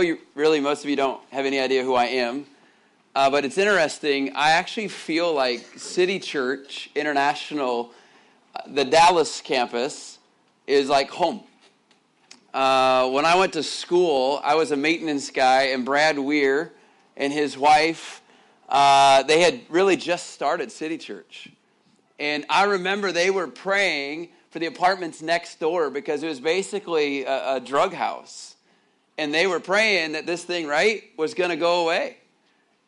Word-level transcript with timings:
you 0.00 0.18
really 0.34 0.60
most 0.60 0.84
of 0.84 0.90
you 0.90 0.96
don't 0.96 1.20
have 1.30 1.46
any 1.46 1.58
idea 1.58 1.82
who 1.82 1.94
I 1.94 2.06
am, 2.06 2.46
uh, 3.14 3.30
but 3.30 3.44
it's 3.44 3.58
interesting. 3.58 4.34
I 4.34 4.52
actually 4.52 4.88
feel 4.88 5.32
like 5.32 5.60
City 5.78 6.18
Church 6.18 6.90
International, 6.94 7.92
uh, 8.54 8.60
the 8.66 8.84
Dallas 8.84 9.40
campus, 9.40 10.18
is 10.66 10.88
like 10.88 11.10
home. 11.10 11.42
Uh, 12.54 13.08
when 13.10 13.24
I 13.24 13.36
went 13.36 13.52
to 13.54 13.62
school, 13.62 14.40
I 14.42 14.54
was 14.54 14.72
a 14.72 14.76
maintenance 14.76 15.30
guy, 15.30 15.64
and 15.64 15.84
Brad 15.84 16.18
Weir 16.18 16.72
and 17.16 17.32
his 17.32 17.58
wife, 17.58 18.22
uh, 18.68 19.22
they 19.24 19.40
had 19.40 19.60
really 19.68 19.96
just 19.96 20.30
started 20.30 20.70
City 20.70 20.98
Church. 20.98 21.50
And 22.18 22.44
I 22.48 22.64
remember 22.64 23.12
they 23.12 23.30
were 23.30 23.46
praying 23.46 24.30
for 24.50 24.58
the 24.58 24.66
apartments 24.66 25.22
next 25.22 25.60
door 25.60 25.90
because 25.90 26.22
it 26.22 26.28
was 26.28 26.40
basically 26.40 27.24
a, 27.24 27.56
a 27.56 27.60
drug 27.60 27.94
house 27.94 28.56
and 29.18 29.34
they 29.34 29.48
were 29.48 29.60
praying 29.60 30.12
that 30.12 30.24
this 30.26 30.44
thing, 30.44 30.66
right, 30.66 31.02
was 31.16 31.34
going 31.34 31.50
to 31.50 31.56
go 31.56 31.82
away. 31.82 32.16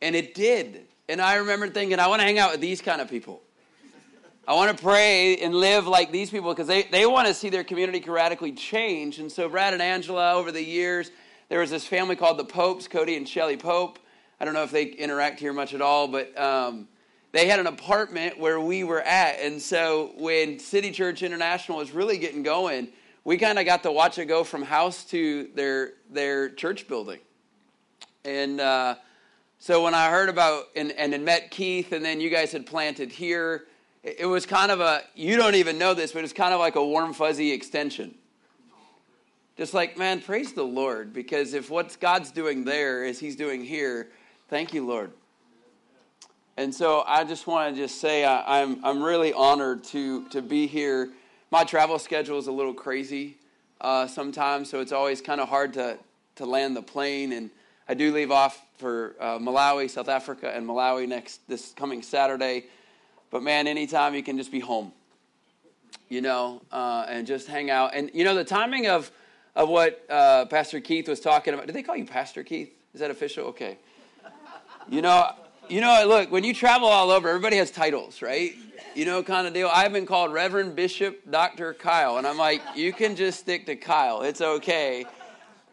And 0.01 0.15
it 0.15 0.33
did. 0.35 0.87
And 1.09 1.21
I 1.21 1.35
remember 1.35 1.69
thinking, 1.69 1.99
I 1.99 2.07
want 2.07 2.21
to 2.21 2.27
hang 2.27 2.39
out 2.39 2.53
with 2.53 2.61
these 2.61 2.81
kind 2.81 3.01
of 3.01 3.11
people. 3.11 3.43
I 4.47 4.55
want 4.55 4.77
to 4.77 4.83
pray 4.83 5.37
and 5.39 5.55
live 5.55 5.87
like 5.87 6.13
these 6.13 6.31
people 6.31 6.53
because 6.53 6.69
they, 6.69 6.85
they 6.85 7.05
want 7.05 7.29
to 7.29 7.35
see 7.35 7.51
their 7.51 7.65
community 7.65 8.01
radically 8.09 8.53
change. 8.53 9.19
And 9.19 9.31
so, 9.31 9.49
Brad 9.49 9.75
and 9.75 9.83
Angela, 9.83 10.35
over 10.35 10.51
the 10.51 10.65
years, 10.65 11.11
there 11.49 11.61
was 11.61 11.71
this 11.71 11.87
family 11.87 12.17
called 12.17 12.39
the 12.39 12.45
Popes, 12.45 12.89
Cody 12.89 13.17
and 13.17 13.29
Shelly 13.29 13.57
Pope. 13.57 13.99
I 14.41 14.45
don't 14.45 14.55
know 14.55 14.63
if 14.63 14.71
they 14.71 14.85
interact 14.85 15.41
here 15.41 15.53
much 15.53 15.75
at 15.75 15.83
all, 15.83 16.09
but 16.09 16.37
um, 16.41 16.89
they 17.33 17.47
had 17.47 17.61
an 17.61 17.67
apartment 17.67 18.39
where 18.39 18.59
we 18.61 18.83
were 18.83 19.03
at. 19.03 19.41
And 19.41 19.61
so, 19.61 20.13
when 20.17 20.59
City 20.59 20.91
Church 20.91 21.23
International 21.23 21.79
was 21.79 21.93
really 21.93 22.19
getting 22.19 22.43
going, 22.43 22.89
we 23.25 23.37
kind 23.37 23.59
of 23.59 23.65
got 23.65 23.83
to 23.83 23.93
watch 23.93 24.19
it 24.19 24.27
go 24.27 24.45
from 24.45 24.63
house 24.63 25.05
to 25.07 25.49
their 25.55 25.93
their 26.11 26.49
church 26.51 26.89
building. 26.89 27.21
And 28.25 28.61
uh, 28.61 28.97
so 29.59 29.83
when 29.83 29.95
I 29.95 30.11
heard 30.11 30.29
about 30.29 30.65
and, 30.77 30.93
and 30.93 31.25
met 31.25 31.51
Keith, 31.51 31.93
and 31.93 32.05
then 32.05 32.21
you 32.21 32.31
guys 32.31 32.53
had 32.53 32.67
planted 32.67 33.13
here, 33.13 33.67
it, 34.03 34.27
was 34.27 34.47
kind 34.47 34.71
of 34.71 34.81
a 34.81 35.03
you 35.15 35.37
don't 35.37 35.55
even 35.55 35.79
know 35.79 35.95
this, 35.95 36.13
but 36.13 36.25
it's 36.25 36.33
kind 36.33 36.55
of 36.55 36.61
like 36.61 36.77
a 36.77 36.85
warm 36.85 37.13
fuzzy 37.13 37.53
extension. 37.53 38.15
Just 39.57 39.75
like, 39.75 39.99
man, 39.99 40.23
praise 40.23 40.55
the 40.55 40.63
Lord, 40.63 41.13
because 41.13 41.53
if 41.53 41.69
what 41.69 41.95
God's 42.01 42.31
doing 42.31 42.65
there 42.65 43.05
is 43.05 43.19
He's 43.19 43.37
doing 43.37 43.63
here, 43.63 44.09
thank 44.49 44.73
you, 44.73 44.87
Lord. 44.87 45.13
And 46.57 46.75
so 46.75 47.05
I 47.07 47.25
just 47.25 47.47
want 47.47 47.75
to 47.75 47.81
just 47.81 48.01
say 48.01 48.25
I, 48.25 48.63
I'm 48.63 48.85
I'm 48.85 49.03
really 49.03 49.33
honored 49.33 49.85
to 49.85 50.27
to 50.29 50.41
be 50.41 50.67
here 50.67 51.11
my 51.51 51.65
travel 51.65 51.99
schedule 51.99 52.39
is 52.39 52.47
a 52.47 52.53
little 52.53 52.75
crazy 52.75 53.37
uh, 53.81 54.07
sometimes, 54.07 54.71
so 54.71 54.81
it's 54.81 54.93
always 54.93 55.21
kind 55.21 55.41
of 55.41 55.49
hard 55.49 55.75
to, 55.75 55.99
to 56.37 56.47
land 56.47 56.77
the 56.77 56.83
plane. 56.83 57.33
And 57.33 57.51
I 57.89 57.95
do 57.95 58.13
leave 58.13 58.31
off 58.31 58.61
for 58.79 59.17
uh, 59.19 59.39
Malawi, 59.39 59.91
South 59.91 60.09
Africa, 60.09 60.55
and 60.55 60.67
Malawi 60.67 61.09
next 61.09 61.47
this 61.49 61.73
coming 61.73 62.03
Saturday. 62.03 62.67
But 63.31 63.43
man, 63.43 63.67
anytime 63.67 64.15
you 64.15 64.23
can 64.23 64.37
just 64.37 64.53
be 64.53 64.61
home, 64.61 64.93
you 66.09 66.21
know, 66.21 66.63
uh, 66.71 67.07
and 67.09 67.27
just 67.27 67.49
hang 67.49 67.71
out. 67.71 67.95
And 67.95 68.11
you 68.15 68.25
know, 68.25 68.35
the 68.35 68.45
timing 68.45 68.87
of 68.87 69.11
of 69.57 69.69
what 69.69 70.05
uh, 70.09 70.47
Pastor 70.47 70.81
Keith 70.81 71.09
was 71.09 71.21
talking 71.21 71.55
about. 71.55 71.67
Did 71.67 71.75
they 71.75 71.83
call 71.83 71.97
you 71.97 72.05
Pastor 72.05 72.45
Keith? 72.45 72.73
Is 72.95 73.01
that 73.01 73.11
official? 73.11 73.47
Okay. 73.49 73.79
You 74.89 75.03
know, 75.03 75.33
you 75.69 75.81
know, 75.81 76.05
look, 76.07 76.33
when 76.33 76.43
you 76.43 76.53
travel 76.53 76.89
all 76.89 77.11
over, 77.11 77.29
everybody 77.29 77.57
has 77.57 77.71
titles, 77.71 78.23
right? 78.23 78.55
You 78.95 79.05
know, 79.05 79.23
kind 79.23 79.47
of 79.47 79.55
deal. 79.55 79.71
I've 79.73 79.93
been 79.93 80.05
called 80.05 80.33
Reverend 80.33 80.75
Bishop 80.75 81.31
Dr. 81.31 81.75
Kyle, 81.75 82.19
and 82.19 82.27
I'm 82.27 82.37
like, 82.37 82.61
you 82.75 82.93
can 82.93 83.15
just 83.15 83.39
stick 83.39 83.67
to 83.67 83.77
Kyle. 83.77 84.23
It's 84.23 84.41
okay. 84.41 85.07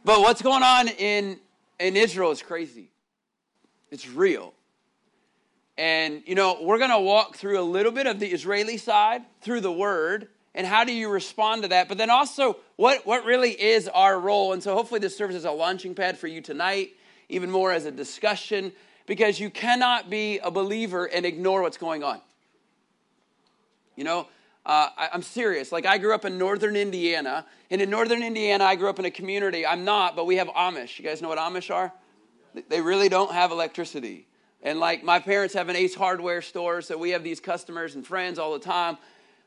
But 0.06 0.22
what's 0.22 0.42
going 0.44 0.62
on 0.62 0.88
in 0.88 1.40
in 1.80 1.95
Israel 1.95 2.32
is 2.32 2.44
crazy. 2.44 2.92
It's 3.90 4.08
real. 4.08 4.54
And 5.80 6.22
you 6.28 6.36
know, 6.36 6.60
we're 6.62 6.78
going 6.78 6.92
to 6.92 7.00
walk 7.00 7.36
through 7.36 7.60
a 7.60 7.64
little 7.64 7.92
bit 7.92 8.06
of 8.06 8.20
the 8.20 8.28
Israeli 8.28 8.78
side 8.78 9.23
through 9.42 9.61
the 9.61 9.72
word 9.72 10.27
and 10.54 10.66
how 10.66 10.83
do 10.83 10.92
you 10.92 11.10
respond 11.10 11.61
to 11.64 11.67
that? 11.70 11.88
But 11.88 11.98
then 11.98 12.10
also 12.10 12.58
what 12.76 13.06
what 13.06 13.26
really 13.26 13.52
is 13.52 13.88
our 13.88 14.20
role? 14.20 14.54
And 14.54 14.61
so 14.61 14.73
hopefully 14.76 15.00
this 15.00 15.17
serves 15.17 15.36
as 15.36 15.45
a 15.45 15.52
launching 15.52 15.95
pad 15.95 16.17
for 16.17 16.27
you 16.27 16.42
tonight, 16.42 16.95
even 17.30 17.50
more 17.50 17.72
as 17.72 17.86
a 17.86 17.92
discussion 17.92 18.72
because 19.06 19.39
you 19.39 19.50
cannot 19.50 20.10
be 20.10 20.39
a 20.39 20.52
believer 20.52 21.06
and 21.06 21.26
ignore 21.26 21.61
what's 21.61 21.77
going 21.77 22.04
on. 22.04 22.22
You 23.97 24.03
know, 24.03 24.27
uh, 24.65 24.89
I, 24.95 25.09
am 25.11 25.23
serious. 25.23 25.71
Like, 25.71 25.85
I 25.85 25.97
grew 25.97 26.13
up 26.13 26.23
in 26.23 26.37
northern 26.37 26.75
Indiana, 26.75 27.45
and 27.71 27.81
in 27.81 27.89
northern 27.89 28.21
Indiana, 28.21 28.63
I 28.63 28.75
grew 28.75 28.89
up 28.89 28.99
in 28.99 29.05
a 29.05 29.11
community. 29.11 29.65
I'm 29.65 29.83
not, 29.83 30.15
but 30.15 30.25
we 30.25 30.37
have 30.37 30.47
Amish. 30.49 30.99
You 30.99 31.03
guys 31.03 31.21
know 31.21 31.30
what 31.30 31.39
Amish 31.39 31.73
are? 31.73 31.91
They 32.69 32.80
really 32.80 33.09
don't 33.09 33.31
have 33.31 33.52
electricity. 33.52 34.27
And 34.61 34.80
like, 34.80 35.03
my 35.03 35.19
parents 35.19 35.55
have 35.55 35.69
an 35.69 35.75
Ace 35.75 35.95
Hardware 35.95 36.41
store, 36.41 36.81
so 36.81 36.97
we 36.97 37.09
have 37.09 37.23
these 37.23 37.39
customers 37.39 37.95
and 37.95 38.05
friends 38.05 38.37
all 38.37 38.53
the 38.53 38.59
time. 38.59 38.97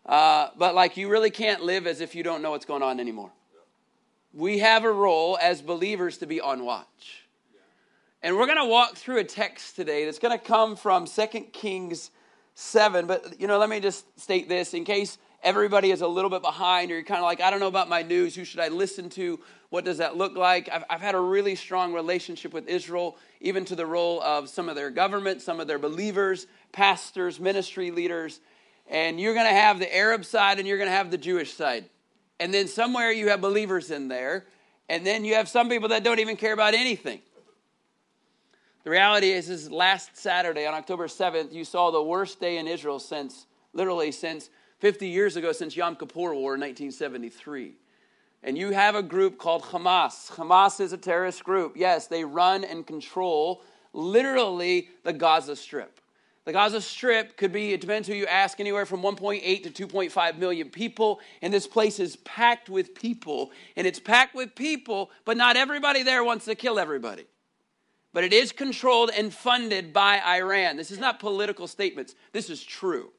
Uh, 0.04 0.48
but 0.58 0.74
like, 0.74 0.96
you 0.96 1.08
really 1.08 1.30
can't 1.30 1.62
live 1.62 1.86
as 1.86 2.00
if 2.00 2.14
you 2.14 2.24
don't 2.24 2.42
know 2.42 2.50
what's 2.50 2.66
going 2.66 2.82
on 2.82 2.98
anymore. 2.98 3.30
We 4.32 4.58
have 4.58 4.84
a 4.84 4.92
role 4.92 5.38
as 5.40 5.62
believers 5.62 6.18
to 6.18 6.26
be 6.26 6.40
on 6.40 6.64
watch. 6.64 7.24
And 8.22 8.36
we're 8.36 8.46
going 8.46 8.58
to 8.58 8.66
walk 8.66 8.96
through 8.96 9.18
a 9.18 9.24
text 9.24 9.76
today 9.76 10.04
that's 10.04 10.18
going 10.18 10.36
to 10.36 10.44
come 10.44 10.76
from 10.76 11.06
2 11.06 11.26
Kings 11.52 12.10
7. 12.60 13.06
But, 13.06 13.40
you 13.40 13.46
know, 13.46 13.58
let 13.58 13.68
me 13.68 13.80
just 13.80 14.04
state 14.20 14.48
this 14.48 14.74
in 14.74 14.84
case 14.84 15.18
everybody 15.42 15.90
is 15.90 16.02
a 16.02 16.06
little 16.06 16.30
bit 16.30 16.42
behind 16.42 16.90
or 16.90 16.94
you're 16.94 17.04
kind 17.04 17.18
of 17.18 17.24
like, 17.24 17.40
I 17.40 17.50
don't 17.50 17.60
know 17.60 17.68
about 17.68 17.88
my 17.88 18.02
news. 18.02 18.34
Who 18.34 18.44
should 18.44 18.60
I 18.60 18.68
listen 18.68 19.08
to? 19.10 19.40
What 19.70 19.84
does 19.84 19.98
that 19.98 20.16
look 20.16 20.36
like? 20.36 20.68
I've, 20.70 20.84
I've 20.90 21.00
had 21.00 21.14
a 21.14 21.20
really 21.20 21.54
strong 21.54 21.94
relationship 21.94 22.52
with 22.52 22.68
Israel, 22.68 23.16
even 23.40 23.64
to 23.66 23.76
the 23.76 23.86
role 23.86 24.22
of 24.22 24.48
some 24.48 24.68
of 24.68 24.76
their 24.76 24.90
government, 24.90 25.40
some 25.40 25.58
of 25.58 25.66
their 25.66 25.78
believers, 25.78 26.46
pastors, 26.72 27.40
ministry 27.40 27.90
leaders. 27.90 28.40
And 28.88 29.18
you're 29.18 29.34
going 29.34 29.46
to 29.46 29.52
have 29.52 29.78
the 29.78 29.96
Arab 29.96 30.24
side 30.24 30.58
and 30.58 30.68
you're 30.68 30.78
going 30.78 30.90
to 30.90 30.96
have 30.96 31.10
the 31.10 31.18
Jewish 31.18 31.54
side. 31.54 31.86
And 32.38 32.52
then 32.52 32.68
somewhere 32.68 33.10
you 33.10 33.28
have 33.28 33.40
believers 33.40 33.90
in 33.90 34.08
there. 34.08 34.44
And 34.88 35.06
then 35.06 35.24
you 35.24 35.34
have 35.34 35.48
some 35.48 35.68
people 35.68 35.90
that 35.90 36.02
don't 36.02 36.18
even 36.18 36.36
care 36.36 36.52
about 36.52 36.74
anything. 36.74 37.20
The 38.82 38.90
reality 38.90 39.30
is, 39.30 39.50
is 39.50 39.70
last 39.70 40.16
Saturday 40.16 40.66
on 40.66 40.72
October 40.72 41.06
7th, 41.06 41.52
you 41.52 41.64
saw 41.64 41.90
the 41.90 42.02
worst 42.02 42.40
day 42.40 42.56
in 42.56 42.66
Israel 42.66 42.98
since, 42.98 43.46
literally 43.74 44.10
since 44.10 44.48
50 44.78 45.06
years 45.06 45.36
ago, 45.36 45.52
since 45.52 45.76
Yom 45.76 45.96
Kippur 45.96 46.34
War 46.34 46.54
in 46.54 46.60
1973. 46.60 47.74
And 48.42 48.56
you 48.56 48.70
have 48.70 48.94
a 48.94 49.02
group 49.02 49.36
called 49.36 49.64
Hamas. 49.64 50.30
Hamas 50.30 50.80
is 50.80 50.94
a 50.94 50.96
terrorist 50.96 51.44
group. 51.44 51.76
Yes, 51.76 52.06
they 52.06 52.24
run 52.24 52.64
and 52.64 52.86
control 52.86 53.62
literally 53.92 54.88
the 55.04 55.12
Gaza 55.12 55.56
Strip. 55.56 56.00
The 56.46 56.52
Gaza 56.54 56.80
Strip 56.80 57.36
could 57.36 57.52
be, 57.52 57.74
it 57.74 57.82
depends 57.82 58.08
who 58.08 58.14
you 58.14 58.24
ask, 58.24 58.60
anywhere 58.60 58.86
from 58.86 59.02
1.8 59.02 59.74
to 59.74 59.86
2.5 59.86 60.38
million 60.38 60.70
people. 60.70 61.20
And 61.42 61.52
this 61.52 61.66
place 61.66 62.00
is 62.00 62.16
packed 62.16 62.70
with 62.70 62.94
people. 62.94 63.50
And 63.76 63.86
it's 63.86 64.00
packed 64.00 64.34
with 64.34 64.54
people, 64.54 65.10
but 65.26 65.36
not 65.36 65.56
everybody 65.56 66.02
there 66.02 66.24
wants 66.24 66.46
to 66.46 66.54
kill 66.54 66.78
everybody 66.78 67.26
but 68.12 68.24
it 68.24 68.32
is 68.32 68.52
controlled 68.52 69.10
and 69.16 69.32
funded 69.32 69.92
by 69.92 70.20
Iran. 70.20 70.76
This 70.76 70.90
is 70.90 70.98
not 70.98 71.20
political 71.20 71.66
statements, 71.66 72.14
this 72.32 72.50
is 72.50 72.62
true. 72.62 73.10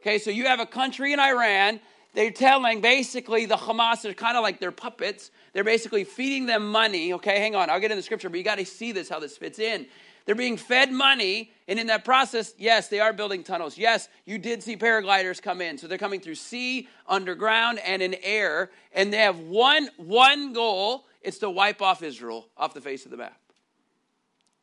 Okay, 0.00 0.18
so 0.18 0.30
you 0.30 0.46
have 0.46 0.60
a 0.60 0.66
country 0.66 1.12
in 1.12 1.20
Iran, 1.20 1.80
they're 2.14 2.30
telling 2.30 2.80
basically 2.80 3.46
the 3.46 3.56
Hamas 3.56 4.04
are 4.04 4.14
kind 4.14 4.36
of 4.36 4.42
like 4.42 4.60
their 4.60 4.70
puppets. 4.70 5.32
They're 5.52 5.64
basically 5.64 6.04
feeding 6.04 6.46
them 6.46 6.70
money. 6.70 7.12
Okay, 7.14 7.40
hang 7.40 7.56
on, 7.56 7.68
I'll 7.70 7.80
get 7.80 7.90
in 7.90 7.96
the 7.96 8.02
scripture, 8.02 8.28
but 8.28 8.38
you 8.38 8.44
got 8.44 8.58
to 8.58 8.64
see 8.64 8.92
this, 8.92 9.08
how 9.08 9.18
this 9.18 9.36
fits 9.36 9.58
in. 9.58 9.86
They're 10.24 10.34
being 10.34 10.56
fed 10.56 10.90
money, 10.90 11.52
and 11.68 11.78
in 11.78 11.88
that 11.88 12.04
process, 12.04 12.54
yes, 12.56 12.88
they 12.88 12.98
are 13.00 13.12
building 13.12 13.42
tunnels. 13.42 13.76
Yes, 13.76 14.08
you 14.24 14.38
did 14.38 14.62
see 14.62 14.76
paragliders 14.76 15.42
come 15.42 15.60
in. 15.60 15.76
So 15.76 15.86
they're 15.86 15.98
coming 15.98 16.20
through 16.20 16.36
sea, 16.36 16.88
underground, 17.06 17.78
and 17.80 18.00
in 18.00 18.14
air. 18.22 18.70
And 18.92 19.12
they 19.12 19.18
have 19.18 19.40
one, 19.40 19.90
one 19.98 20.54
goal 20.54 21.04
it's 21.20 21.38
to 21.38 21.50
wipe 21.50 21.82
off 21.82 22.02
Israel 22.02 22.48
off 22.56 22.72
the 22.72 22.80
face 22.80 23.04
of 23.04 23.10
the 23.10 23.18
map. 23.18 23.38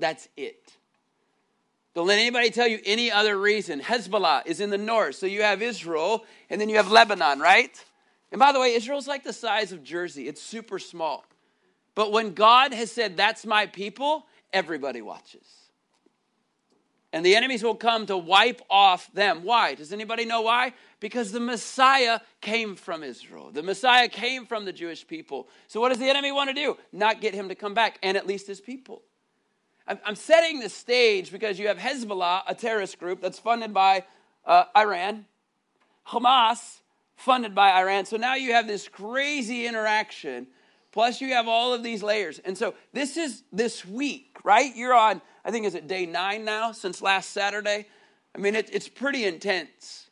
That's 0.01 0.27
it. 0.35 0.73
Don't 1.93 2.07
let 2.07 2.19
anybody 2.19 2.49
tell 2.49 2.67
you 2.67 2.79
any 2.85 3.11
other 3.11 3.37
reason. 3.37 3.79
Hezbollah 3.79 4.43
is 4.45 4.59
in 4.59 4.69
the 4.69 4.77
north. 4.77 5.15
So 5.15 5.25
you 5.25 5.43
have 5.43 5.61
Israel, 5.61 6.25
and 6.49 6.59
then 6.59 6.69
you 6.69 6.77
have 6.77 6.89
Lebanon, 6.89 7.39
right? 7.39 7.83
And 8.31 8.39
by 8.39 8.51
the 8.51 8.59
way, 8.59 8.73
Israel's 8.73 9.07
like 9.07 9.23
the 9.23 9.33
size 9.33 9.71
of 9.71 9.83
Jersey, 9.83 10.27
it's 10.27 10.41
super 10.41 10.79
small. 10.79 11.23
But 11.93 12.11
when 12.11 12.33
God 12.33 12.73
has 12.73 12.91
said, 12.91 13.15
That's 13.15 13.45
my 13.45 13.67
people, 13.67 14.25
everybody 14.51 15.01
watches. 15.01 15.45
And 17.13 17.25
the 17.25 17.35
enemies 17.35 17.61
will 17.61 17.75
come 17.75 18.05
to 18.05 18.17
wipe 18.17 18.61
off 18.69 19.11
them. 19.13 19.43
Why? 19.43 19.75
Does 19.75 19.91
anybody 19.91 20.23
know 20.23 20.41
why? 20.41 20.73
Because 21.01 21.33
the 21.33 21.41
Messiah 21.41 22.21
came 22.39 22.77
from 22.77 23.03
Israel. 23.03 23.51
The 23.51 23.63
Messiah 23.63 24.07
came 24.07 24.45
from 24.45 24.63
the 24.63 24.71
Jewish 24.71 25.05
people. 25.05 25.49
So 25.67 25.81
what 25.81 25.89
does 25.89 25.99
the 25.99 26.09
enemy 26.09 26.31
want 26.31 26.49
to 26.49 26.53
do? 26.53 26.77
Not 26.93 27.19
get 27.19 27.33
him 27.33 27.49
to 27.49 27.55
come 27.55 27.73
back, 27.73 27.99
and 28.01 28.15
at 28.15 28.25
least 28.25 28.47
his 28.47 28.61
people. 28.61 29.01
I'm 30.05 30.15
setting 30.15 30.59
the 30.59 30.69
stage 30.69 31.31
because 31.31 31.59
you 31.59 31.67
have 31.67 31.77
Hezbollah, 31.77 32.43
a 32.47 32.55
terrorist 32.55 32.99
group 32.99 33.21
that's 33.21 33.39
funded 33.39 33.73
by 33.73 34.05
uh, 34.45 34.65
Iran, 34.75 35.25
Hamas, 36.07 36.79
funded 37.15 37.55
by 37.55 37.71
Iran. 37.71 38.05
So 38.05 38.17
now 38.17 38.35
you 38.35 38.53
have 38.53 38.67
this 38.67 38.87
crazy 38.87 39.65
interaction 39.65 40.47
Plus, 40.91 41.21
you 41.21 41.33
have 41.33 41.47
all 41.47 41.73
of 41.73 41.83
these 41.83 42.03
layers. 42.03 42.39
And 42.39 42.57
so, 42.57 42.73
this 42.93 43.15
is 43.15 43.43
this 43.51 43.85
week, 43.85 44.37
right? 44.43 44.75
You're 44.75 44.93
on, 44.93 45.21
I 45.45 45.51
think, 45.51 45.65
is 45.65 45.75
it 45.75 45.87
day 45.87 46.05
nine 46.05 46.43
now 46.43 46.73
since 46.73 47.01
last 47.01 47.31
Saturday? 47.31 47.87
I 48.35 48.37
mean, 48.37 48.55
it, 48.55 48.69
it's 48.73 48.89
pretty 48.89 49.25
intense. 49.25 50.09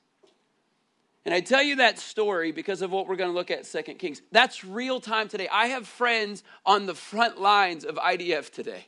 And 1.26 1.34
I 1.34 1.42
tell 1.42 1.62
you 1.62 1.76
that 1.78 2.00
story 2.00 2.54
because 2.54 2.82
of 2.82 2.92
what 2.92 3.08
we're 3.08 3.18
going 3.18 3.30
to 3.30 3.36
look 3.36 3.52
at 3.52 3.66
Second 3.66 4.00
Kings. 4.00 4.22
That's 4.32 4.64
real 4.64 5.02
time 5.02 5.28
today. 5.28 5.50
I 5.52 5.68
have 5.68 5.86
friends 5.86 6.44
on 6.66 6.86
the 6.86 6.96
front 6.96 7.40
lines 7.40 7.84
of 7.84 7.96
IDF 7.96 8.50
today. 8.50 8.88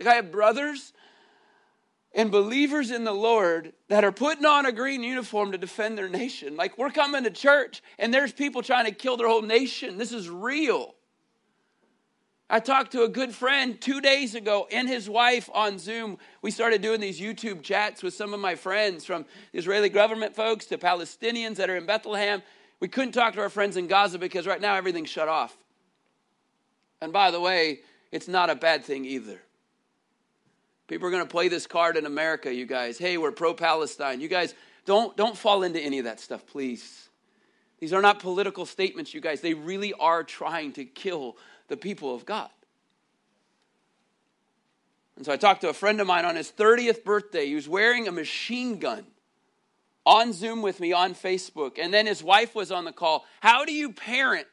Like 0.00 0.08
I 0.08 0.14
have 0.16 0.32
brothers 0.32 0.94
and 2.12 2.30
believers 2.30 2.90
in 2.90 3.04
the 3.04 3.12
Lord 3.12 3.74
that 3.88 4.02
are 4.02 4.12
putting 4.12 4.46
on 4.46 4.66
a 4.66 4.72
green 4.72 5.02
uniform 5.02 5.52
to 5.52 5.58
defend 5.58 5.98
their 5.98 6.08
nation. 6.08 6.56
Like 6.56 6.78
we're 6.78 6.90
coming 6.90 7.22
to 7.24 7.30
church 7.30 7.82
and 7.98 8.12
there's 8.12 8.32
people 8.32 8.62
trying 8.62 8.86
to 8.86 8.92
kill 8.92 9.18
their 9.18 9.28
whole 9.28 9.42
nation. 9.42 9.98
This 9.98 10.12
is 10.12 10.28
real. 10.28 10.94
I 12.52 12.58
talked 12.58 12.92
to 12.92 13.04
a 13.04 13.08
good 13.08 13.32
friend 13.32 13.80
two 13.80 14.00
days 14.00 14.34
ago 14.34 14.66
and 14.72 14.88
his 14.88 15.08
wife 15.08 15.48
on 15.54 15.78
Zoom. 15.78 16.18
We 16.42 16.50
started 16.50 16.82
doing 16.82 17.00
these 17.00 17.20
YouTube 17.20 17.62
chats 17.62 18.02
with 18.02 18.14
some 18.14 18.34
of 18.34 18.40
my 18.40 18.56
friends 18.56 19.04
from 19.04 19.24
Israeli 19.52 19.88
government 19.88 20.34
folks 20.34 20.66
to 20.66 20.78
Palestinians 20.78 21.56
that 21.56 21.70
are 21.70 21.76
in 21.76 21.86
Bethlehem. 21.86 22.42
We 22.80 22.88
couldn't 22.88 23.12
talk 23.12 23.34
to 23.34 23.40
our 23.40 23.50
friends 23.50 23.76
in 23.76 23.86
Gaza 23.86 24.18
because 24.18 24.46
right 24.48 24.60
now 24.60 24.74
everything's 24.74 25.10
shut 25.10 25.28
off. 25.28 25.56
And 27.00 27.12
by 27.12 27.30
the 27.30 27.40
way, 27.40 27.80
it's 28.10 28.26
not 28.26 28.50
a 28.50 28.56
bad 28.56 28.84
thing 28.84 29.04
either. 29.04 29.40
People 30.90 31.06
are 31.06 31.12
going 31.12 31.22
to 31.22 31.30
play 31.30 31.46
this 31.46 31.68
card 31.68 31.96
in 31.96 32.04
America, 32.04 32.52
you 32.52 32.66
guys. 32.66 32.98
Hey, 32.98 33.16
we're 33.16 33.30
pro 33.30 33.54
Palestine. 33.54 34.20
You 34.20 34.26
guys, 34.26 34.56
don't, 34.86 35.16
don't 35.16 35.36
fall 35.36 35.62
into 35.62 35.78
any 35.78 36.00
of 36.00 36.04
that 36.04 36.18
stuff, 36.18 36.44
please. 36.48 37.08
These 37.78 37.92
are 37.92 38.02
not 38.02 38.18
political 38.18 38.66
statements, 38.66 39.14
you 39.14 39.20
guys. 39.20 39.40
They 39.40 39.54
really 39.54 39.92
are 39.92 40.24
trying 40.24 40.72
to 40.72 40.84
kill 40.84 41.36
the 41.68 41.76
people 41.76 42.12
of 42.12 42.26
God. 42.26 42.50
And 45.14 45.24
so 45.24 45.30
I 45.30 45.36
talked 45.36 45.60
to 45.60 45.68
a 45.68 45.72
friend 45.72 46.00
of 46.00 46.08
mine 46.08 46.24
on 46.24 46.34
his 46.34 46.50
30th 46.50 47.04
birthday. 47.04 47.46
He 47.46 47.54
was 47.54 47.68
wearing 47.68 48.08
a 48.08 48.12
machine 48.12 48.80
gun 48.80 49.06
on 50.04 50.32
Zoom 50.32 50.60
with 50.60 50.80
me 50.80 50.92
on 50.92 51.14
Facebook. 51.14 51.78
And 51.80 51.94
then 51.94 52.08
his 52.08 52.20
wife 52.20 52.56
was 52.56 52.72
on 52.72 52.84
the 52.84 52.92
call. 52.92 53.26
How 53.38 53.64
do 53.64 53.72
you 53.72 53.92
parent 53.92 54.48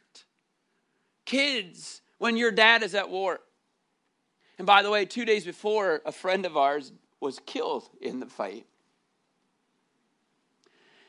kids 1.26 2.02
when 2.20 2.38
your 2.38 2.52
dad 2.52 2.84
is 2.84 2.94
at 2.94 3.10
war? 3.10 3.40
And 4.58 4.66
by 4.66 4.82
the 4.82 4.90
way, 4.90 5.06
two 5.06 5.26
days 5.26 5.46
before, 5.46 6.02
a 6.06 6.12
friend 6.12 6.46
of 6.46 6.58
ours 6.58 6.92
was 7.20 7.40
killed 7.46 7.90
in 8.02 8.20
the 8.20 8.26
fight. 8.26 8.66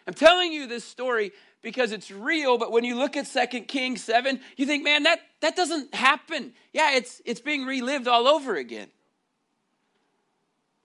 I'm 0.06 0.14
telling 0.14 0.52
you 0.52 0.66
this 0.66 0.84
story 0.84 1.32
because 1.60 1.92
it's 1.92 2.10
real, 2.10 2.56
but 2.56 2.72
when 2.72 2.84
you 2.84 2.96
look 2.96 3.16
at 3.16 3.26
2 3.26 3.60
Kings 3.62 4.02
7, 4.02 4.40
you 4.56 4.64
think, 4.64 4.84
man, 4.84 5.02
that, 5.02 5.20
that 5.40 5.56
doesn't 5.56 5.94
happen. 5.94 6.52
Yeah, 6.72 6.94
it's, 6.94 7.20
it's 7.24 7.40
being 7.40 7.66
relived 7.66 8.08
all 8.08 8.26
over 8.26 8.56
again. 8.56 8.88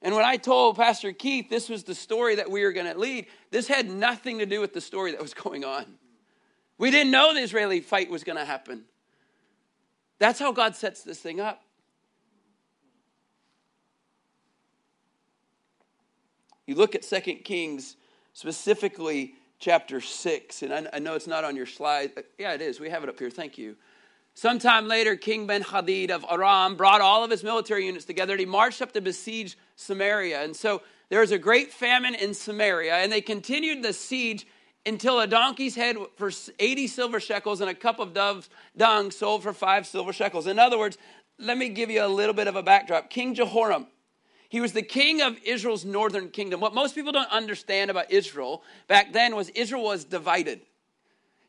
And 0.02 0.14
when 0.14 0.26
I 0.26 0.36
told 0.36 0.76
Pastor 0.76 1.14
Keith 1.14 1.50
this 1.50 1.70
was 1.70 1.86
the 1.86 1.96
story 1.96 2.36
that 2.36 2.52
we 2.52 2.64
were 2.64 2.74
going 2.74 2.92
to 2.92 3.00
lead, 3.00 3.28
this 3.52 3.68
had 3.68 3.90
nothing 3.90 4.40
to 4.40 4.46
do 4.46 4.60
with 4.60 4.74
the 4.74 4.82
story 4.82 5.12
that 5.12 5.22
was 5.22 5.34
going 5.34 5.64
on. 5.64 5.86
We 6.78 6.92
didn't 6.92 7.12
know 7.12 7.34
the 7.34 7.40
Israeli 7.40 7.80
fight 7.80 8.10
was 8.10 8.24
going 8.24 8.38
to 8.38 8.46
happen. 8.46 8.84
That's 10.20 10.40
how 10.40 10.52
God 10.52 10.76
sets 10.76 11.04
this 11.04 11.20
thing 11.20 11.40
up. 11.40 11.64
You 16.66 16.76
look 16.76 16.96
at 16.96 17.04
2 17.04 17.20
Kings, 17.44 17.98
specifically 18.34 19.36
chapter 19.60 20.00
6, 20.00 20.62
and 20.62 20.74
I, 20.74 20.88
I 20.94 21.00
know 21.00 21.16
it's 21.16 21.28
not 21.28 21.44
on 21.44 21.56
your 21.56 21.66
slide. 21.66 22.12
Yeah, 22.38 22.54
it 22.54 22.62
is. 22.62 22.80
We 22.80 22.90
have 22.90 23.04
it 23.04 23.10
up 23.10 23.20
here. 23.20 23.30
Thank 23.30 23.58
you. 23.58 23.76
Sometime 24.34 24.88
later, 24.88 25.16
King 25.16 25.46
Ben 25.46 25.62
Hadad 25.62 26.10
of 26.10 26.26
Aram 26.30 26.76
brought 26.76 27.02
all 27.02 27.24
of 27.24 27.30
his 27.30 27.44
military 27.44 27.86
units 27.86 28.06
together 28.06 28.34
and 28.34 28.40
he 28.40 28.46
marched 28.46 28.82
up 28.82 28.92
to 28.94 29.02
besiege 29.02 29.58
Samaria. 29.76 30.42
And 30.42 30.56
so 30.56 30.82
there 31.10 31.20
was 31.20 31.32
a 31.32 31.38
great 31.38 31.72
famine 31.72 32.16
in 32.16 32.34
Samaria, 32.34 32.96
and 32.96 33.12
they 33.12 33.22
continued 33.22 33.84
the 33.84 33.94
siege 33.94 34.48
until 34.86 35.20
a 35.20 35.28
donkey's 35.28 35.76
head 35.76 35.98
for 36.16 36.32
80 36.60 36.88
silver 36.88 37.20
shekels 37.20 37.62
and 37.62 37.70
a 37.70 37.76
cup 37.76 38.00
of 38.00 38.14
dove's 38.14 38.50
dung 38.76 39.12
sold 39.12 39.44
for 39.44 39.54
five 39.54 39.86
silver 39.86 40.12
shekels. 40.12 40.48
In 40.48 40.60
other 40.60 40.80
words, 40.80 40.98
let 41.38 41.58
me 41.58 41.70
give 41.70 41.90
you 41.90 42.04
a 42.04 42.08
little 42.08 42.34
bit 42.34 42.48
of 42.48 42.56
a 42.56 42.64
backdrop. 42.64 43.10
King 43.10 43.36
Jehoram 43.36 43.88
he 44.54 44.62
was 44.62 44.74
the 44.74 44.84
king 44.84 45.20
of 45.20 45.36
Israel's 45.44 45.84
northern 45.84 46.30
kingdom. 46.30 46.60
What 46.60 46.76
most 46.76 46.94
people 46.94 47.12
don't 47.12 47.32
understand 47.32 47.90
about 47.90 48.12
Israel 48.12 48.62
back 48.88 49.12
then 49.12 49.36
was 49.36 49.50
Israel 49.50 49.84
was 49.84 50.06
divided. 50.06 50.62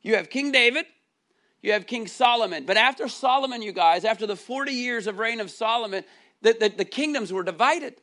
You 0.01 0.17
have 0.17 0.31
King 0.31 0.53
David, 0.53 0.87
you 1.61 1.73
have 1.73 1.87
King 1.87 2.07
Solomon. 2.07 2.65
But 2.65 2.79
after 2.79 3.07
Solomon, 3.09 3.61
you 3.61 3.73
guys, 3.73 4.07
after 4.07 4.27
the 4.27 4.37
40 4.37 4.73
years 4.73 5.07
of 5.07 5.19
reign 5.19 5.41
of 5.41 5.51
Solomon, 5.51 6.03
the, 6.41 6.57
the, 6.59 6.71
the 6.71 6.85
kingdoms 6.87 7.31
were 7.31 7.43
divided. 7.43 7.97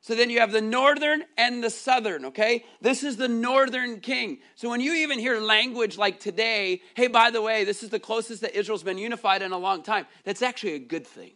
So 0.00 0.14
then 0.14 0.30
you 0.30 0.40
have 0.40 0.52
the 0.52 0.62
northern 0.62 1.24
and 1.36 1.62
the 1.62 1.68
southern, 1.68 2.24
okay? 2.24 2.64
This 2.80 3.02
is 3.02 3.18
the 3.18 3.28
northern 3.28 4.00
king. 4.00 4.38
So 4.54 4.70
when 4.70 4.80
you 4.80 4.94
even 4.94 5.18
hear 5.18 5.38
language 5.40 5.98
like 5.98 6.20
today, 6.20 6.80
hey, 6.94 7.08
by 7.08 7.30
the 7.30 7.42
way, 7.42 7.64
this 7.64 7.82
is 7.82 7.90
the 7.90 8.00
closest 8.00 8.40
that 8.40 8.58
Israel's 8.58 8.82
been 8.82 8.96
unified 8.96 9.42
in 9.42 9.52
a 9.52 9.58
long 9.58 9.82
time, 9.82 10.06
that's 10.24 10.40
actually 10.40 10.72
a 10.72 10.78
good 10.78 11.06
thing. 11.06 11.32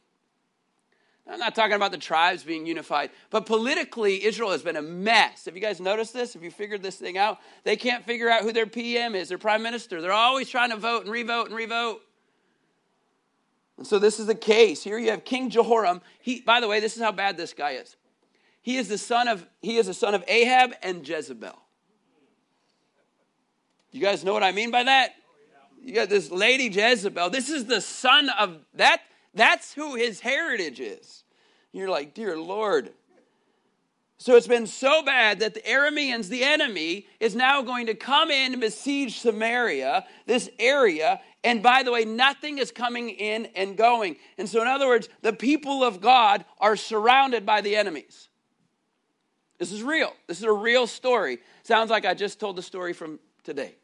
I'm 1.27 1.39
not 1.39 1.55
talking 1.55 1.75
about 1.75 1.91
the 1.91 1.99
tribes 1.99 2.43
being 2.43 2.67
unified, 2.67 3.11
but 3.31 3.47
politically, 3.47 4.25
Israel 4.25 4.51
has 4.51 4.63
been 4.63 4.77
a 4.77 4.83
mess. 4.83 5.47
Have 5.47 5.55
you 5.55 5.63
guys 5.63 5.81
noticed 5.81 6.13
this? 6.13 6.35
Have 6.35 6.45
you 6.45 6.51
figured 6.51 6.83
this 6.83 6.97
thing 6.97 7.17
out? 7.17 7.39
They 7.65 7.77
can't 7.77 8.05
figure 8.05 8.29
out 8.29 8.43
who 8.43 8.53
their 8.53 8.67
PM 8.67 9.15
is, 9.15 9.31
their 9.31 9.39
prime 9.39 9.63
minister. 9.63 10.03
They're 10.03 10.13
always 10.13 10.51
trying 10.51 10.71
to 10.71 10.77
vote 10.77 11.05
and 11.05 11.11
revote 11.11 11.47
and 11.47 11.57
revote. 11.57 12.03
And 13.79 13.87
so 13.87 13.99
this 13.99 14.21
is 14.21 14.27
the 14.27 14.35
case. 14.35 14.83
Here 14.83 14.99
you 14.99 15.11
have 15.11 15.25
King 15.25 15.49
Jehoram. 15.49 16.03
He, 16.21 16.43
by 16.43 16.61
the 16.61 16.69
way, 16.69 16.79
this 16.79 16.95
is 16.97 17.03
how 17.03 17.13
bad 17.13 17.39
this 17.39 17.55
guy 17.55 17.73
is. 17.73 17.97
He 18.61 18.77
is 18.77 18.89
the 18.89 18.99
son 18.99 19.27
of 19.29 19.47
he 19.61 19.77
is 19.77 19.87
the 19.87 19.95
son 19.95 20.15
of 20.15 20.25
Ahab 20.29 20.75
and 20.83 21.07
Jezebel. 21.07 21.59
You 23.93 24.01
guys 24.01 24.25
know 24.25 24.33
what 24.33 24.43
I 24.43 24.53
mean 24.53 24.71
by 24.71 24.85
that? 24.85 25.15
You 25.83 25.95
got 25.95 26.09
this 26.09 26.31
lady 26.31 26.69
Jezebel. 26.69 27.31
This 27.31 27.51
is 27.51 27.67
the 27.67 27.81
son 27.81 28.29
of 28.31 28.59
that 28.75 29.03
that's 29.35 29.75
who 29.75 29.95
his 29.95 30.21
heritage 30.21 30.81
is. 30.81 31.25
You're 31.73 31.91
like, 31.91 32.15
dear 32.15 32.39
Lord. 32.39 32.91
So 34.19 34.37
it's 34.37 34.47
been 34.47 34.67
so 34.67 35.03
bad 35.03 35.41
that 35.41 35.55
the 35.55 35.61
Arameans, 35.61 36.29
the 36.29 36.45
enemy, 36.45 37.07
is 37.21 37.35
now 37.35 37.63
going 37.63 37.87
to 37.87 37.95
come 37.95 38.31
in 38.31 38.53
and 38.53 38.61
besiege 38.61 39.19
Samaria, 39.19 40.07
this 40.27 40.49
area. 40.59 41.21
And 41.43 41.63
by 41.63 41.83
the 41.83 41.93
way, 41.93 42.05
nothing 42.05 42.59
is 42.59 42.71
coming 42.71 43.11
in 43.11 43.47
and 43.57 43.77
going. 43.77 44.17
And 44.39 44.49
so, 44.49 44.63
in 44.63 44.69
other 44.69 44.87
words, 44.87 45.09
the 45.23 45.33
people 45.33 45.83
of 45.83 46.01
God 46.01 46.45
are 46.59 46.77
surrounded 46.77 47.45
by 47.45 47.61
the 47.61 47.77
enemies. 47.77 48.29
This 49.59 49.73
is 49.73 49.83
real. 49.83 50.13
This 50.27 50.39
is 50.39 50.45
a 50.45 50.53
real 50.53 50.87
story. 50.87 51.39
Sounds 51.63 51.91
like 51.91 52.05
I 52.05 52.15
just 52.15 52.41
told 52.41 52.57
the 52.57 52.63
story 52.63 52.93
from 52.93 53.19
today. 53.43 53.75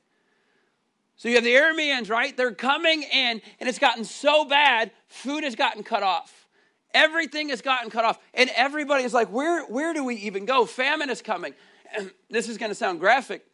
So 1.21 1.29
you 1.29 1.35
have 1.35 1.45
the 1.45 1.53
Arameans, 1.53 2.09
right? 2.09 2.35
They're 2.35 2.55
coming 2.55 3.03
in, 3.03 3.43
and 3.61 3.69
it's 3.69 3.79
gotten 3.79 4.05
so 4.05 4.47
bad, 4.47 4.91
food 5.07 5.45
has 5.45 5.55
gotten 5.55 5.83
cut 5.83 6.03
off. 6.03 6.49
Everything 6.95 7.51
has 7.51 7.61
gotten 7.61 7.91
cut 7.91 8.07
off. 8.07 8.19
And 8.33 8.49
everybody 8.57 9.05
is 9.05 9.13
like, 9.13 9.31
where, 9.31 9.67
where 9.67 9.93
do 9.93 10.03
we 10.03 10.15
even 10.15 10.47
go? 10.47 10.65
Famine 10.65 11.11
is 11.11 11.21
coming. 11.21 11.53
And 11.95 12.11
this 12.31 12.49
is 12.49 12.57
going 12.57 12.71
to 12.71 12.75
sound 12.75 13.01
graphic, 13.01 13.45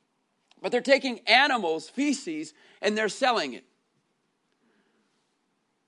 but 0.62 0.70
they're 0.70 0.80
taking 0.80 1.18
animals' 1.26 1.88
feces 1.88 2.54
and 2.80 2.96
they're 2.96 3.08
selling 3.08 3.54
it. 3.54 3.64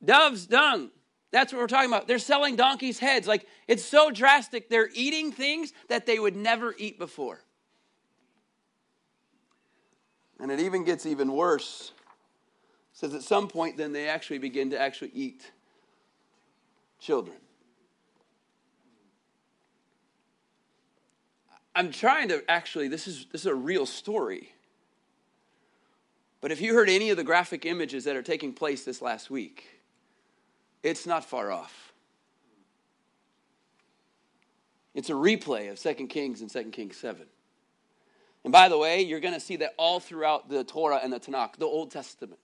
Dove's 0.04 0.49
dung. 0.49 0.90
That's 1.30 1.52
what 1.52 1.61
we're 1.61 1.68
talking 1.68 1.90
about. 1.90 2.08
They're 2.08 2.18
selling 2.18 2.56
donkeys' 2.56 2.99
heads. 2.99 3.28
Like, 3.28 3.47
it's 3.68 3.85
so 3.85 4.11
drastic. 4.11 4.68
They're 4.68 4.90
eating 4.94 5.30
things 5.30 5.73
that 5.88 6.06
they 6.06 6.18
would 6.18 6.35
never 6.35 6.75
eat 6.76 6.99
before. 6.99 7.44
And 10.40 10.50
it 10.50 10.61
even 10.61 10.85
gets 10.85 11.07
even 11.07 11.33
worse. 11.33 11.92
It 12.92 12.99
says 12.99 13.14
at 13.14 13.23
some 13.23 13.49
point, 13.49 13.76
then 13.76 13.92
they 13.92 14.09
actually 14.09 14.38
begin 14.38 14.71
to 14.71 14.80
actually 14.80 15.11
eat 15.14 15.50
children. 17.00 17.37
I'm 21.75 21.92
trying 21.92 22.28
to 22.28 22.42
actually, 22.49 22.88
this 22.88 23.07
is, 23.07 23.26
this 23.30 23.42
is 23.42 23.47
a 23.47 23.54
real 23.54 23.87
story. 23.87 24.52
But 26.40 26.52
if 26.52 26.61
you 26.61 26.75
heard 26.75 26.88
any 26.88 27.11
of 27.11 27.16
the 27.16 27.25
graphic 27.25 27.64
images 27.66 28.04
that 28.04 28.16
are 28.16 28.23
taking 28.23 28.52
place 28.52 28.85
this 28.85 29.02
last 29.02 29.30
week, 29.30 29.80
it's 30.83 31.07
not 31.07 31.25
far 31.25 31.50
off. 31.50 31.92
It's 34.95 35.11
a 35.11 35.14
replay 35.14 35.71
of 35.71 35.78
2 35.78 36.07
Kings 36.07 36.40
and 36.40 36.50
2 36.50 36.64
Kings 36.71 36.97
7. 36.97 37.26
And 38.45 38.52
by 38.52 38.68
the 38.68 38.78
way, 38.78 39.02
you're 39.02 39.21
going 39.21 39.35
to 39.35 39.40
see 39.40 39.57
that 39.57 39.75
all 39.76 40.00
throughout 40.00 40.49
the 40.49 40.64
Torah 40.64 41.00
and 41.02 41.12
the 41.12 41.21
Tanakh, 41.21 41.57
the 41.57 41.66
Old 41.66 41.90
Testament, 41.90 42.38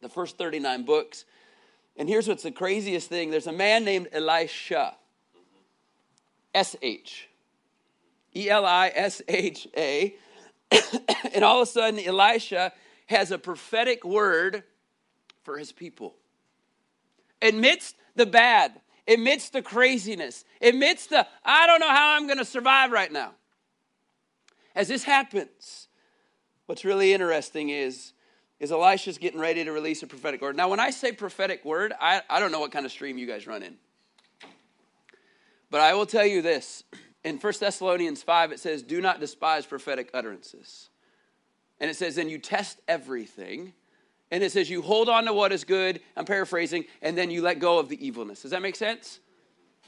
the 0.00 0.08
first 0.08 0.38
39 0.38 0.84
books. 0.84 1.24
And 1.96 2.08
here's 2.08 2.26
what's 2.26 2.42
the 2.42 2.50
craziest 2.50 3.08
thing 3.08 3.30
there's 3.30 3.46
a 3.46 3.52
man 3.52 3.84
named 3.84 4.08
Elisha, 4.12 4.94
S 6.54 6.76
H, 6.82 7.28
E 8.34 8.48
L 8.50 8.64
I 8.64 8.90
S 8.94 9.22
H 9.28 9.68
A. 9.76 10.14
And 11.34 11.42
all 11.42 11.60
of 11.60 11.68
a 11.68 11.70
sudden, 11.70 11.98
Elisha, 11.98 12.72
has 13.06 13.32
a 13.32 13.38
prophetic 13.38 14.04
word 14.04 14.62
for 15.42 15.58
his 15.58 15.72
people. 15.72 16.14
Amidst 17.42 17.96
the 18.14 18.26
bad, 18.26 18.80
amidst 19.08 19.52
the 19.52 19.62
craziness, 19.62 20.44
amidst 20.62 21.10
the, 21.10 21.26
I 21.44 21.66
don't 21.66 21.80
know 21.80 21.88
how 21.88 22.12
I'm 22.12 22.26
going 22.26 22.38
to 22.38 22.44
survive 22.44 22.92
right 22.92 23.10
now. 23.10 23.32
As 24.74 24.88
this 24.88 25.04
happens, 25.04 25.88
what's 26.66 26.84
really 26.84 27.12
interesting 27.12 27.68
is, 27.70 28.12
is 28.58 28.72
Elisha's 28.72 29.18
getting 29.18 29.40
ready 29.40 29.64
to 29.64 29.72
release 29.72 30.02
a 30.02 30.06
prophetic 30.06 30.40
word. 30.40 30.56
Now, 30.56 30.68
when 30.68 30.80
I 30.80 30.90
say 30.90 31.12
prophetic 31.12 31.64
word, 31.64 31.92
I, 32.00 32.22
I 32.28 32.40
don't 32.40 32.52
know 32.52 32.60
what 32.60 32.72
kind 32.72 32.84
of 32.84 32.92
stream 32.92 33.18
you 33.18 33.26
guys 33.26 33.46
run 33.46 33.62
in. 33.62 33.76
But 35.70 35.80
I 35.80 35.94
will 35.94 36.06
tell 36.06 36.26
you 36.26 36.42
this. 36.42 36.84
In 37.24 37.38
1 37.38 37.52
Thessalonians 37.58 38.22
5, 38.22 38.52
it 38.52 38.60
says, 38.60 38.82
Do 38.82 39.00
not 39.00 39.18
despise 39.20 39.64
prophetic 39.64 40.10
utterances. 40.12 40.90
And 41.80 41.90
it 41.90 41.96
says, 41.96 42.16
Then 42.16 42.28
you 42.28 42.38
test 42.38 42.80
everything. 42.86 43.72
And 44.30 44.42
it 44.42 44.52
says, 44.52 44.68
You 44.68 44.82
hold 44.82 45.08
on 45.08 45.24
to 45.24 45.32
what 45.32 45.52
is 45.52 45.64
good. 45.64 46.00
I'm 46.16 46.26
paraphrasing. 46.26 46.84
And 47.02 47.16
then 47.16 47.30
you 47.30 47.42
let 47.42 47.58
go 47.58 47.78
of 47.78 47.88
the 47.88 48.06
evilness. 48.06 48.42
Does 48.42 48.50
that 48.50 48.62
make 48.62 48.76
sense? 48.76 49.20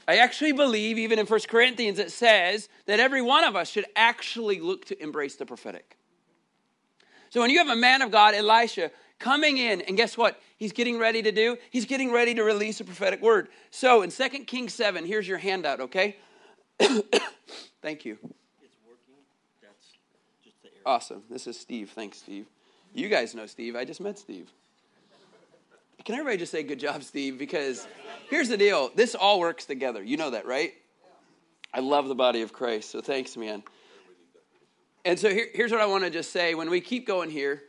I 0.07 0.17
actually 0.17 0.53
believe, 0.53 0.97
even 0.97 1.19
in 1.19 1.25
1 1.25 1.39
Corinthians, 1.49 1.99
it 1.99 2.11
says 2.11 2.69
that 2.85 2.99
every 2.99 3.21
one 3.21 3.43
of 3.43 3.55
us 3.55 3.69
should 3.69 3.85
actually 3.95 4.59
look 4.59 4.85
to 4.85 5.03
embrace 5.03 5.35
the 5.35 5.45
prophetic. 5.45 5.97
So 7.29 7.41
when 7.41 7.49
you 7.49 7.57
have 7.57 7.67
a 7.67 7.75
man 7.75 8.01
of 8.01 8.09
God, 8.09 8.33
Elisha, 8.33 8.91
coming 9.19 9.57
in, 9.57 9.81
and 9.81 9.97
guess 9.97 10.17
what? 10.17 10.39
He's 10.55 10.71
getting 10.71 10.97
ready 10.97 11.21
to 11.23 11.31
do? 11.31 11.57
He's 11.71 11.85
getting 11.85 12.11
ready 12.11 12.33
to 12.35 12.43
release 12.43 12.79
a 12.79 12.85
prophetic 12.85 13.21
word. 13.21 13.49
So 13.69 14.01
in 14.01 14.09
2 14.09 14.29
Kings 14.45 14.73
7, 14.73 15.05
here's 15.05 15.27
your 15.27 15.39
handout, 15.39 15.81
okay? 15.81 16.15
Thank 16.79 18.05
you. 18.05 18.17
It's 18.61 18.77
working. 18.87 19.15
That's 19.61 19.97
just 20.43 20.61
the 20.63 20.69
Awesome. 20.85 21.23
This 21.29 21.47
is 21.47 21.59
Steve. 21.59 21.91
Thanks, 21.93 22.19
Steve. 22.19 22.45
You 22.93 23.09
guys 23.09 23.35
know 23.35 23.45
Steve. 23.45 23.75
I 23.75 23.83
just 23.83 23.99
met 23.99 24.17
Steve. 24.17 24.49
Can 26.05 26.15
everybody 26.15 26.37
just 26.37 26.51
say 26.51 26.63
good 26.63 26.79
job, 26.79 27.03
Steve? 27.03 27.37
Because 27.37 27.87
here's 28.29 28.49
the 28.49 28.57
deal 28.57 28.91
this 28.95 29.15
all 29.15 29.39
works 29.39 29.65
together. 29.65 30.03
You 30.03 30.17
know 30.17 30.31
that, 30.31 30.45
right? 30.45 30.73
I 31.73 31.79
love 31.81 32.07
the 32.07 32.15
body 32.15 32.41
of 32.41 32.53
Christ, 32.53 32.91
so 32.91 33.01
thanks, 33.01 33.35
man. 33.35 33.63
And 35.03 35.19
so 35.19 35.29
here, 35.29 35.47
here's 35.53 35.71
what 35.71 35.81
I 35.81 35.85
want 35.85 36.03
to 36.03 36.09
just 36.09 36.31
say. 36.31 36.55
When 36.55 36.69
we 36.69 36.81
keep 36.81 37.05
going 37.05 37.29
here, 37.29 37.63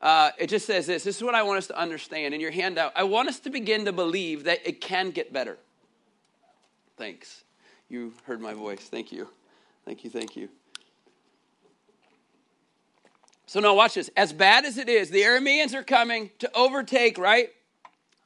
uh, 0.00 0.30
it 0.38 0.48
just 0.48 0.66
says 0.66 0.86
this. 0.86 1.04
This 1.04 1.16
is 1.16 1.22
what 1.22 1.34
I 1.34 1.42
want 1.42 1.58
us 1.58 1.66
to 1.68 1.78
understand 1.78 2.34
in 2.34 2.40
your 2.40 2.50
handout. 2.50 2.92
I 2.96 3.04
want 3.04 3.28
us 3.28 3.40
to 3.40 3.50
begin 3.50 3.84
to 3.84 3.92
believe 3.92 4.44
that 4.44 4.60
it 4.64 4.80
can 4.80 5.10
get 5.10 5.32
better. 5.32 5.58
Thanks. 6.96 7.44
You 7.88 8.12
heard 8.24 8.40
my 8.40 8.54
voice. 8.54 8.80
Thank 8.80 9.12
you. 9.12 9.28
Thank 9.84 10.04
you. 10.04 10.10
Thank 10.10 10.36
you. 10.36 10.48
So 13.50 13.58
now 13.58 13.74
watch 13.74 13.94
this. 13.94 14.08
As 14.16 14.32
bad 14.32 14.64
as 14.64 14.78
it 14.78 14.88
is, 14.88 15.10
the 15.10 15.22
Arameans 15.22 15.74
are 15.74 15.82
coming 15.82 16.30
to 16.38 16.48
overtake, 16.56 17.18
right? 17.18 17.48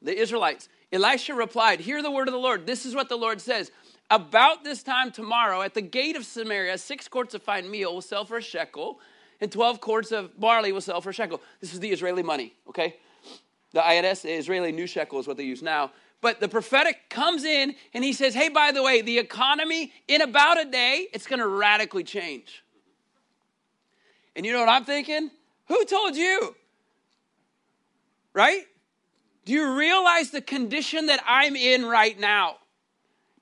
The 0.03 0.15
Israelites. 0.15 0.69
Elisha 0.93 1.33
replied, 1.33 1.81
Hear 1.81 2.03
the 2.03 2.11
word 2.11 2.29
of 2.29 2.33
the 2.33 2.39
Lord. 2.39 2.67
This 2.67 2.85
is 2.85 2.95
what 2.95 3.09
the 3.09 3.17
Lord 3.17 3.41
says. 3.41 3.71
About 4.11 4.65
this 4.65 4.83
time 4.83 5.11
tomorrow, 5.11 5.63
at 5.63 5.73
the 5.73 5.81
gate 5.81 6.15
of 6.17 6.27
Samaria, 6.27 6.77
six 6.77 7.09
quarts 7.09 7.33
of 7.33 7.43
fine 7.43 7.71
meal 7.71 7.95
will 7.95 8.03
sell 8.03 8.27
for 8.27 8.37
a 8.37 8.43
shekel, 8.43 9.01
and 9.41 9.51
12 9.51 9.81
quarts 9.81 10.13
of 10.13 10.39
barley 10.39 10.73
will 10.73 10.83
sell 10.83 11.01
for 11.01 11.09
a 11.09 11.15
shekel. 11.15 11.41
This 11.59 11.73
is 11.73 11.81
the 11.81 11.89
Israeli 11.89 12.23
money, 12.23 12.53
okay? 12.69 12.97
The 13.73 13.83
INS, 13.83 14.21
the 14.21 14.33
Israeli 14.35 14.73
new 14.73 14.87
shekel, 14.87 15.21
is 15.21 15.27
what 15.27 15.39
they 15.39 15.45
use 15.45 15.63
now. 15.63 15.93
But 16.21 16.41
the 16.41 16.49
prophetic 16.49 17.09
comes 17.09 17.45
in 17.45 17.77
and 17.95 18.05
he 18.05 18.13
says, 18.13 18.35
Hey, 18.35 18.51
by 18.51 18.73
the 18.73 18.83
way, 18.83 19.01
the 19.01 19.19
economy 19.19 19.91
in 20.07 20.21
about 20.21 20.61
a 20.61 20.67
day, 20.67 21.07
it's 21.15 21.27
going 21.27 21.41
to 21.41 21.49
radically 21.49 22.05
change. 22.05 22.63
And 24.37 24.45
you 24.45 24.53
know 24.53 24.61
what 24.61 24.69
I'm 24.69 24.85
thinking? 24.85 25.31
Who 25.69 25.85
told 25.85 26.17
you? 26.17 26.55
Right? 28.33 28.65
Do 29.45 29.53
you 29.53 29.77
realize 29.77 30.31
the 30.31 30.41
condition 30.41 31.07
that 31.07 31.23
I'm 31.27 31.57
in 31.57 31.85
right 31.85 32.19
now? 32.19 32.57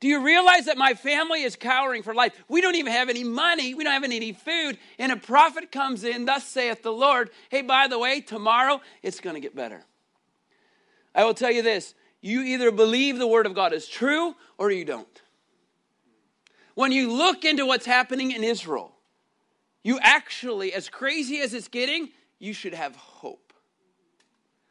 Do 0.00 0.08
you 0.08 0.24
realize 0.24 0.64
that 0.64 0.76
my 0.76 0.94
family 0.94 1.42
is 1.42 1.54
cowering 1.54 2.02
for 2.02 2.12
life? 2.12 2.32
We 2.48 2.60
don't 2.60 2.74
even 2.74 2.92
have 2.92 3.08
any 3.08 3.22
money. 3.22 3.72
We 3.72 3.84
don't 3.84 3.92
have 3.92 4.02
any 4.02 4.32
food. 4.32 4.76
And 4.98 5.12
a 5.12 5.16
prophet 5.16 5.70
comes 5.70 6.02
in, 6.02 6.24
thus 6.24 6.44
saith 6.44 6.82
the 6.82 6.92
Lord, 6.92 7.30
hey, 7.50 7.62
by 7.62 7.86
the 7.86 8.00
way, 8.00 8.20
tomorrow 8.20 8.80
it's 9.04 9.20
going 9.20 9.34
to 9.34 9.40
get 9.40 9.54
better. 9.54 9.84
I 11.14 11.24
will 11.24 11.34
tell 11.34 11.52
you 11.52 11.62
this 11.62 11.94
you 12.20 12.42
either 12.42 12.72
believe 12.72 13.18
the 13.18 13.26
word 13.26 13.46
of 13.46 13.54
God 13.54 13.72
is 13.72 13.86
true 13.86 14.34
or 14.58 14.70
you 14.70 14.84
don't. 14.84 15.22
When 16.74 16.90
you 16.90 17.12
look 17.12 17.44
into 17.44 17.66
what's 17.66 17.86
happening 17.86 18.32
in 18.32 18.42
Israel, 18.42 18.91
you 19.82 19.98
actually, 20.00 20.72
as 20.72 20.88
crazy 20.88 21.40
as 21.40 21.54
it's 21.54 21.68
getting, 21.68 22.10
you 22.38 22.52
should 22.52 22.74
have 22.74 22.94
hope. 22.96 23.52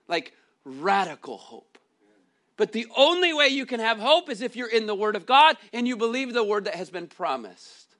Like 0.08 0.34
radical 0.66 1.38
hope. 1.38 1.78
But 2.58 2.74
the 2.74 2.88
only 2.96 3.34
way 3.34 3.48
you 3.48 3.66
can 3.66 3.80
have 3.80 3.98
hope 3.98 4.30
is 4.30 4.42
if 4.42 4.56
you're 4.56 4.70
in 4.70 4.86
the 4.86 4.96
Word 4.96 5.16
of 5.16 5.26
God 5.26 5.58
and 5.74 5.88
you 5.88 5.98
believe 5.98 6.34
the 6.34 6.44
Word 6.44 6.66
that 6.66 6.76
has 6.76 6.90
been 6.90 7.08
promised. 7.08 7.96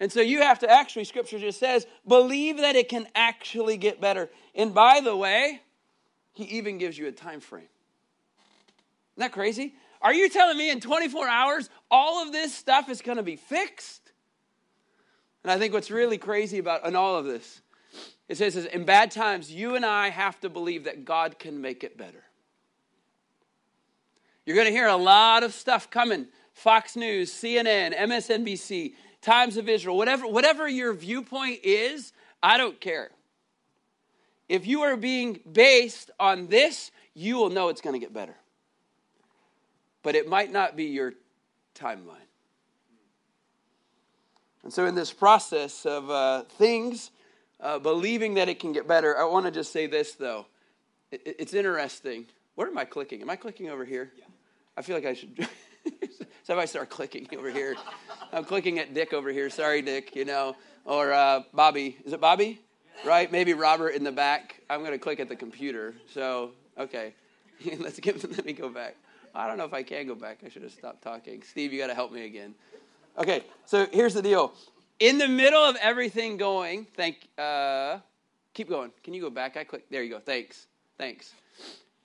And 0.00 0.12
so 0.12 0.20
you 0.20 0.42
have 0.42 0.60
to 0.60 0.70
actually, 0.70 1.04
Scripture 1.04 1.38
just 1.38 1.58
says, 1.58 1.86
believe 2.06 2.58
that 2.58 2.76
it 2.76 2.88
can 2.88 3.08
actually 3.14 3.76
get 3.76 4.00
better. 4.00 4.28
And 4.54 4.74
by 4.74 5.00
the 5.00 5.16
way, 5.16 5.60
He 6.34 6.44
even 6.58 6.78
gives 6.78 6.96
you 6.98 7.08
a 7.08 7.12
time 7.12 7.40
frame. 7.40 7.62
Isn't 9.16 9.30
that 9.30 9.32
crazy? 9.32 9.74
Are 10.00 10.14
you 10.14 10.28
telling 10.28 10.56
me 10.56 10.70
in 10.70 10.80
24 10.80 11.26
hours 11.26 11.70
all 11.90 12.22
of 12.22 12.32
this 12.32 12.54
stuff 12.54 12.88
is 12.88 13.02
going 13.02 13.16
to 13.16 13.24
be 13.24 13.36
fixed? 13.36 14.07
And 15.48 15.54
I 15.54 15.58
think 15.58 15.72
what's 15.72 15.90
really 15.90 16.18
crazy 16.18 16.58
about 16.58 16.84
in 16.84 16.94
all 16.94 17.16
of 17.16 17.24
this, 17.24 17.62
it 18.28 18.36
says, 18.36 18.54
in 18.54 18.84
bad 18.84 19.10
times, 19.10 19.50
you 19.50 19.76
and 19.76 19.86
I 19.86 20.10
have 20.10 20.38
to 20.40 20.50
believe 20.50 20.84
that 20.84 21.06
God 21.06 21.38
can 21.38 21.62
make 21.62 21.82
it 21.82 21.96
better. 21.96 22.22
You're 24.44 24.56
going 24.56 24.66
to 24.66 24.72
hear 24.74 24.88
a 24.88 24.96
lot 24.96 25.44
of 25.44 25.54
stuff 25.54 25.88
coming. 25.88 26.26
Fox 26.52 26.96
News, 26.96 27.32
CNN, 27.32 27.96
MSNBC, 27.96 28.92
Times 29.22 29.56
of 29.56 29.70
Israel, 29.70 29.96
whatever, 29.96 30.26
whatever 30.26 30.68
your 30.68 30.92
viewpoint 30.92 31.60
is, 31.62 32.12
I 32.42 32.58
don't 32.58 32.78
care. 32.78 33.08
If 34.50 34.66
you 34.66 34.82
are 34.82 34.98
being 34.98 35.40
based 35.50 36.10
on 36.20 36.48
this, 36.48 36.90
you 37.14 37.38
will 37.38 37.48
know 37.48 37.70
it's 37.70 37.80
going 37.80 37.94
to 37.94 38.00
get 38.00 38.12
better. 38.12 38.36
But 40.02 40.14
it 40.14 40.28
might 40.28 40.52
not 40.52 40.76
be 40.76 40.84
your 40.84 41.14
timeline. 41.74 42.27
And 44.68 44.72
so, 44.74 44.84
in 44.84 44.94
this 44.94 45.14
process 45.14 45.86
of 45.86 46.10
uh, 46.10 46.42
things, 46.42 47.10
uh, 47.58 47.78
believing 47.78 48.34
that 48.34 48.50
it 48.50 48.60
can 48.60 48.74
get 48.74 48.86
better, 48.86 49.18
I 49.18 49.24
want 49.24 49.46
to 49.46 49.50
just 49.50 49.72
say 49.72 49.86
this 49.86 50.12
though. 50.12 50.44
It, 51.10 51.22
it's 51.38 51.54
interesting. 51.54 52.26
Where 52.54 52.68
am 52.68 52.76
I 52.76 52.84
clicking? 52.84 53.22
Am 53.22 53.30
I 53.30 53.36
clicking 53.36 53.70
over 53.70 53.86
here? 53.86 54.12
Yeah. 54.18 54.26
I 54.76 54.82
feel 54.82 54.94
like 54.94 55.06
I 55.06 55.14
should. 55.14 55.48
so 56.42 56.52
if 56.52 56.58
I 56.58 56.66
start 56.66 56.90
clicking 56.90 57.26
over 57.38 57.50
here, 57.50 57.76
I'm 58.30 58.44
clicking 58.44 58.78
at 58.78 58.92
Dick 58.92 59.14
over 59.14 59.32
here. 59.32 59.48
Sorry, 59.48 59.80
Dick. 59.80 60.14
You 60.14 60.26
know, 60.26 60.54
or 60.84 61.14
uh, 61.14 61.44
Bobby. 61.54 61.96
Is 62.04 62.12
it 62.12 62.20
Bobby? 62.20 62.60
Right? 63.06 63.32
Maybe 63.32 63.54
Robert 63.54 63.94
in 63.94 64.04
the 64.04 64.12
back. 64.12 64.60
I'm 64.68 64.80
going 64.80 64.92
to 64.92 64.98
click 64.98 65.18
at 65.18 65.30
the 65.30 65.36
computer. 65.36 65.94
So 66.12 66.50
okay, 66.76 67.14
let's 67.78 67.98
give. 68.00 68.22
Let 68.36 68.44
me 68.44 68.52
go 68.52 68.68
back. 68.68 68.96
I 69.34 69.46
don't 69.46 69.56
know 69.56 69.64
if 69.64 69.72
I 69.72 69.82
can 69.82 70.06
go 70.06 70.14
back. 70.14 70.40
I 70.44 70.50
should 70.50 70.60
have 70.60 70.72
stopped 70.72 71.00
talking. 71.00 71.42
Steve, 71.42 71.72
you 71.72 71.78
got 71.78 71.86
to 71.86 71.94
help 71.94 72.12
me 72.12 72.26
again. 72.26 72.54
Okay, 73.16 73.42
so 73.64 73.86
here's 73.92 74.14
the 74.14 74.22
deal. 74.22 74.52
In 74.98 75.18
the 75.18 75.28
middle 75.28 75.62
of 75.62 75.76
everything 75.76 76.36
going, 76.36 76.86
thank, 76.96 77.28
uh, 77.38 77.98
keep 78.54 78.68
going. 78.68 78.90
Can 79.04 79.14
you 79.14 79.22
go 79.22 79.30
back? 79.30 79.56
I 79.56 79.64
click. 79.64 79.88
There 79.90 80.02
you 80.02 80.10
go. 80.10 80.18
Thanks. 80.18 80.66
Thanks. 80.98 81.32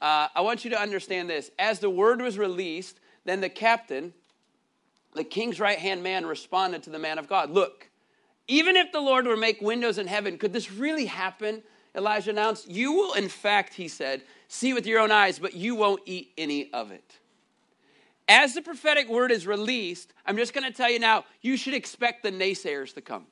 Uh, 0.02 0.28
I 0.36 0.42
want 0.42 0.64
you 0.64 0.70
to 0.72 0.80
understand 0.80 1.30
this. 1.30 1.50
As 1.58 1.80
the 1.80 1.90
word 1.90 2.22
was 2.22 2.38
released, 2.38 3.00
then 3.26 3.42
the 3.42 3.50
captain, 3.50 4.14
the 5.16 5.24
king's 5.24 5.60
right 5.60 5.80
hand 5.80 6.04
man, 6.04 6.26
responded 6.26 6.84
to 6.84 6.90
the 6.90 7.00
man 7.00 7.18
of 7.18 7.28
God 7.28 7.50
Look, 7.50 7.90
even 8.48 8.76
if 8.76 8.92
the 8.92 9.00
Lord 9.00 9.26
were 9.26 9.36
to 9.36 9.40
make 9.40 9.62
windows 9.62 9.98
in 9.98 10.08
heaven, 10.08 10.38
could 10.38 10.54
this 10.54 10.72
really 10.72 11.06
happen? 11.06 11.64
Elijah 11.96 12.32
announced, 12.32 12.70
You 12.70 12.92
will, 12.94 13.14
in 13.14 13.30
fact, 13.30 13.74
he 13.74 13.88
said, 13.88 14.24
see 14.48 14.74
with 14.74 14.86
your 14.86 15.00
own 15.00 15.12
eyes, 15.12 15.40
but 15.40 15.54
you 15.54 15.76
won't 15.76 16.02
eat 16.06 16.32
any 16.38 16.72
of 16.74 16.92
it. 16.92 17.20
As 18.28 18.54
the 18.54 18.62
prophetic 18.62 19.10
word 19.10 19.32
is 19.32 19.46
released, 19.46 20.14
I'm 20.26 20.38
just 20.38 20.54
going 20.54 20.64
to 20.64 20.76
tell 20.76 20.90
you 20.90 21.00
now, 21.00 21.26
you 21.42 21.58
should 21.58 21.74
expect 21.74 22.24
the 22.24 22.32
naysayers 22.32 22.94
to 22.94 23.02
come. 23.02 23.28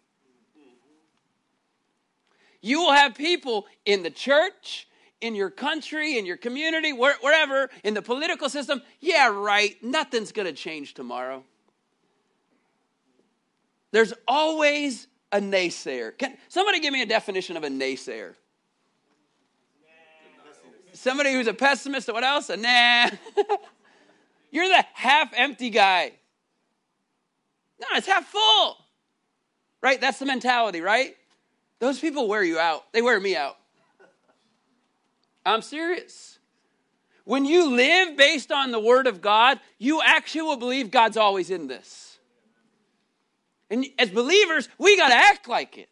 You 2.62 2.80
will 2.82 2.92
have 2.92 3.16
people 3.16 3.66
in 3.86 4.04
the 4.04 4.12
church, 4.12 4.88
in 5.20 5.34
your 5.34 5.50
country, 5.50 6.18
in 6.18 6.26
your 6.26 6.38
community, 6.38 6.94
wherever, 6.94 7.70
in 7.84 7.94
the 7.94 8.02
political 8.02 8.50
system. 8.50 8.82
Yeah, 9.00 9.30
right, 9.30 9.82
nothing's 9.82 10.32
going 10.32 10.48
to 10.48 10.54
change 10.54 10.94
tomorrow. 10.94 11.44
There's 13.92 14.14
always 14.28 15.08
a 15.32 15.40
naysayer. 15.40 16.18
Can 16.18 16.38
somebody 16.50 16.80
give 16.80 16.94
me 16.94 17.02
a 17.02 17.06
definition 17.06 17.58
of 17.58 17.64
a 17.64 17.70
naysayer? 17.70 18.36
Somebody 20.94 21.34
who's 21.34 21.48
a 21.48 21.54
pessimist 21.54 22.10
or 22.10 22.14
what 22.14 22.24
else? 22.24 22.50
A 22.50 22.58
nah. 22.58 23.10
You're 24.52 24.68
the 24.68 24.86
half 24.94 25.32
empty 25.36 25.70
guy. 25.70 26.12
No, 27.80 27.88
it's 27.96 28.08
half 28.08 28.28
full. 28.28 28.78
Right? 29.82 30.00
That's 30.00 30.20
the 30.20 30.26
mentality, 30.26 30.82
right? 30.82 31.16
Those 31.80 32.00
people 32.00 32.28
wear 32.28 32.44
you 32.44 32.60
out. 32.60 32.92
They 32.94 33.02
wear 33.02 33.20
me 33.20 33.36
out. 33.36 33.58
I'm 35.44 35.64
serious. 35.64 36.38
When 37.24 37.46
you 37.46 37.76
live 37.76 38.16
based 38.16 38.52
on 38.52 38.72
the 38.72 38.80
Word 38.80 39.08
of 39.08 39.22
God, 39.22 39.60
you 39.80 40.02
actually 40.04 40.44
will 40.44 40.58
believe 40.58 40.92
God's 40.92 41.18
always 41.18 41.50
in 41.50 41.68
this. 41.68 42.20
And 43.70 43.86
as 43.98 44.10
believers, 44.10 44.68
we 44.78 44.98
got 44.98 45.10
to 45.10 45.16
act 45.16 45.48
like 45.48 45.78
it. 45.78 45.90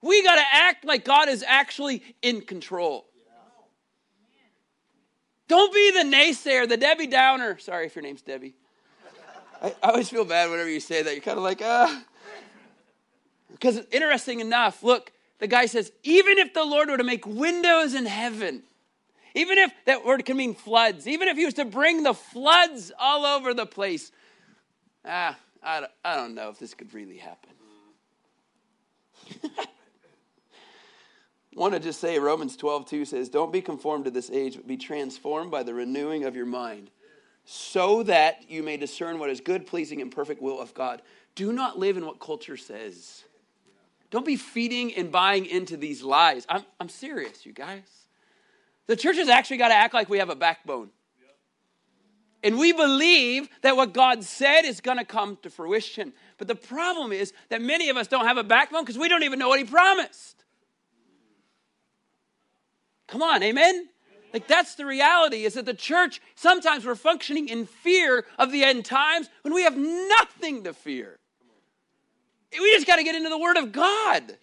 We 0.00 0.22
got 0.22 0.36
to 0.36 0.44
act 0.52 0.84
like 0.84 1.04
God 1.04 1.28
is 1.28 1.44
actually 1.46 2.02
in 2.22 2.40
control. 2.40 3.06
Don't 5.52 5.74
be 5.74 5.90
the 5.90 6.04
naysayer, 6.04 6.66
the 6.66 6.78
Debbie 6.78 7.06
Downer. 7.06 7.58
Sorry 7.58 7.84
if 7.84 7.94
your 7.94 8.02
name's 8.02 8.22
Debbie. 8.22 8.54
I, 9.60 9.74
I 9.82 9.90
always 9.90 10.08
feel 10.08 10.24
bad 10.24 10.48
whenever 10.48 10.70
you 10.70 10.80
say 10.80 11.02
that. 11.02 11.12
You're 11.12 11.20
kind 11.20 11.36
of 11.36 11.44
like, 11.44 11.60
ah. 11.62 12.04
Because 13.50 13.78
interesting 13.90 14.40
enough, 14.40 14.82
look, 14.82 15.12
the 15.40 15.46
guy 15.46 15.66
says, 15.66 15.92
even 16.04 16.38
if 16.38 16.54
the 16.54 16.64
Lord 16.64 16.88
were 16.88 16.96
to 16.96 17.04
make 17.04 17.26
windows 17.26 17.92
in 17.92 18.06
heaven, 18.06 18.62
even 19.34 19.58
if 19.58 19.70
that 19.84 20.06
word 20.06 20.24
can 20.24 20.38
mean 20.38 20.54
floods, 20.54 21.06
even 21.06 21.28
if 21.28 21.36
he 21.36 21.44
was 21.44 21.52
to 21.52 21.66
bring 21.66 22.02
the 22.02 22.14
floods 22.14 22.90
all 22.98 23.26
over 23.26 23.52
the 23.52 23.66
place, 23.66 24.10
ah, 25.04 25.36
I 25.62 25.80
don't, 25.80 25.92
I 26.02 26.16
don't 26.16 26.34
know 26.34 26.48
if 26.48 26.58
this 26.58 26.72
could 26.72 26.94
really 26.94 27.18
happen. 27.18 27.50
want 31.54 31.74
to 31.74 31.80
just 31.80 32.00
say 32.00 32.18
Romans 32.18 32.56
12, 32.56 32.86
2 32.86 33.04
says, 33.04 33.28
Don't 33.28 33.52
be 33.52 33.60
conformed 33.60 34.06
to 34.06 34.10
this 34.10 34.30
age, 34.30 34.56
but 34.56 34.66
be 34.66 34.76
transformed 34.76 35.50
by 35.50 35.62
the 35.62 35.74
renewing 35.74 36.24
of 36.24 36.34
your 36.34 36.46
mind, 36.46 36.90
so 37.44 38.02
that 38.04 38.48
you 38.48 38.62
may 38.62 38.76
discern 38.76 39.18
what 39.18 39.30
is 39.30 39.40
good, 39.40 39.66
pleasing, 39.66 40.00
and 40.00 40.10
perfect 40.10 40.40
will 40.40 40.60
of 40.60 40.74
God. 40.74 41.02
Do 41.34 41.52
not 41.52 41.78
live 41.78 41.96
in 41.96 42.06
what 42.06 42.20
culture 42.20 42.56
says. 42.56 43.24
Don't 44.10 44.26
be 44.26 44.36
feeding 44.36 44.94
and 44.94 45.10
buying 45.10 45.46
into 45.46 45.76
these 45.76 46.02
lies. 46.02 46.46
I'm, 46.48 46.64
I'm 46.78 46.88
serious, 46.88 47.46
you 47.46 47.52
guys. 47.52 47.88
The 48.86 48.96
church 48.96 49.16
has 49.16 49.28
actually 49.28 49.56
got 49.56 49.68
to 49.68 49.74
act 49.74 49.94
like 49.94 50.08
we 50.08 50.18
have 50.18 50.28
a 50.28 50.36
backbone. 50.36 50.90
And 52.42 52.58
we 52.58 52.72
believe 52.72 53.48
that 53.62 53.76
what 53.76 53.94
God 53.94 54.24
said 54.24 54.62
is 54.62 54.80
going 54.80 54.98
to 54.98 55.04
come 55.04 55.38
to 55.42 55.50
fruition. 55.50 56.12
But 56.38 56.48
the 56.48 56.56
problem 56.56 57.12
is 57.12 57.32
that 57.50 57.62
many 57.62 57.88
of 57.88 57.96
us 57.96 58.08
don't 58.08 58.26
have 58.26 58.36
a 58.36 58.44
backbone 58.44 58.82
because 58.82 58.98
we 58.98 59.08
don't 59.08 59.22
even 59.22 59.38
know 59.38 59.48
what 59.48 59.60
He 59.60 59.64
promised. 59.64 60.41
Come 63.12 63.20
on, 63.20 63.42
amen? 63.42 63.90
Like 64.32 64.48
that's 64.48 64.74
the 64.76 64.86
reality 64.86 65.44
is 65.44 65.52
that 65.52 65.66
the 65.66 65.74
church, 65.74 66.22
sometimes 66.34 66.86
we're 66.86 66.94
functioning 66.94 67.46
in 67.46 67.66
fear 67.66 68.24
of 68.38 68.50
the 68.50 68.64
end 68.64 68.86
times 68.86 69.28
when 69.42 69.52
we 69.52 69.64
have 69.64 69.76
nothing 69.76 70.64
to 70.64 70.72
fear. 70.72 71.18
We 72.58 72.72
just 72.72 72.86
got 72.86 72.96
to 72.96 73.04
get 73.04 73.14
into 73.14 73.28
the 73.28 73.36
Word 73.36 73.58
of 73.58 73.70
God 73.70 74.38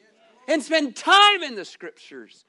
and 0.47 0.61
spend 0.61 0.95
time 0.95 1.41
in 1.41 1.55
the 1.55 1.65
Scriptures. 1.65 2.45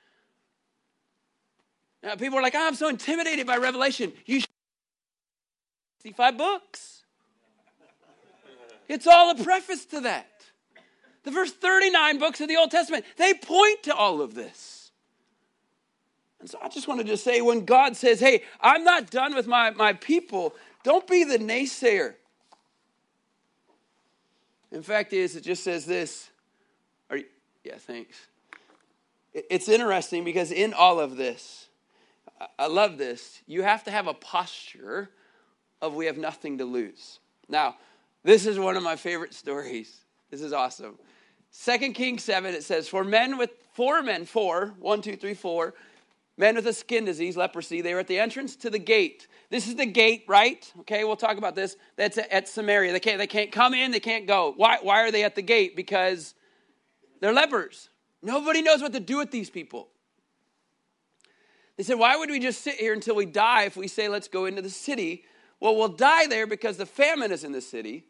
Now, 2.03 2.17
people 2.17 2.39
are 2.39 2.43
like, 2.43 2.55
oh, 2.55 2.67
I'm 2.67 2.75
so 2.75 2.89
intimidated 2.89 3.47
by 3.47 3.57
Revelation. 3.57 4.13
You 4.27 4.41
should 4.41 4.51
65 6.03 6.37
books. 6.37 7.05
It's 8.91 9.07
all 9.07 9.31
a 9.31 9.43
preface 9.43 9.87
to 9.87 10.01
that. 10.03 10.29
The 11.23 11.33
first 11.33 11.57
39 11.63 12.19
books 12.19 12.43
of 12.43 12.49
the 12.49 12.59
Old 12.59 12.71
Testament, 12.71 13.07
they 13.17 13.33
point 13.33 13.85
to 13.85 13.95
all 13.95 14.21
of 14.21 14.35
this. 14.35 14.80
And 16.41 16.49
so 16.49 16.59
I 16.63 16.69
just 16.69 16.89
wanted 16.89 17.07
to 17.07 17.17
say 17.17 17.41
when 17.41 17.65
God 17.65 17.97
says, 17.97 18.19
hey, 18.19 18.43
I'm 18.61 18.83
not 18.83 19.11
done 19.11 19.35
with 19.35 19.47
my, 19.47 19.71
my 19.71 19.93
people, 19.93 20.55
don't 20.83 21.07
be 21.07 21.25
the 21.25 21.39
naysayer. 21.39 22.15
In 24.73 24.83
fact, 24.83 25.13
is 25.13 25.37
it 25.37 25.43
just 25.43 25.63
says 25.63 25.85
this. 25.85 26.31
Are 27.11 27.19
you, 27.19 27.27
yeah, 27.65 27.77
thanks. 27.77 28.17
It's 29.33 29.69
interesting 29.69 30.25
because 30.25 30.51
in 30.51 30.73
all 30.73 30.99
of 30.99 31.17
this, 31.17 31.69
I 32.59 32.67
love 32.67 32.99
this. 32.99 33.43
You 33.47 33.63
have 33.63 33.85
to 33.85 33.91
have 33.91 34.07
a 34.07 34.15
posture 34.15 35.11
of 35.83 35.95
we 35.95 36.07
have 36.07 36.17
nothing 36.17 36.59
to 36.59 36.65
lose. 36.65 37.21
Now, 37.49 37.77
this 38.23 38.47
is 38.47 38.59
one 38.59 38.77
of 38.77 38.83
my 38.83 38.97
favorite 38.97 39.35
stories. 39.35 40.05
This 40.31 40.41
is 40.41 40.53
awesome. 40.53 40.99
Second 41.51 41.95
Kings 41.95 42.25
7, 42.25 42.55
it 42.55 42.65
says, 42.65 42.89
For 42.89 43.05
men 43.05 43.39
with 43.39 43.51
four 43.73 44.03
men, 44.03 44.25
four, 44.25 44.75
one, 44.79 45.01
two, 45.01 45.17
three, 45.17 45.35
four, 45.35 45.75
men 46.41 46.57
with 46.57 46.67
a 46.67 46.73
skin 46.73 47.05
disease, 47.05 47.37
leprosy. 47.37 47.83
They 47.83 47.95
were 47.95 48.01
at 48.01 48.09
the 48.09 48.19
entrance 48.19 48.57
to 48.57 48.71
the 48.71 48.79
gate. 48.79 49.29
This 49.51 49.69
is 49.69 49.77
the 49.77 49.87
gate, 49.87 50.25
right? 50.27 50.73
Okay, 50.81 51.05
we'll 51.05 51.15
talk 51.15 51.37
about 51.37 51.55
this. 51.55 51.77
That's 51.97 52.19
at 52.19 52.49
Samaria. 52.49 52.93
They 52.93 52.99
can't, 52.99 53.19
they 53.19 53.27
can't 53.27 53.53
come 53.53 53.75
in, 53.75 53.93
they 53.93 54.01
can't 54.01 54.27
go. 54.27 54.55
Why, 54.57 54.79
why 54.83 55.03
are 55.03 55.13
they 55.13 55.23
at 55.23 55.37
the 55.37 55.43
gate? 55.43 55.77
Because 55.77 56.35
they're 57.21 57.33
lepers. 57.33 57.91
Nobody 58.23 58.63
knows 58.63 58.81
what 58.83 58.93
to 58.95 59.01
do 59.01 59.19
with 59.19 59.31
these 59.31 59.51
people. 59.51 59.89
They 61.77 61.85
said, 61.85 61.99
Why 61.99 62.17
would 62.17 62.31
we 62.31 62.41
just 62.41 62.63
sit 62.63 62.77
here 62.77 62.93
until 62.93 63.15
we 63.15 63.27
die 63.27 63.65
if 63.65 63.77
we 63.77 63.87
say, 63.87 64.09
let's 64.09 64.29
go 64.29 64.47
into 64.47 64.63
the 64.63 64.71
city? 64.71 65.25
Well, 65.61 65.77
we'll 65.77 65.89
die 65.89 66.27
there 66.27 66.47
because 66.47 66.79
the 66.79 66.87
famine 66.87 67.33
is 67.33 67.45
in 67.45 67.53
the 67.53 67.61
city. 67.61 68.05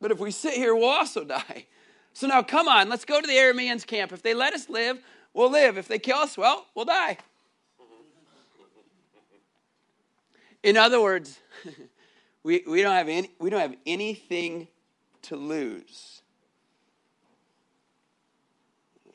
But 0.00 0.12
if 0.12 0.20
we 0.20 0.30
sit 0.30 0.54
here, 0.54 0.74
we'll 0.74 0.88
also 0.88 1.24
die. 1.38 1.66
So 2.12 2.26
now, 2.26 2.42
come 2.42 2.68
on, 2.68 2.88
let's 2.88 3.04
go 3.04 3.20
to 3.20 3.26
the 3.26 3.34
Arameans 3.34 3.86
camp. 3.86 4.12
If 4.12 4.22
they 4.22 4.32
let 4.32 4.54
us 4.54 4.68
live, 4.68 4.98
we'll 5.36 5.50
live. 5.50 5.78
If 5.78 5.86
they 5.86 6.00
kill 6.00 6.16
us, 6.16 6.36
well, 6.36 6.66
we'll 6.74 6.86
die. 6.86 7.18
In 10.62 10.76
other 10.76 11.00
words, 11.00 11.38
we, 12.42 12.64
we, 12.66 12.82
don't 12.82 12.96
have 12.96 13.08
any, 13.08 13.30
we 13.38 13.50
don't 13.50 13.60
have 13.60 13.76
anything 13.86 14.66
to 15.22 15.36
lose. 15.36 16.22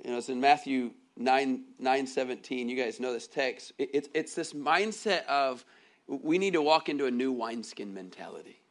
You 0.06 0.12
know, 0.12 0.18
it's 0.18 0.30
in 0.30 0.40
Matthew 0.40 0.92
9, 1.18 1.64
9 1.78 2.08
17. 2.08 2.70
You 2.70 2.78
guys 2.82 3.00
know 3.00 3.12
this 3.12 3.28
text. 3.28 3.74
It, 3.78 3.90
it's, 3.94 4.10
it's 4.14 4.36
this 4.36 4.54
mindset 4.54 5.26
of 5.26 5.66
we 6.08 6.38
need 6.38 6.54
to 6.54 6.62
walk 6.62 6.88
into 6.88 7.06
a 7.06 7.12
new 7.12 7.32
wineskin 7.32 7.94
mentality. 7.94 8.62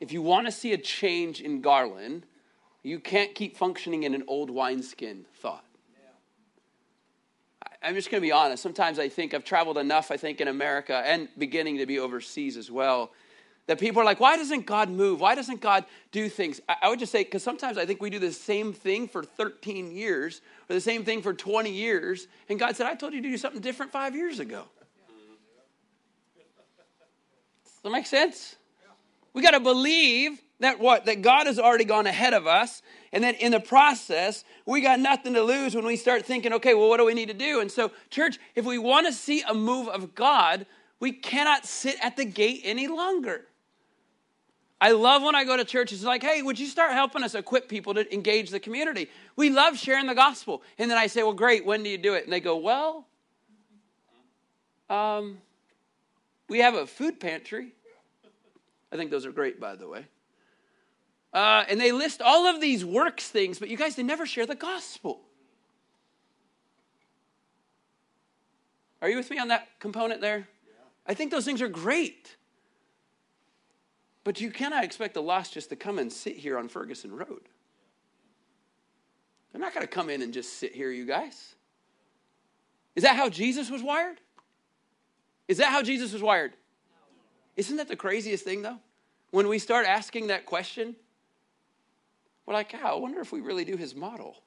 If 0.00 0.12
you 0.12 0.22
want 0.22 0.46
to 0.46 0.52
see 0.52 0.72
a 0.72 0.78
change 0.78 1.40
in 1.40 1.60
Garland, 1.60 2.26
you 2.82 2.98
can't 2.98 3.34
keep 3.34 3.56
functioning 3.56 4.02
in 4.02 4.14
an 4.14 4.24
old 4.26 4.50
wineskin 4.50 5.26
thought. 5.34 5.64
I'm 7.82 7.94
just 7.94 8.10
going 8.10 8.20
to 8.20 8.26
be 8.26 8.32
honest. 8.32 8.62
Sometimes 8.62 8.98
I 8.98 9.08
think 9.08 9.34
I've 9.34 9.44
traveled 9.44 9.78
enough, 9.78 10.10
I 10.10 10.16
think, 10.16 10.40
in 10.40 10.48
America 10.48 11.02
and 11.04 11.28
beginning 11.36 11.78
to 11.78 11.86
be 11.86 11.98
overseas 11.98 12.56
as 12.56 12.70
well, 12.70 13.12
that 13.66 13.78
people 13.78 14.02
are 14.02 14.04
like, 14.04 14.20
why 14.20 14.36
doesn't 14.36 14.66
God 14.66 14.90
move? 14.90 15.20
Why 15.20 15.34
doesn't 15.34 15.60
God 15.60 15.84
do 16.10 16.28
things? 16.28 16.60
I 16.68 16.88
would 16.88 16.98
just 16.98 17.12
say, 17.12 17.24
because 17.24 17.42
sometimes 17.42 17.78
I 17.78 17.86
think 17.86 18.02
we 18.02 18.10
do 18.10 18.18
the 18.18 18.32
same 18.32 18.72
thing 18.72 19.08
for 19.08 19.22
13 19.22 19.92
years 19.92 20.40
or 20.68 20.74
the 20.74 20.80
same 20.80 21.04
thing 21.04 21.22
for 21.22 21.32
20 21.32 21.70
years. 21.70 22.26
And 22.48 22.58
God 22.58 22.76
said, 22.76 22.86
I 22.86 22.94
told 22.94 23.14
you 23.14 23.22
to 23.22 23.28
do 23.28 23.36
something 23.36 23.60
different 23.60 23.92
five 23.92 24.14
years 24.14 24.40
ago. 24.40 24.64
Does 27.64 27.82
that 27.82 27.90
make 27.90 28.06
sense? 28.06 28.56
We 29.32 29.42
got 29.42 29.52
to 29.52 29.60
believe 29.60 30.40
that 30.62 30.80
what? 30.80 31.06
That 31.06 31.22
God 31.22 31.46
has 31.46 31.58
already 31.58 31.84
gone 31.84 32.06
ahead 32.06 32.34
of 32.34 32.46
us. 32.46 32.82
And 33.12 33.22
then 33.22 33.34
in 33.34 33.52
the 33.52 33.60
process, 33.60 34.44
we 34.66 34.80
got 34.80 34.98
nothing 34.98 35.34
to 35.34 35.42
lose 35.42 35.74
when 35.74 35.84
we 35.84 35.96
start 35.96 36.24
thinking, 36.24 36.52
okay, 36.54 36.74
well, 36.74 36.88
what 36.88 36.98
do 36.98 37.04
we 37.04 37.14
need 37.14 37.28
to 37.28 37.34
do? 37.34 37.60
And 37.60 37.70
so, 37.70 37.90
church, 38.10 38.38
if 38.54 38.64
we 38.64 38.78
want 38.78 39.06
to 39.06 39.12
see 39.12 39.42
a 39.48 39.54
move 39.54 39.88
of 39.88 40.14
God, 40.14 40.66
we 41.00 41.12
cannot 41.12 41.66
sit 41.66 41.96
at 42.02 42.16
the 42.16 42.24
gate 42.24 42.62
any 42.64 42.88
longer. 42.88 43.46
I 44.80 44.90
love 44.90 45.22
when 45.22 45.36
I 45.36 45.44
go 45.44 45.56
to 45.56 45.64
churches, 45.64 45.98
it's 45.98 46.06
like, 46.06 46.24
hey, 46.24 46.42
would 46.42 46.58
you 46.58 46.66
start 46.66 46.92
helping 46.92 47.22
us 47.22 47.36
equip 47.36 47.68
people 47.68 47.94
to 47.94 48.12
engage 48.12 48.50
the 48.50 48.58
community? 48.58 49.08
We 49.36 49.48
love 49.48 49.78
sharing 49.78 50.06
the 50.06 50.14
gospel. 50.14 50.62
And 50.76 50.90
then 50.90 50.98
I 50.98 51.06
say, 51.06 51.22
well, 51.22 51.34
great, 51.34 51.64
when 51.64 51.84
do 51.84 51.88
you 51.88 51.98
do 51.98 52.14
it? 52.14 52.24
And 52.24 52.32
they 52.32 52.40
go, 52.40 52.56
well, 52.56 53.06
um, 54.90 55.38
we 56.48 56.58
have 56.58 56.74
a 56.74 56.86
food 56.86 57.20
pantry. 57.20 57.74
I 58.90 58.96
think 58.96 59.12
those 59.12 59.24
are 59.24 59.30
great, 59.32 59.60
by 59.60 59.76
the 59.76 59.86
way. 59.86 60.04
Uh, 61.32 61.64
and 61.68 61.80
they 61.80 61.92
list 61.92 62.20
all 62.20 62.46
of 62.46 62.60
these 62.60 62.84
works 62.84 63.28
things, 63.28 63.58
but 63.58 63.68
you 63.68 63.76
guys, 63.76 63.96
they 63.96 64.02
never 64.02 64.26
share 64.26 64.46
the 64.46 64.54
gospel. 64.54 65.20
Are 69.00 69.08
you 69.08 69.16
with 69.16 69.30
me 69.30 69.38
on 69.38 69.48
that 69.48 69.68
component 69.80 70.20
there? 70.20 70.38
Yeah. 70.38 70.74
I 71.06 71.14
think 71.14 71.30
those 71.30 71.44
things 71.44 71.62
are 71.62 71.68
great. 71.68 72.36
But 74.24 74.40
you 74.40 74.50
cannot 74.50 74.84
expect 74.84 75.14
the 75.14 75.22
lost 75.22 75.54
just 75.54 75.70
to 75.70 75.76
come 75.76 75.98
and 75.98 76.12
sit 76.12 76.36
here 76.36 76.58
on 76.58 76.68
Ferguson 76.68 77.16
Road. 77.16 77.48
They're 79.50 79.60
not 79.60 79.74
going 79.74 79.86
to 79.86 79.92
come 79.92 80.08
in 80.08 80.22
and 80.22 80.32
just 80.32 80.54
sit 80.54 80.74
here, 80.74 80.90
you 80.90 81.04
guys. 81.04 81.54
Is 82.94 83.02
that 83.02 83.16
how 83.16 83.28
Jesus 83.28 83.70
was 83.70 83.82
wired? 83.82 84.20
Is 85.48 85.58
that 85.58 85.70
how 85.70 85.82
Jesus 85.82 86.12
was 86.12 86.22
wired? 86.22 86.52
Isn't 87.56 87.76
that 87.78 87.88
the 87.88 87.96
craziest 87.96 88.44
thing, 88.44 88.62
though? 88.62 88.78
When 89.30 89.48
we 89.48 89.58
start 89.58 89.86
asking 89.86 90.28
that 90.28 90.46
question, 90.46 90.94
we're 92.46 92.54
like, 92.54 92.74
oh, 92.82 92.86
I 92.86 92.94
wonder 92.94 93.20
if 93.20 93.32
we 93.32 93.40
really 93.40 93.64
do 93.64 93.76
his 93.76 93.94
model. 93.94 94.42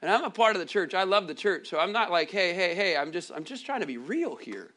And 0.00 0.10
I'm 0.10 0.24
a 0.24 0.30
part 0.30 0.56
of 0.56 0.60
the 0.60 0.66
church. 0.66 0.94
I 0.94 1.04
love 1.04 1.28
the 1.28 1.34
church. 1.34 1.68
So 1.68 1.78
I'm 1.78 1.92
not 1.92 2.10
like, 2.10 2.30
hey, 2.30 2.54
hey, 2.54 2.74
hey, 2.74 2.96
I'm 2.96 3.12
just 3.12 3.30
I'm 3.30 3.44
just 3.44 3.64
trying 3.64 3.80
to 3.80 3.86
be 3.86 3.98
real 3.98 4.36
here. 4.36 4.72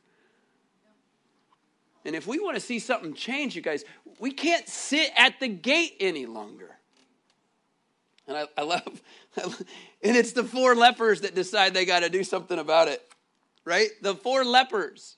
And 2.06 2.15
if 2.15 2.28
we 2.28 2.39
want 2.39 2.56
to 2.56 2.62
see 2.62 2.78
something 2.78 3.15
change, 3.15 3.56
you 3.56 3.63
guys, 3.63 3.84
we 4.19 4.32
can't 4.32 4.69
sit 4.69 5.10
at 5.17 5.39
the 5.39 5.47
gate 5.47 5.95
any 5.99 6.28
longer. 6.28 6.78
And 8.28 8.38
I, 8.38 8.45
I 8.56 8.62
love, 8.62 9.01
and 10.04 10.15
it's 10.15 10.34
the 10.34 10.43
four 10.43 10.75
lepers 10.75 11.21
that 11.21 11.34
decide 11.34 11.73
they 11.73 11.86
got 11.86 12.01
to 12.01 12.10
do 12.10 12.23
something 12.23 12.60
about 12.60 12.88
it, 12.88 13.01
right? 13.65 13.89
The 14.01 14.13
four 14.15 14.45
lepers, 14.45 15.17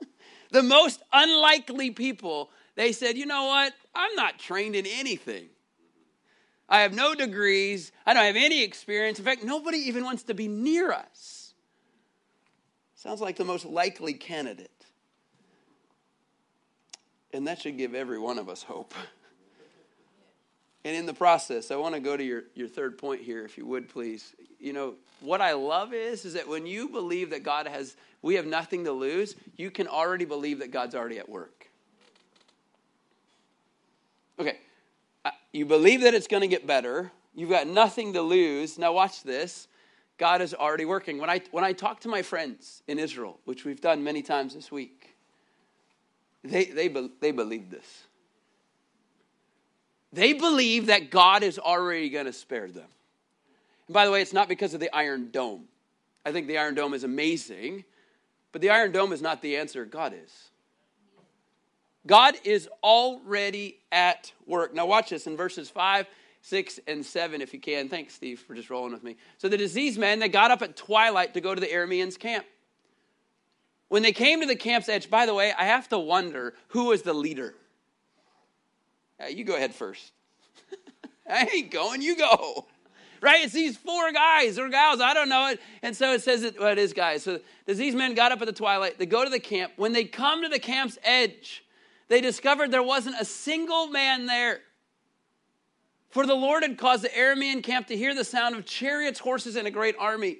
the 0.50 0.62
most 0.62 1.02
unlikely 1.12 1.90
people, 1.90 2.50
they 2.76 2.92
said, 2.92 3.16
you 3.16 3.26
know 3.26 3.46
what? 3.46 3.74
I'm 3.94 4.14
not 4.14 4.38
trained 4.38 4.76
in 4.76 4.86
anything. 4.86 5.48
I 6.68 6.80
have 6.80 6.94
no 6.94 7.14
degrees. 7.14 7.90
I 8.04 8.14
don't 8.14 8.24
have 8.24 8.36
any 8.36 8.62
experience. 8.62 9.18
In 9.18 9.24
fact, 9.24 9.42
nobody 9.42 9.78
even 9.78 10.04
wants 10.04 10.24
to 10.24 10.34
be 10.34 10.46
near 10.46 10.92
us. 10.92 11.54
Sounds 12.94 13.20
like 13.20 13.36
the 13.36 13.44
most 13.44 13.64
likely 13.64 14.12
candidate. 14.12 14.70
And 17.32 17.46
that 17.46 17.60
should 17.60 17.76
give 17.76 17.94
every 17.94 18.18
one 18.18 18.38
of 18.38 18.48
us 18.48 18.62
hope. 18.62 18.94
And 20.84 20.94
in 20.94 21.06
the 21.06 21.14
process, 21.14 21.70
I 21.70 21.76
want 21.76 21.94
to 21.94 22.00
go 22.00 22.16
to 22.16 22.22
your, 22.22 22.44
your 22.54 22.68
third 22.68 22.98
point 22.98 23.20
here, 23.20 23.44
if 23.44 23.58
you 23.58 23.66
would 23.66 23.88
please. 23.88 24.34
You 24.60 24.72
know, 24.72 24.94
what 25.20 25.40
I 25.40 25.52
love 25.54 25.92
is, 25.92 26.24
is 26.24 26.34
that 26.34 26.46
when 26.46 26.66
you 26.66 26.88
believe 26.88 27.30
that 27.30 27.42
God 27.42 27.66
has, 27.66 27.96
we 28.22 28.34
have 28.34 28.46
nothing 28.46 28.84
to 28.84 28.92
lose, 28.92 29.34
you 29.56 29.70
can 29.70 29.88
already 29.88 30.24
believe 30.24 30.58
that 30.60 30.70
God's 30.70 30.94
already 30.94 31.18
at 31.18 31.28
work. 31.28 31.55
Okay, 34.38 34.58
uh, 35.24 35.30
you 35.52 35.64
believe 35.64 36.02
that 36.02 36.14
it's 36.14 36.26
going 36.26 36.42
to 36.42 36.48
get 36.48 36.66
better. 36.66 37.10
You've 37.34 37.50
got 37.50 37.66
nothing 37.66 38.12
to 38.14 38.22
lose. 38.22 38.78
Now 38.78 38.92
watch 38.92 39.22
this. 39.22 39.68
God 40.18 40.40
is 40.40 40.54
already 40.54 40.84
working. 40.84 41.18
When 41.18 41.28
I 41.28 41.40
when 41.50 41.64
I 41.64 41.72
talk 41.72 42.00
to 42.00 42.08
my 42.08 42.22
friends 42.22 42.82
in 42.86 42.98
Israel, 42.98 43.38
which 43.44 43.64
we've 43.64 43.80
done 43.80 44.02
many 44.02 44.22
times 44.22 44.54
this 44.54 44.70
week, 44.72 45.14
they 46.42 46.64
they 46.64 46.88
they 47.20 47.32
believe 47.32 47.70
this. 47.70 48.04
They 50.12 50.32
believe 50.32 50.86
that 50.86 51.10
God 51.10 51.42
is 51.42 51.58
already 51.58 52.08
going 52.08 52.26
to 52.26 52.32
spare 52.32 52.68
them. 52.68 52.88
And 53.86 53.94
by 53.94 54.06
the 54.06 54.10
way, 54.10 54.22
it's 54.22 54.32
not 54.32 54.48
because 54.48 54.72
of 54.72 54.80
the 54.80 54.94
Iron 54.94 55.30
Dome. 55.30 55.64
I 56.24 56.32
think 56.32 56.46
the 56.46 56.58
Iron 56.58 56.74
Dome 56.74 56.94
is 56.94 57.04
amazing, 57.04 57.84
but 58.52 58.60
the 58.62 58.70
Iron 58.70 58.92
Dome 58.92 59.12
is 59.12 59.20
not 59.20 59.42
the 59.42 59.56
answer. 59.56 59.84
God 59.84 60.14
is. 60.14 60.50
God 62.06 62.34
is 62.44 62.68
already 62.82 63.78
at 63.90 64.32
work. 64.46 64.74
Now, 64.74 64.86
watch 64.86 65.10
this 65.10 65.26
in 65.26 65.36
verses 65.36 65.68
5, 65.68 66.06
6, 66.42 66.80
and 66.86 67.04
7, 67.04 67.42
if 67.42 67.52
you 67.52 67.60
can. 67.60 67.88
Thanks, 67.88 68.14
Steve, 68.14 68.40
for 68.40 68.54
just 68.54 68.70
rolling 68.70 68.92
with 68.92 69.02
me. 69.02 69.16
So, 69.38 69.48
the 69.48 69.56
diseased 69.56 69.98
men, 69.98 70.18
they 70.18 70.28
got 70.28 70.50
up 70.50 70.62
at 70.62 70.76
twilight 70.76 71.34
to 71.34 71.40
go 71.40 71.54
to 71.54 71.60
the 71.60 71.66
Arameans' 71.66 72.18
camp. 72.18 72.46
When 73.88 74.02
they 74.02 74.12
came 74.12 74.40
to 74.40 74.46
the 74.46 74.56
camp's 74.56 74.88
edge, 74.88 75.10
by 75.10 75.26
the 75.26 75.34
way, 75.34 75.52
I 75.56 75.64
have 75.64 75.88
to 75.90 75.98
wonder 75.98 76.54
who 76.68 76.86
was 76.86 77.02
the 77.02 77.14
leader. 77.14 77.54
Uh, 79.20 79.26
you 79.26 79.44
go 79.44 79.54
ahead 79.54 79.74
first. 79.74 80.12
I 81.30 81.48
ain't 81.54 81.70
going, 81.70 82.02
you 82.02 82.16
go. 82.16 82.66
Right? 83.20 83.44
It's 83.44 83.52
these 83.52 83.76
four 83.76 84.12
guys 84.12 84.58
or 84.58 84.68
gals, 84.68 85.00
I 85.00 85.14
don't 85.14 85.28
know 85.28 85.48
it. 85.48 85.60
And 85.82 85.96
so 85.96 86.12
it 86.12 86.22
says 86.22 86.42
it, 86.42 86.60
well, 86.60 86.72
it 86.72 86.78
is 86.78 86.92
guys. 86.92 87.22
So 87.22 87.40
these 87.66 87.94
men 87.94 88.14
got 88.14 88.32
up 88.32 88.40
at 88.40 88.46
the 88.46 88.52
twilight, 88.52 88.98
they 88.98 89.06
go 89.06 89.24
to 89.24 89.30
the 89.30 89.40
camp. 89.40 89.72
When 89.76 89.92
they 89.92 90.04
come 90.04 90.42
to 90.42 90.48
the 90.48 90.58
camp's 90.58 90.98
edge, 91.02 91.64
they 92.08 92.20
discovered 92.20 92.70
there 92.70 92.82
wasn't 92.82 93.20
a 93.20 93.24
single 93.24 93.88
man 93.88 94.26
there. 94.26 94.60
For 96.10 96.26
the 96.26 96.34
Lord 96.34 96.62
had 96.62 96.78
caused 96.78 97.04
the 97.04 97.08
Aramean 97.08 97.62
camp 97.62 97.88
to 97.88 97.96
hear 97.96 98.14
the 98.14 98.24
sound 98.24 98.56
of 98.56 98.64
chariots, 98.64 99.18
horses, 99.18 99.56
and 99.56 99.66
a 99.66 99.70
great 99.70 99.96
army. 99.98 100.38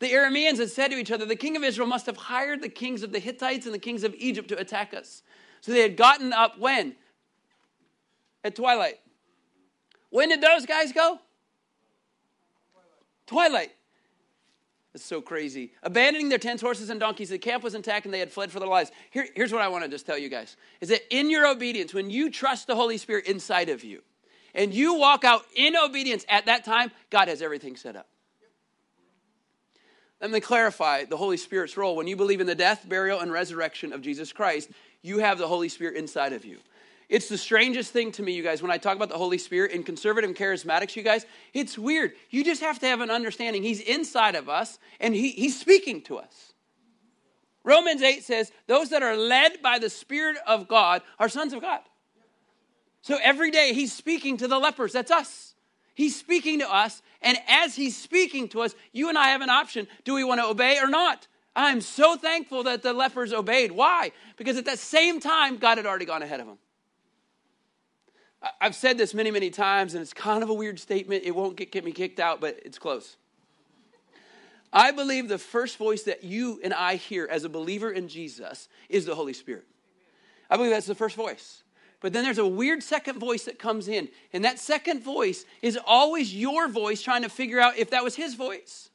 The 0.00 0.12
Arameans 0.12 0.58
had 0.58 0.70
said 0.70 0.88
to 0.88 0.96
each 0.96 1.10
other, 1.10 1.24
The 1.24 1.36
king 1.36 1.56
of 1.56 1.62
Israel 1.62 1.86
must 1.86 2.06
have 2.06 2.16
hired 2.16 2.62
the 2.62 2.68
kings 2.68 3.02
of 3.02 3.12
the 3.12 3.18
Hittites 3.18 3.66
and 3.66 3.74
the 3.74 3.78
kings 3.78 4.02
of 4.02 4.14
Egypt 4.16 4.48
to 4.48 4.58
attack 4.58 4.92
us. 4.94 5.22
So 5.60 5.72
they 5.72 5.82
had 5.82 5.96
gotten 5.96 6.32
up 6.32 6.58
when? 6.58 6.96
at 8.42 8.56
twilight. 8.56 9.00
When 10.10 10.30
did 10.30 10.40
those 10.40 10.66
guys 10.66 10.92
go? 10.92 11.20
Twilight. 13.26 13.72
It's 14.94 15.04
so 15.04 15.20
crazy. 15.20 15.72
Abandoning 15.82 16.28
their 16.28 16.38
tents, 16.38 16.62
horses, 16.62 16.90
and 16.90 16.98
donkeys, 16.98 17.28
the 17.30 17.38
camp 17.38 17.62
was 17.62 17.74
intact 17.74 18.06
and 18.06 18.12
they 18.12 18.18
had 18.18 18.32
fled 18.32 18.50
for 18.50 18.58
their 18.58 18.68
lives. 18.68 18.90
Here, 19.10 19.28
here's 19.36 19.52
what 19.52 19.62
I 19.62 19.68
want 19.68 19.84
to 19.84 19.90
just 19.90 20.04
tell 20.04 20.18
you 20.18 20.28
guys 20.28 20.56
is 20.80 20.88
that 20.88 21.02
in 21.14 21.30
your 21.30 21.46
obedience, 21.46 21.94
when 21.94 22.10
you 22.10 22.30
trust 22.30 22.66
the 22.66 22.74
Holy 22.74 22.98
Spirit 22.98 23.26
inside 23.26 23.68
of 23.68 23.84
you 23.84 24.02
and 24.52 24.74
you 24.74 24.94
walk 24.94 25.24
out 25.24 25.44
in 25.54 25.76
obedience 25.76 26.24
at 26.28 26.46
that 26.46 26.64
time, 26.64 26.90
God 27.08 27.28
has 27.28 27.40
everything 27.40 27.76
set 27.76 27.94
up. 27.94 28.08
Let 30.20 30.32
me 30.32 30.40
clarify 30.40 31.04
the 31.04 31.16
Holy 31.16 31.36
Spirit's 31.36 31.76
role. 31.76 31.96
When 31.96 32.06
you 32.06 32.16
believe 32.16 32.40
in 32.40 32.46
the 32.46 32.54
death, 32.54 32.86
burial, 32.86 33.20
and 33.20 33.32
resurrection 33.32 33.92
of 33.92 34.02
Jesus 34.02 34.32
Christ, 34.32 34.70
you 35.02 35.18
have 35.18 35.38
the 35.38 35.48
Holy 35.48 35.68
Spirit 35.68 35.96
inside 35.96 36.32
of 36.32 36.44
you. 36.44 36.58
It's 37.10 37.28
the 37.28 37.36
strangest 37.36 37.92
thing 37.92 38.12
to 38.12 38.22
me, 38.22 38.32
you 38.32 38.42
guys, 38.44 38.62
when 38.62 38.70
I 38.70 38.78
talk 38.78 38.94
about 38.94 39.08
the 39.08 39.18
Holy 39.18 39.36
Spirit 39.36 39.72
in 39.72 39.82
conservative 39.82 40.30
charismatics, 40.36 40.94
you 40.94 41.02
guys, 41.02 41.26
it's 41.52 41.76
weird. 41.76 42.12
You 42.30 42.44
just 42.44 42.60
have 42.60 42.78
to 42.78 42.86
have 42.86 43.00
an 43.00 43.10
understanding. 43.10 43.64
He's 43.64 43.80
inside 43.80 44.36
of 44.36 44.48
us 44.48 44.78
and 45.00 45.12
he, 45.12 45.32
he's 45.32 45.58
speaking 45.58 46.02
to 46.02 46.18
us. 46.18 46.52
Romans 47.64 48.00
8 48.00 48.22
says, 48.22 48.52
Those 48.68 48.90
that 48.90 49.02
are 49.02 49.16
led 49.16 49.60
by 49.60 49.80
the 49.80 49.90
Spirit 49.90 50.36
of 50.46 50.68
God 50.68 51.02
are 51.18 51.28
sons 51.28 51.52
of 51.52 51.60
God. 51.60 51.80
So 53.02 53.18
every 53.20 53.50
day 53.50 53.72
he's 53.74 53.92
speaking 53.92 54.36
to 54.36 54.46
the 54.46 54.60
lepers. 54.60 54.92
That's 54.92 55.10
us. 55.10 55.54
He's 55.94 56.14
speaking 56.14 56.60
to 56.60 56.72
us. 56.72 57.02
And 57.22 57.36
as 57.48 57.74
he's 57.74 57.96
speaking 57.96 58.48
to 58.50 58.62
us, 58.62 58.72
you 58.92 59.08
and 59.08 59.18
I 59.18 59.30
have 59.30 59.40
an 59.40 59.50
option. 59.50 59.88
Do 60.04 60.14
we 60.14 60.22
want 60.22 60.40
to 60.40 60.46
obey 60.46 60.78
or 60.78 60.88
not? 60.88 61.26
I'm 61.56 61.80
so 61.80 62.16
thankful 62.16 62.62
that 62.62 62.84
the 62.84 62.92
lepers 62.92 63.32
obeyed. 63.32 63.72
Why? 63.72 64.12
Because 64.36 64.56
at 64.56 64.66
that 64.66 64.78
same 64.78 65.18
time, 65.18 65.56
God 65.56 65.76
had 65.76 65.86
already 65.86 66.04
gone 66.04 66.22
ahead 66.22 66.38
of 66.38 66.46
them. 66.46 66.58
I've 68.60 68.74
said 68.74 68.96
this 68.96 69.12
many, 69.12 69.30
many 69.30 69.50
times, 69.50 69.94
and 69.94 70.02
it's 70.02 70.14
kind 70.14 70.42
of 70.42 70.48
a 70.48 70.54
weird 70.54 70.78
statement. 70.78 71.24
It 71.24 71.34
won't 71.34 71.56
get, 71.56 71.70
get 71.72 71.84
me 71.84 71.92
kicked 71.92 72.20
out, 72.20 72.40
but 72.40 72.58
it's 72.64 72.78
close. 72.78 73.16
I 74.72 74.92
believe 74.92 75.28
the 75.28 75.38
first 75.38 75.76
voice 75.76 76.04
that 76.04 76.24
you 76.24 76.60
and 76.62 76.72
I 76.72 76.94
hear 76.94 77.28
as 77.30 77.44
a 77.44 77.48
believer 77.48 77.90
in 77.90 78.08
Jesus 78.08 78.68
is 78.88 79.04
the 79.04 79.14
Holy 79.14 79.32
Spirit. 79.32 79.66
I 80.48 80.56
believe 80.56 80.70
that's 80.70 80.86
the 80.86 80.94
first 80.94 81.16
voice. 81.16 81.62
But 82.00 82.14
then 82.14 82.24
there's 82.24 82.38
a 82.38 82.46
weird 82.46 82.82
second 82.82 83.18
voice 83.18 83.44
that 83.44 83.58
comes 83.58 83.88
in, 83.88 84.08
and 84.32 84.44
that 84.44 84.58
second 84.58 85.02
voice 85.02 85.44
is 85.60 85.78
always 85.84 86.34
your 86.34 86.66
voice 86.68 87.02
trying 87.02 87.22
to 87.22 87.28
figure 87.28 87.60
out 87.60 87.76
if 87.76 87.90
that 87.90 88.02
was 88.02 88.14
his 88.14 88.34
voice. 88.34 88.88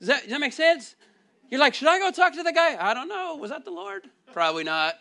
Does 0.00 0.08
that, 0.08 0.22
does 0.22 0.30
that 0.30 0.40
make 0.40 0.52
sense? 0.52 0.96
You're 1.48 1.60
like, 1.60 1.74
should 1.74 1.88
I 1.88 1.98
go 2.00 2.10
talk 2.10 2.34
to 2.34 2.42
the 2.42 2.52
guy? 2.52 2.76
I 2.78 2.92
don't 2.92 3.08
know. 3.08 3.36
Was 3.36 3.50
that 3.50 3.64
the 3.64 3.70
Lord? 3.70 4.10
Probably 4.32 4.64
not. 4.64 4.96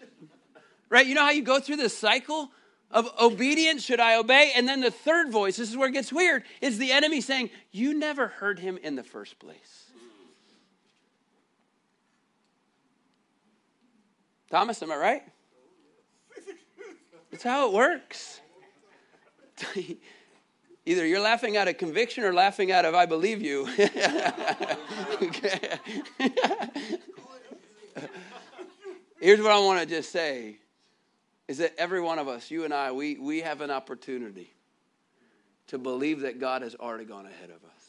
Right? 0.96 1.06
You 1.08 1.14
know 1.14 1.26
how 1.26 1.32
you 1.32 1.42
go 1.42 1.60
through 1.60 1.76
this 1.76 1.98
cycle 1.98 2.52
of 2.90 3.10
obedience? 3.22 3.84
Should 3.84 4.00
I 4.00 4.16
obey? 4.16 4.54
And 4.56 4.66
then 4.66 4.80
the 4.80 4.92
third 4.92 5.30
voice, 5.30 5.58
this 5.58 5.70
is 5.70 5.76
where 5.76 5.90
it 5.90 5.92
gets 5.92 6.14
weird, 6.14 6.44
is 6.62 6.78
the 6.78 6.94
enemy 6.94 7.20
saying, 7.20 7.50
You 7.70 7.94
never 7.94 8.30
heard 8.30 8.60
him 8.60 8.78
in 8.78 8.96
the 8.96 9.04
first 9.04 9.38
place. 9.38 9.88
Thomas, 14.50 14.82
am 14.82 14.90
I 14.90 14.96
right? 14.96 15.22
That's 17.30 17.44
how 17.44 17.68
it 17.68 17.74
works. 17.74 18.40
Either 20.86 21.06
you're 21.06 21.20
laughing 21.20 21.58
out 21.58 21.68
of 21.68 21.78
conviction 21.78 22.24
or 22.24 22.34
laughing 22.34 22.72
out 22.72 22.86
of 22.86 22.96
I 22.96 23.06
believe 23.06 23.42
you. 23.42 23.66
Here's 29.20 29.42
what 29.42 29.52
I 29.52 29.60
want 29.60 29.82
to 29.82 29.86
just 29.86 30.14
say 30.14 30.60
is 31.48 31.60
that 31.60 31.74
every 31.78 32.02
one 32.02 32.20
of 32.20 32.28
us, 32.28 32.50
you 32.50 32.64
and 32.64 32.74
I, 32.74 32.92
we, 32.92 33.18
we 33.18 33.42
have 33.42 33.62
an 33.62 33.72
opportunity 33.72 34.54
to 35.68 35.78
believe 35.78 36.22
that 36.22 36.40
God 36.40 36.62
has 36.62 36.76
already 36.76 37.06
gone 37.06 37.26
ahead 37.26 37.50
of 37.50 37.64
us. 37.64 37.86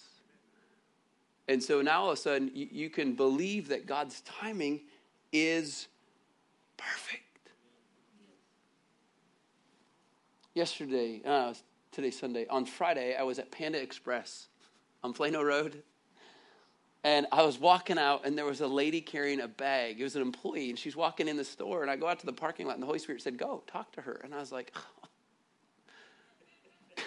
And 1.48 1.62
so 1.62 1.80
now 1.80 2.02
all 2.02 2.10
of 2.10 2.18
a 2.18 2.20
sudden, 2.20 2.50
you, 2.54 2.68
you 2.70 2.90
can 2.90 3.14
believe 3.14 3.68
that 3.68 3.86
God's 3.86 4.20
timing 4.22 4.80
is 5.32 5.88
perfect. 6.76 7.22
Yesterday, 10.54 11.22
uh, 11.24 11.54
today's 11.92 12.18
Sunday, 12.18 12.46
on 12.48 12.64
Friday, 12.64 13.14
I 13.14 13.22
was 13.22 13.38
at 13.38 13.50
Panda 13.50 13.80
Express 13.80 14.48
on 15.04 15.12
Plano 15.12 15.42
Road 15.42 15.82
and 17.06 17.24
I 17.30 17.44
was 17.44 17.56
walking 17.56 17.98
out, 17.98 18.26
and 18.26 18.36
there 18.36 18.44
was 18.44 18.60
a 18.60 18.66
lady 18.66 19.00
carrying 19.00 19.40
a 19.40 19.46
bag. 19.46 20.00
It 20.00 20.02
was 20.02 20.16
an 20.16 20.22
employee, 20.22 20.70
and 20.70 20.78
she's 20.78 20.96
walking 20.96 21.28
in 21.28 21.36
the 21.36 21.44
store. 21.44 21.82
And 21.82 21.90
I 21.90 21.94
go 21.94 22.08
out 22.08 22.18
to 22.18 22.26
the 22.26 22.32
parking 22.32 22.66
lot, 22.66 22.72
and 22.72 22.82
the 22.82 22.86
Holy 22.86 22.98
Spirit 22.98 23.22
said, 23.22 23.38
Go, 23.38 23.62
talk 23.68 23.92
to 23.92 24.00
her. 24.00 24.20
And 24.24 24.34
I 24.34 24.38
was 24.38 24.50
like, 24.50 24.74
oh. 24.74 24.80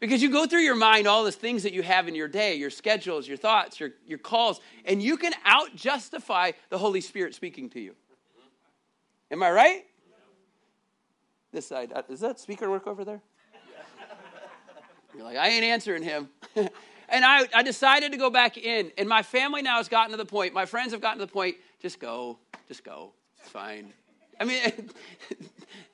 Because 0.00 0.22
you 0.22 0.30
go 0.30 0.46
through 0.46 0.62
your 0.62 0.76
mind 0.76 1.06
all 1.06 1.24
the 1.24 1.30
things 1.30 1.62
that 1.64 1.74
you 1.74 1.82
have 1.82 2.08
in 2.08 2.14
your 2.14 2.26
day, 2.26 2.54
your 2.54 2.70
schedules, 2.70 3.28
your 3.28 3.36
thoughts, 3.36 3.78
your, 3.78 3.90
your 4.06 4.16
calls, 4.16 4.62
and 4.86 5.02
you 5.02 5.18
can 5.18 5.34
out 5.44 5.76
justify 5.76 6.52
the 6.70 6.78
Holy 6.78 7.02
Spirit 7.02 7.34
speaking 7.34 7.68
to 7.68 7.80
you. 7.80 7.94
Am 9.30 9.42
I 9.42 9.50
right? 9.50 9.84
This 11.52 11.66
side. 11.66 11.92
Uh, 11.94 12.00
does 12.00 12.20
that 12.20 12.40
speaker 12.40 12.70
work 12.70 12.86
over 12.86 13.04
there? 13.04 13.20
You're 15.14 15.24
like, 15.24 15.36
I 15.36 15.48
ain't 15.48 15.64
answering 15.64 16.02
him. 16.02 16.30
And 17.12 17.26
I, 17.26 17.46
I 17.54 17.62
decided 17.62 18.10
to 18.12 18.18
go 18.18 18.30
back 18.30 18.56
in. 18.56 18.90
And 18.96 19.06
my 19.06 19.22
family 19.22 19.60
now 19.60 19.76
has 19.76 19.88
gotten 19.88 20.12
to 20.12 20.16
the 20.16 20.24
point, 20.24 20.54
my 20.54 20.64
friends 20.64 20.92
have 20.92 21.02
gotten 21.02 21.18
to 21.18 21.26
the 21.26 21.32
point, 21.32 21.56
just 21.80 22.00
go, 22.00 22.38
just 22.66 22.82
go. 22.82 23.12
It's 23.38 23.50
fine. 23.50 23.92
I 24.40 24.44
mean, 24.44 24.60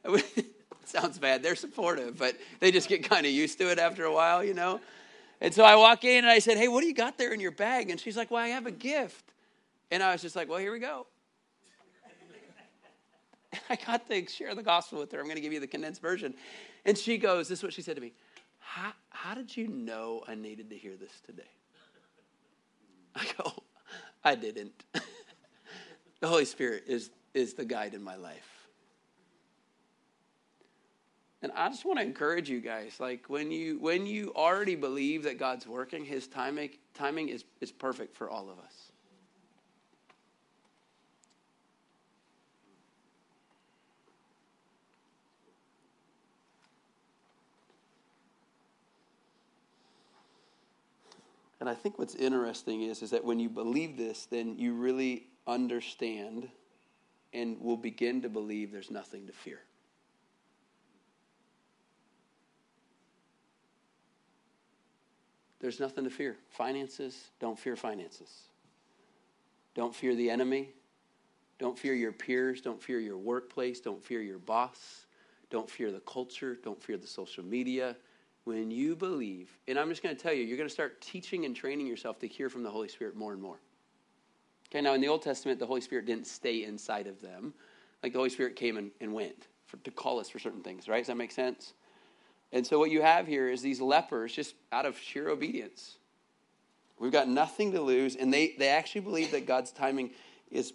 it 0.36 0.46
sounds 0.84 1.18
bad. 1.18 1.42
They're 1.42 1.56
supportive, 1.56 2.16
but 2.16 2.36
they 2.60 2.70
just 2.70 2.88
get 2.88 3.02
kind 3.02 3.26
of 3.26 3.32
used 3.32 3.58
to 3.58 3.70
it 3.70 3.80
after 3.80 4.04
a 4.04 4.12
while, 4.12 4.44
you 4.44 4.54
know? 4.54 4.80
And 5.40 5.52
so 5.52 5.64
I 5.64 5.74
walk 5.74 6.04
in 6.04 6.18
and 6.18 6.28
I 6.28 6.38
said, 6.38 6.56
Hey, 6.56 6.68
what 6.68 6.82
do 6.82 6.86
you 6.86 6.94
got 6.94 7.18
there 7.18 7.32
in 7.32 7.40
your 7.40 7.50
bag? 7.50 7.90
And 7.90 7.98
she's 7.98 8.16
like, 8.16 8.30
Well, 8.30 8.42
I 8.42 8.48
have 8.48 8.66
a 8.66 8.72
gift. 8.72 9.24
And 9.90 10.02
I 10.02 10.12
was 10.12 10.22
just 10.22 10.36
like, 10.36 10.48
Well, 10.48 10.58
here 10.58 10.72
we 10.72 10.78
go. 10.78 11.06
And 13.52 13.60
I 13.70 13.76
got 13.76 14.08
to 14.08 14.28
share 14.28 14.54
the 14.54 14.62
gospel 14.62 15.00
with 15.00 15.10
her. 15.12 15.18
I'm 15.18 15.24
going 15.24 15.36
to 15.36 15.42
give 15.42 15.52
you 15.52 15.60
the 15.60 15.66
condensed 15.66 16.00
version. 16.00 16.34
And 16.84 16.96
she 16.96 17.18
goes, 17.18 17.48
This 17.48 17.58
is 17.58 17.62
what 17.62 17.72
she 17.72 17.82
said 17.82 17.96
to 17.96 18.02
me 18.02 18.12
How, 18.68 18.92
how 19.08 19.34
did 19.34 19.56
you 19.56 19.66
know 19.66 20.22
I 20.28 20.34
needed 20.34 20.68
to 20.68 20.76
hear 20.76 20.94
this 20.94 21.22
today? 21.24 21.42
I 23.14 23.24
go, 23.38 23.62
I 24.22 24.34
didn't. 24.34 24.84
the 26.20 26.28
Holy 26.28 26.44
Spirit 26.44 26.84
is, 26.86 27.10
is 27.32 27.54
the 27.54 27.64
guide 27.64 27.94
in 27.94 28.02
my 28.02 28.16
life. 28.16 28.68
And 31.40 31.50
I 31.52 31.70
just 31.70 31.86
want 31.86 31.98
to 31.98 32.04
encourage 32.04 32.50
you 32.50 32.60
guys, 32.60 33.00
like 33.00 33.30
when 33.30 33.50
you 33.50 33.78
when 33.78 34.06
you 34.06 34.32
already 34.34 34.74
believe 34.74 35.22
that 35.22 35.38
God's 35.38 35.66
working, 35.66 36.04
his 36.04 36.26
timing 36.26 36.70
timing 36.94 37.28
is, 37.28 37.44
is 37.60 37.70
perfect 37.70 38.16
for 38.16 38.28
all 38.28 38.50
of 38.50 38.58
us. 38.58 38.87
And 51.60 51.68
I 51.68 51.74
think 51.74 51.98
what's 51.98 52.14
interesting 52.14 52.82
is, 52.82 53.02
is 53.02 53.10
that 53.10 53.24
when 53.24 53.40
you 53.40 53.48
believe 53.48 53.96
this, 53.96 54.26
then 54.26 54.56
you 54.58 54.74
really 54.74 55.26
understand 55.46 56.48
and 57.32 57.60
will 57.60 57.76
begin 57.76 58.22
to 58.22 58.28
believe 58.28 58.70
there's 58.70 58.90
nothing 58.90 59.26
to 59.26 59.32
fear. 59.32 59.60
There's 65.60 65.80
nothing 65.80 66.04
to 66.04 66.10
fear. 66.10 66.36
Finances, 66.50 67.30
don't 67.40 67.58
fear 67.58 67.74
finances. 67.74 68.42
Don't 69.74 69.94
fear 69.94 70.14
the 70.14 70.30
enemy. 70.30 70.68
Don't 71.58 71.76
fear 71.76 71.94
your 71.94 72.12
peers. 72.12 72.60
Don't 72.60 72.80
fear 72.80 73.00
your 73.00 73.18
workplace. 73.18 73.80
Don't 73.80 74.04
fear 74.04 74.22
your 74.22 74.38
boss. 74.38 75.06
Don't 75.50 75.68
fear 75.68 75.90
the 75.90 76.00
culture. 76.00 76.56
Don't 76.62 76.80
fear 76.80 76.96
the 76.96 77.06
social 77.06 77.44
media. 77.44 77.96
When 78.48 78.70
you 78.70 78.96
believe, 78.96 79.50
and 79.68 79.78
I'm 79.78 79.90
just 79.90 80.02
going 80.02 80.16
to 80.16 80.22
tell 80.22 80.32
you, 80.32 80.42
you're 80.42 80.56
going 80.56 80.70
to 80.70 80.72
start 80.72 81.02
teaching 81.02 81.44
and 81.44 81.54
training 81.54 81.86
yourself 81.86 82.18
to 82.20 82.26
hear 82.26 82.48
from 82.48 82.62
the 82.62 82.70
Holy 82.70 82.88
Spirit 82.88 83.14
more 83.14 83.34
and 83.34 83.42
more. 83.42 83.58
Okay, 84.70 84.80
now 84.80 84.94
in 84.94 85.02
the 85.02 85.08
Old 85.08 85.20
Testament, 85.20 85.58
the 85.58 85.66
Holy 85.66 85.82
Spirit 85.82 86.06
didn't 86.06 86.26
stay 86.26 86.64
inside 86.64 87.06
of 87.06 87.20
them. 87.20 87.52
Like 88.02 88.14
the 88.14 88.18
Holy 88.18 88.30
Spirit 88.30 88.56
came 88.56 88.78
and, 88.78 88.90
and 89.02 89.12
went 89.12 89.48
for, 89.66 89.76
to 89.76 89.90
call 89.90 90.18
us 90.18 90.30
for 90.30 90.38
certain 90.38 90.62
things, 90.62 90.88
right? 90.88 90.96
Does 90.96 91.08
that 91.08 91.18
make 91.18 91.30
sense? 91.30 91.74
And 92.50 92.66
so 92.66 92.78
what 92.78 92.90
you 92.90 93.02
have 93.02 93.26
here 93.26 93.50
is 93.50 93.60
these 93.60 93.82
lepers 93.82 94.32
just 94.32 94.54
out 94.72 94.86
of 94.86 94.98
sheer 94.98 95.28
obedience. 95.28 95.98
We've 96.98 97.12
got 97.12 97.28
nothing 97.28 97.72
to 97.72 97.82
lose, 97.82 98.16
and 98.16 98.32
they, 98.32 98.54
they 98.58 98.68
actually 98.68 99.02
believe 99.02 99.30
that 99.32 99.44
God's 99.44 99.72
timing 99.72 100.12
is, 100.50 100.72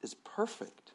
is 0.00 0.14
perfect. 0.14 0.92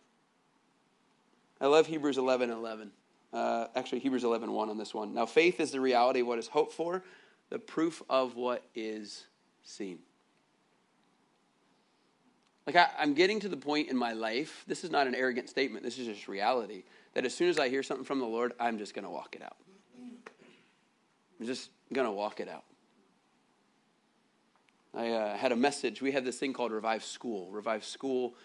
I 1.60 1.66
love 1.66 1.88
Hebrews 1.88 2.18
11 2.18 2.52
11. 2.52 2.92
Uh, 3.34 3.68
actually, 3.76 4.00
Hebrews 4.00 4.24
11 4.24 4.52
1 4.52 4.70
on 4.70 4.78
this 4.78 4.94
one. 4.94 5.14
Now, 5.14 5.26
faith 5.26 5.60
is 5.60 5.72
the 5.72 5.80
reality 5.80 6.22
of 6.22 6.28
what 6.28 6.40
is 6.40 6.48
hoped 6.48 6.74
for, 6.74 7.04
the 7.50 7.60
proof 7.60 8.04
of 8.10 8.36
what 8.36 8.64
is 8.76 9.26
seen. 9.64 10.00
Like, 12.68 12.76
I, 12.76 12.88
I'm 13.00 13.14
getting 13.14 13.40
to 13.40 13.50
the 13.50 13.58
point 13.58 13.90
in 13.90 13.98
my 13.98 14.14
life, 14.14 14.64
this 14.68 14.84
is 14.84 14.92
not 14.92 15.08
an 15.08 15.16
arrogant 15.16 15.50
statement, 15.50 15.84
this 15.84 15.98
is 15.98 16.08
just 16.08 16.28
reality, 16.28 16.84
that 17.14 17.26
as 17.26 17.34
soon 17.34 17.50
as 17.50 17.58
I 17.58 17.70
hear 17.70 17.84
something 17.84 18.06
from 18.06 18.20
the 18.20 18.26
Lord, 18.26 18.54
I'm 18.60 18.78
just 18.78 18.94
going 18.94 19.06
to 19.06 19.10
walk 19.10 19.36
it 19.36 19.42
out. 19.42 19.58
I'm 21.40 21.48
just 21.48 21.70
going 21.92 22.06
to 22.06 22.12
walk 22.12 22.40
it 22.40 22.48
out. 22.48 22.64
I 24.94 25.10
uh, 25.10 25.38
had 25.38 25.52
a 25.52 25.56
message. 25.56 26.02
We 26.02 26.12
have 26.12 26.26
this 26.26 26.38
thing 26.38 26.54
called 26.54 26.72
Revive 26.72 27.04
School. 27.04 27.50
Revive 27.50 27.86
School 27.86 28.36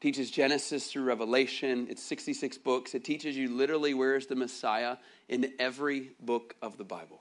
teaches 0.00 0.30
Genesis 0.30 0.90
through 0.90 1.04
Revelation. 1.04 1.86
It's 1.90 2.02
66 2.02 2.58
books. 2.58 2.94
It 2.94 3.04
teaches 3.04 3.36
you 3.36 3.54
literally 3.54 3.94
where 3.94 4.16
is 4.16 4.26
the 4.26 4.36
Messiah 4.36 4.96
in 5.28 5.52
every 5.58 6.12
book 6.20 6.56
of 6.62 6.78
the 6.78 6.84
Bible. 6.84 7.20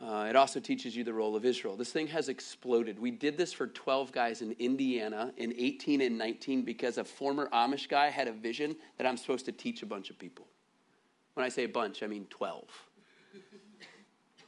Uh, 0.00 0.26
it 0.28 0.34
also 0.34 0.58
teaches 0.58 0.96
you 0.96 1.04
the 1.04 1.12
role 1.12 1.36
of 1.36 1.44
Israel. 1.44 1.76
This 1.76 1.92
thing 1.92 2.08
has 2.08 2.28
exploded. 2.28 2.98
We 2.98 3.12
did 3.12 3.38
this 3.38 3.52
for 3.52 3.68
12 3.68 4.10
guys 4.10 4.42
in 4.42 4.52
Indiana 4.58 5.32
in 5.36 5.54
18 5.56 6.00
and 6.00 6.18
19 6.18 6.62
because 6.62 6.98
a 6.98 7.04
former 7.04 7.48
Amish 7.52 7.88
guy 7.88 8.10
had 8.10 8.26
a 8.26 8.32
vision 8.32 8.74
that 8.98 9.06
I'm 9.06 9.16
supposed 9.16 9.44
to 9.46 9.52
teach 9.52 9.82
a 9.82 9.86
bunch 9.86 10.10
of 10.10 10.18
people. 10.18 10.46
When 11.34 11.46
I 11.46 11.48
say 11.48 11.64
a 11.64 11.68
bunch, 11.68 12.02
I 12.02 12.08
mean 12.08 12.26
12. 12.30 12.64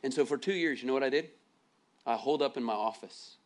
And 0.03 0.13
so 0.13 0.27
for 0.27 0.37
two 0.37 0.53
years, 0.53 0.83
you 0.83 0.89
know 0.89 0.93
what 0.93 1.05
I 1.05 1.09
did? 1.09 1.31
I 2.05 2.17
holed 2.17 2.43
up 2.43 2.57
in 2.57 2.65
my 2.65 2.75
office 2.75 3.37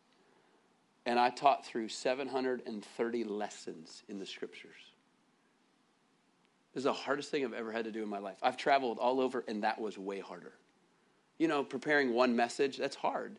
and 1.05 1.19
I 1.19 1.29
taught 1.29 1.65
through 1.65 1.89
730 1.89 3.23
lessons 3.23 4.03
in 4.07 4.19
the 4.19 4.25
scriptures. 4.25 4.75
This 6.73 6.81
is 6.81 6.83
the 6.85 6.93
hardest 6.93 7.31
thing 7.31 7.43
I've 7.43 7.53
ever 7.53 7.71
had 7.71 7.85
to 7.85 7.91
do 7.91 8.03
in 8.03 8.09
my 8.09 8.19
life. 8.19 8.37
I've 8.43 8.57
traveled 8.57 8.99
all 8.99 9.19
over, 9.19 9.43
and 9.47 9.63
that 9.63 9.79
was 9.79 9.97
way 9.97 10.19
harder. 10.19 10.53
You 11.37 11.47
know, 11.47 11.63
preparing 11.63 12.13
one 12.13 12.35
message, 12.35 12.77
that's 12.77 12.95
hard. 12.95 13.37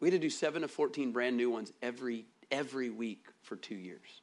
We 0.00 0.08
had 0.08 0.20
to 0.20 0.26
do 0.26 0.30
seven 0.30 0.62
to 0.62 0.68
14 0.68 1.12
brand 1.12 1.36
new 1.36 1.50
ones 1.50 1.72
every, 1.80 2.26
every 2.50 2.90
week 2.90 3.24
for 3.42 3.56
two 3.56 3.76
years. 3.76 4.20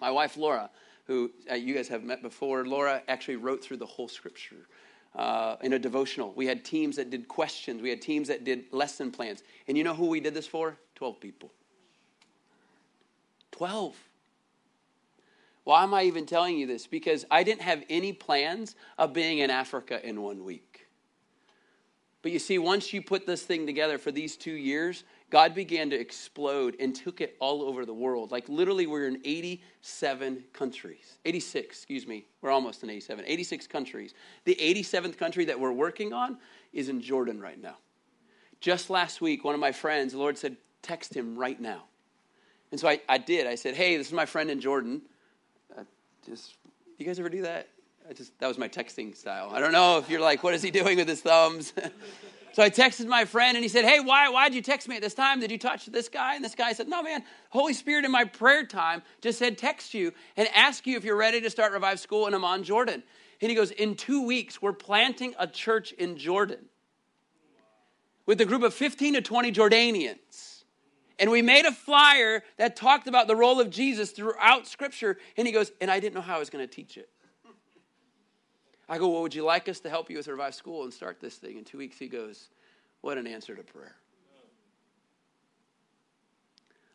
My 0.00 0.10
wife, 0.10 0.36
Laura, 0.36 0.70
who 1.04 1.30
uh, 1.50 1.54
you 1.54 1.74
guys 1.74 1.88
have 1.88 2.02
met 2.02 2.22
before, 2.22 2.64
Laura 2.66 3.02
actually 3.06 3.36
wrote 3.36 3.62
through 3.62 3.76
the 3.76 3.86
whole 3.86 4.08
scripture 4.08 4.66
uh, 5.14 5.56
in 5.62 5.72
a 5.72 5.78
devotional. 5.78 6.32
We 6.34 6.46
had 6.46 6.64
teams 6.64 6.96
that 6.96 7.10
did 7.10 7.28
questions, 7.28 7.82
we 7.82 7.90
had 7.90 8.00
teams 8.00 8.28
that 8.28 8.44
did 8.44 8.64
lesson 8.72 9.10
plans. 9.10 9.42
And 9.68 9.76
you 9.76 9.84
know 9.84 9.94
who 9.94 10.06
we 10.06 10.20
did 10.20 10.34
this 10.34 10.46
for? 10.46 10.76
12 10.96 11.20
people. 11.20 11.50
12. 13.52 13.96
Why 15.64 15.84
am 15.84 15.94
I 15.94 16.04
even 16.04 16.26
telling 16.26 16.58
you 16.58 16.66
this? 16.66 16.86
Because 16.86 17.24
I 17.30 17.44
didn't 17.44 17.62
have 17.62 17.84
any 17.88 18.12
plans 18.12 18.74
of 18.98 19.12
being 19.12 19.38
in 19.38 19.50
Africa 19.50 20.04
in 20.06 20.22
one 20.22 20.44
week. 20.44 20.88
But 22.22 22.32
you 22.32 22.38
see, 22.38 22.58
once 22.58 22.92
you 22.92 23.02
put 23.02 23.26
this 23.26 23.42
thing 23.42 23.66
together 23.66 23.98
for 23.98 24.10
these 24.10 24.36
two 24.36 24.52
years, 24.52 25.04
God 25.32 25.54
began 25.54 25.88
to 25.88 25.98
explode 25.98 26.76
and 26.78 26.94
took 26.94 27.22
it 27.22 27.36
all 27.40 27.62
over 27.62 27.86
the 27.86 27.94
world. 27.94 28.30
Like 28.30 28.50
literally, 28.50 28.86
we're 28.86 29.08
in 29.08 29.18
87 29.24 30.44
countries. 30.52 31.16
86, 31.24 31.74
excuse 31.74 32.06
me. 32.06 32.26
We're 32.42 32.50
almost 32.50 32.82
in 32.82 32.90
87. 32.90 33.24
86 33.26 33.66
countries. 33.66 34.12
The 34.44 34.54
87th 34.56 35.16
country 35.16 35.46
that 35.46 35.58
we're 35.58 35.72
working 35.72 36.12
on 36.12 36.36
is 36.74 36.90
in 36.90 37.00
Jordan 37.00 37.40
right 37.40 37.60
now. 37.60 37.76
Just 38.60 38.90
last 38.90 39.22
week, 39.22 39.42
one 39.42 39.54
of 39.54 39.60
my 39.60 39.72
friends, 39.72 40.12
the 40.12 40.18
Lord 40.18 40.36
said, 40.36 40.58
text 40.82 41.16
him 41.16 41.34
right 41.38 41.58
now. 41.58 41.84
And 42.70 42.78
so 42.78 42.86
I, 42.86 43.00
I 43.08 43.16
did. 43.16 43.46
I 43.46 43.54
said, 43.54 43.74
hey, 43.74 43.96
this 43.96 44.08
is 44.08 44.12
my 44.12 44.26
friend 44.26 44.50
in 44.50 44.60
Jordan. 44.60 45.00
Uh, 45.74 45.84
just, 46.26 46.56
you 46.98 47.06
guys 47.06 47.18
ever 47.18 47.30
do 47.30 47.40
that? 47.40 47.70
I 48.06 48.12
just, 48.12 48.38
that 48.38 48.48
was 48.48 48.58
my 48.58 48.68
texting 48.68 49.16
style. 49.16 49.50
I 49.50 49.60
don't 49.60 49.72
know 49.72 49.96
if 49.96 50.10
you're 50.10 50.20
like, 50.20 50.42
what 50.42 50.52
is 50.52 50.60
he 50.60 50.70
doing 50.70 50.98
with 50.98 51.08
his 51.08 51.22
thumbs? 51.22 51.72
So 52.52 52.62
I 52.62 52.68
texted 52.68 53.06
my 53.06 53.24
friend 53.24 53.56
and 53.56 53.64
he 53.64 53.68
said, 53.68 53.84
Hey, 53.84 54.00
why, 54.00 54.28
why'd 54.28 54.54
you 54.54 54.60
text 54.60 54.86
me 54.86 54.96
at 54.96 55.02
this 55.02 55.14
time? 55.14 55.40
Did 55.40 55.50
you 55.50 55.58
touch 55.58 55.86
this 55.86 56.08
guy? 56.08 56.34
And 56.34 56.44
this 56.44 56.54
guy 56.54 56.72
said, 56.72 56.88
No, 56.88 57.02
man, 57.02 57.24
Holy 57.50 57.72
Spirit 57.72 58.04
in 58.04 58.10
my 58.10 58.24
prayer 58.24 58.66
time 58.66 59.02
just 59.20 59.38
said, 59.38 59.56
Text 59.56 59.94
you 59.94 60.12
and 60.36 60.48
ask 60.54 60.86
you 60.86 60.96
if 60.96 61.04
you're 61.04 61.16
ready 61.16 61.40
to 61.40 61.50
start 61.50 61.72
Revive 61.72 61.98
School 61.98 62.26
in 62.26 62.34
Amman, 62.34 62.64
Jordan. 62.64 63.02
And 63.40 63.50
he 63.50 63.56
goes, 63.56 63.70
In 63.70 63.94
two 63.94 64.26
weeks, 64.26 64.60
we're 64.60 64.74
planting 64.74 65.34
a 65.38 65.46
church 65.46 65.92
in 65.92 66.18
Jordan 66.18 66.66
with 68.26 68.40
a 68.40 68.44
group 68.44 68.62
of 68.62 68.74
15 68.74 69.14
to 69.14 69.22
20 69.22 69.52
Jordanians. 69.52 70.64
And 71.18 71.30
we 71.30 71.40
made 71.40 71.64
a 71.64 71.72
flyer 71.72 72.42
that 72.58 72.76
talked 72.76 73.06
about 73.06 73.28
the 73.28 73.36
role 73.36 73.60
of 73.60 73.70
Jesus 73.70 74.10
throughout 74.10 74.66
Scripture. 74.66 75.16
And 75.36 75.46
he 75.46 75.52
goes, 75.52 75.72
And 75.80 75.90
I 75.90 76.00
didn't 76.00 76.14
know 76.14 76.20
how 76.20 76.36
I 76.36 76.38
was 76.38 76.50
going 76.50 76.66
to 76.66 76.72
teach 76.72 76.98
it. 76.98 77.08
I 78.92 78.98
go, 78.98 79.08
Well, 79.08 79.22
would 79.22 79.34
you 79.34 79.42
like 79.42 79.70
us 79.70 79.80
to 79.80 79.88
help 79.88 80.10
you 80.10 80.18
with 80.18 80.28
Revive 80.28 80.54
School 80.54 80.84
and 80.84 80.92
start 80.92 81.18
this 81.18 81.36
thing? 81.36 81.56
In 81.56 81.64
two 81.64 81.78
weeks, 81.78 81.98
he 81.98 82.08
goes, 82.08 82.50
What 83.00 83.16
an 83.16 83.26
answer 83.26 83.56
to 83.56 83.62
prayer. 83.62 83.96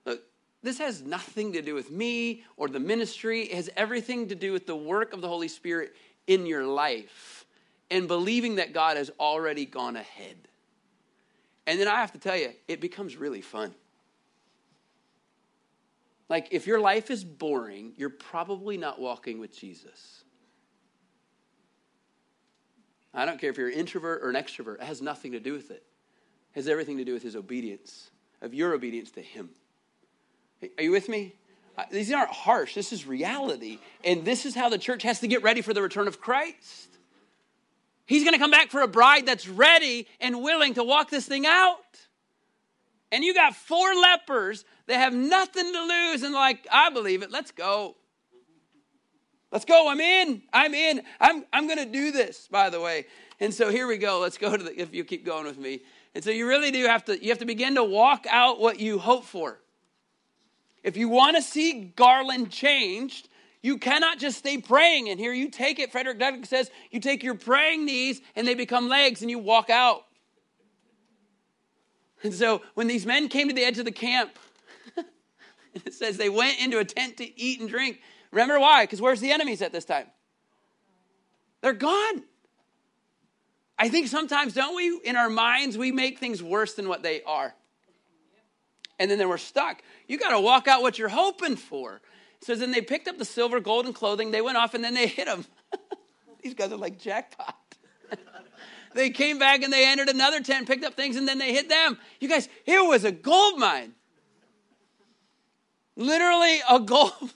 Look, 0.05 0.21
this 0.61 0.77
has 0.77 1.01
nothing 1.01 1.53
to 1.53 1.63
do 1.63 1.73
with 1.73 1.89
me 1.89 2.43
or 2.55 2.67
the 2.67 2.79
ministry. 2.79 3.45
It 3.45 3.55
has 3.55 3.71
everything 3.75 4.27
to 4.27 4.35
do 4.35 4.51
with 4.51 4.67
the 4.67 4.75
work 4.75 5.11
of 5.11 5.21
the 5.21 5.27
Holy 5.27 5.47
Spirit 5.47 5.95
in 6.27 6.45
your 6.45 6.67
life 6.67 7.47
and 7.89 8.07
believing 8.07 8.57
that 8.57 8.73
God 8.73 8.95
has 8.95 9.09
already 9.19 9.65
gone 9.65 9.95
ahead. 9.95 10.37
And 11.65 11.79
then 11.79 11.87
I 11.87 11.95
have 11.95 12.11
to 12.11 12.19
tell 12.19 12.37
you, 12.37 12.51
it 12.67 12.79
becomes 12.79 13.17
really 13.17 13.41
fun. 13.41 13.73
Like, 16.29 16.49
if 16.51 16.67
your 16.67 16.79
life 16.79 17.09
is 17.09 17.23
boring, 17.23 17.93
you're 17.97 18.11
probably 18.11 18.77
not 18.77 19.01
walking 19.01 19.39
with 19.39 19.57
Jesus. 19.57 20.25
I 23.17 23.25
don't 23.25 23.41
care 23.41 23.49
if 23.49 23.57
you're 23.57 23.69
an 23.69 23.73
introvert 23.73 24.21
or 24.23 24.29
an 24.29 24.35
extrovert, 24.35 24.75
it 24.75 24.83
has 24.83 25.01
nothing 25.01 25.31
to 25.31 25.39
do 25.39 25.53
with 25.53 25.71
it. 25.71 25.83
It 26.53 26.59
has 26.59 26.67
everything 26.67 26.97
to 26.97 27.03
do 27.03 27.13
with 27.13 27.23
his 27.23 27.35
obedience, 27.35 28.11
of 28.41 28.53
your 28.53 28.73
obedience 28.73 29.11
to 29.11 29.21
him. 29.21 29.49
Are 30.77 30.83
you 30.83 30.91
with 30.91 31.09
me? 31.09 31.33
These 31.91 32.11
aren't 32.11 32.31
harsh. 32.31 32.73
This 32.73 32.93
is 32.93 33.05
reality. 33.05 33.79
And 34.03 34.23
this 34.23 34.45
is 34.45 34.55
how 34.55 34.69
the 34.69 34.77
church 34.77 35.03
has 35.03 35.19
to 35.19 35.27
get 35.27 35.43
ready 35.43 35.61
for 35.61 35.73
the 35.73 35.81
return 35.81 36.07
of 36.07 36.21
Christ. 36.21 36.89
He's 38.05 38.23
going 38.23 38.33
to 38.33 38.39
come 38.39 38.51
back 38.51 38.71
for 38.71 38.81
a 38.81 38.87
bride 38.87 39.25
that's 39.25 39.47
ready 39.47 40.07
and 40.19 40.41
willing 40.41 40.75
to 40.75 40.83
walk 40.83 41.09
this 41.09 41.25
thing 41.25 41.45
out. 41.45 41.77
And 43.11 43.23
you 43.23 43.33
got 43.33 43.55
four 43.55 43.95
lepers 43.95 44.65
that 44.87 44.97
have 44.97 45.13
nothing 45.13 45.71
to 45.71 45.83
lose 45.83 46.23
and 46.23 46.33
like, 46.33 46.65
I 46.71 46.89
believe 46.89 47.21
it. 47.21 47.31
Let's 47.31 47.51
go. 47.51 47.95
Let's 49.51 49.65
go. 49.65 49.89
I'm 49.89 49.99
in. 49.99 50.41
I'm 50.51 50.73
in. 50.73 51.01
I'm, 51.19 51.45
I'm 51.53 51.67
going 51.67 51.79
to 51.79 51.91
do 51.91 52.11
this, 52.11 52.47
by 52.49 52.69
the 52.69 52.81
way. 52.81 53.05
And 53.39 53.53
so 53.53 53.69
here 53.69 53.87
we 53.87 53.97
go. 53.97 54.19
Let's 54.19 54.37
go 54.37 54.55
to 54.55 54.63
the, 54.63 54.79
if 54.79 54.93
you 54.93 55.03
keep 55.03 55.25
going 55.25 55.45
with 55.45 55.57
me. 55.57 55.81
And 56.15 56.23
so 56.23 56.31
you 56.31 56.47
really 56.47 56.71
do 56.71 56.85
have 56.85 57.05
to, 57.05 57.23
you 57.23 57.29
have 57.29 57.39
to 57.39 57.45
begin 57.45 57.75
to 57.75 57.83
walk 57.83 58.25
out 58.29 58.59
what 58.59 58.79
you 58.79 58.99
hope 58.99 59.23
for. 59.23 59.59
If 60.83 60.97
you 60.97 61.09
want 61.09 61.35
to 61.35 61.41
see 61.41 61.93
Garland 61.95 62.49
changed, 62.49 63.29
you 63.61 63.77
cannot 63.77 64.19
just 64.19 64.37
stay 64.37 64.57
praying. 64.57 65.09
And 65.09 65.19
here 65.19 65.33
you 65.33 65.49
take 65.49 65.79
it, 65.79 65.91
Frederick 65.91 66.19
Douglass 66.19 66.49
says, 66.49 66.71
you 66.91 66.99
take 66.99 67.23
your 67.23 67.35
praying 67.35 67.85
knees 67.85 68.21
and 68.35 68.47
they 68.47 68.55
become 68.55 68.87
legs 68.87 69.21
and 69.21 69.29
you 69.29 69.39
walk 69.39 69.69
out. 69.69 70.03
And 72.23 72.33
so 72.33 72.61
when 72.73 72.87
these 72.87 73.05
men 73.05 73.29
came 73.29 73.47
to 73.47 73.53
the 73.53 73.63
edge 73.63 73.77
of 73.77 73.85
the 73.85 73.91
camp, 73.91 74.39
it 75.85 75.93
says 75.93 76.17
they 76.17 76.29
went 76.29 76.59
into 76.59 76.79
a 76.79 76.85
tent 76.85 77.17
to 77.17 77.39
eat 77.39 77.59
and 77.59 77.69
drink. 77.69 78.01
Remember 78.31 78.59
why? 78.59 78.83
Because 78.83 79.01
where's 79.01 79.21
the 79.21 79.31
enemies 79.31 79.61
at 79.61 79.71
this 79.71 79.85
time? 79.85 80.07
They're 81.61 81.73
gone. 81.73 82.23
I 83.79 83.89
think 83.89 84.07
sometimes, 84.07 84.53
don't 84.53 84.75
we, 84.75 84.99
in 85.03 85.15
our 85.15 85.29
minds, 85.29 85.77
we 85.77 85.91
make 85.91 86.19
things 86.19 86.41
worse 86.41 86.73
than 86.73 86.89
what 86.89 87.03
they 87.03 87.21
are. 87.23 87.53
And 88.99 89.11
then, 89.11 89.19
then 89.19 89.29
we're 89.29 89.37
stuck. 89.37 89.81
You 90.07 90.17
got 90.17 90.31
to 90.31 90.39
walk 90.39 90.67
out 90.67 90.81
what 90.81 90.97
you're 90.97 91.09
hoping 91.09 91.55
for. 91.55 92.01
Says, 92.41 92.59
then 92.59 92.71
they 92.71 92.81
picked 92.81 93.07
up 93.07 93.17
the 93.17 93.25
silver, 93.25 93.59
gold, 93.59 93.85
and 93.85 93.93
clothing. 93.93 94.31
They 94.31 94.41
went 94.41 94.57
off 94.57 94.73
and 94.73 94.83
then 94.83 94.93
they 94.93 95.07
hit 95.07 95.25
them. 95.25 95.45
These 96.43 96.53
guys 96.53 96.71
are 96.71 96.77
like 96.77 96.99
jackpot. 96.99 97.55
they 98.95 99.09
came 99.09 99.37
back 99.37 99.63
and 99.63 99.71
they 99.71 99.87
entered 99.87 100.09
another 100.09 100.41
tent, 100.41 100.67
picked 100.67 100.83
up 100.83 100.93
things, 100.93 101.15
and 101.15 101.27
then 101.27 101.37
they 101.37 101.53
hit 101.53 101.69
them. 101.69 101.97
You 102.19 102.29
guys, 102.29 102.47
it 102.65 102.87
was 102.87 103.03
a 103.03 103.11
gold 103.11 103.59
mine. 103.59 103.93
Literally 105.95 106.59
a 106.69 106.79
gold. 106.79 107.33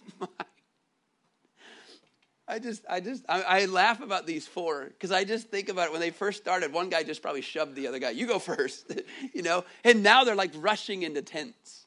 I 2.52 2.60
just, 2.60 2.84
I 2.90 3.00
just, 3.00 3.24
I, 3.30 3.42
I 3.44 3.66
laugh 3.66 4.02
about 4.02 4.28
these 4.28 4.46
four 4.46 4.84
because 4.84 5.10
I 5.10 5.24
just 5.24 5.48
think 5.48 5.70
about 5.70 5.88
it. 5.88 5.92
When 5.94 6.02
they 6.02 6.10
first 6.10 6.42
started, 6.42 6.74
one 6.74 6.90
guy 6.90 7.02
just 7.02 7.22
probably 7.22 7.40
shoved 7.40 7.76
the 7.76 7.88
other 7.88 7.98
guy. 7.98 8.10
You 8.10 8.28
go 8.28 8.40
first, 8.54 8.92
you 9.34 9.42
know. 9.42 9.64
And 9.86 10.04
now 10.04 10.26
they're 10.26 10.36
like 10.36 10.52
rushing 10.58 11.04
into 11.04 11.22
tents. 11.22 11.86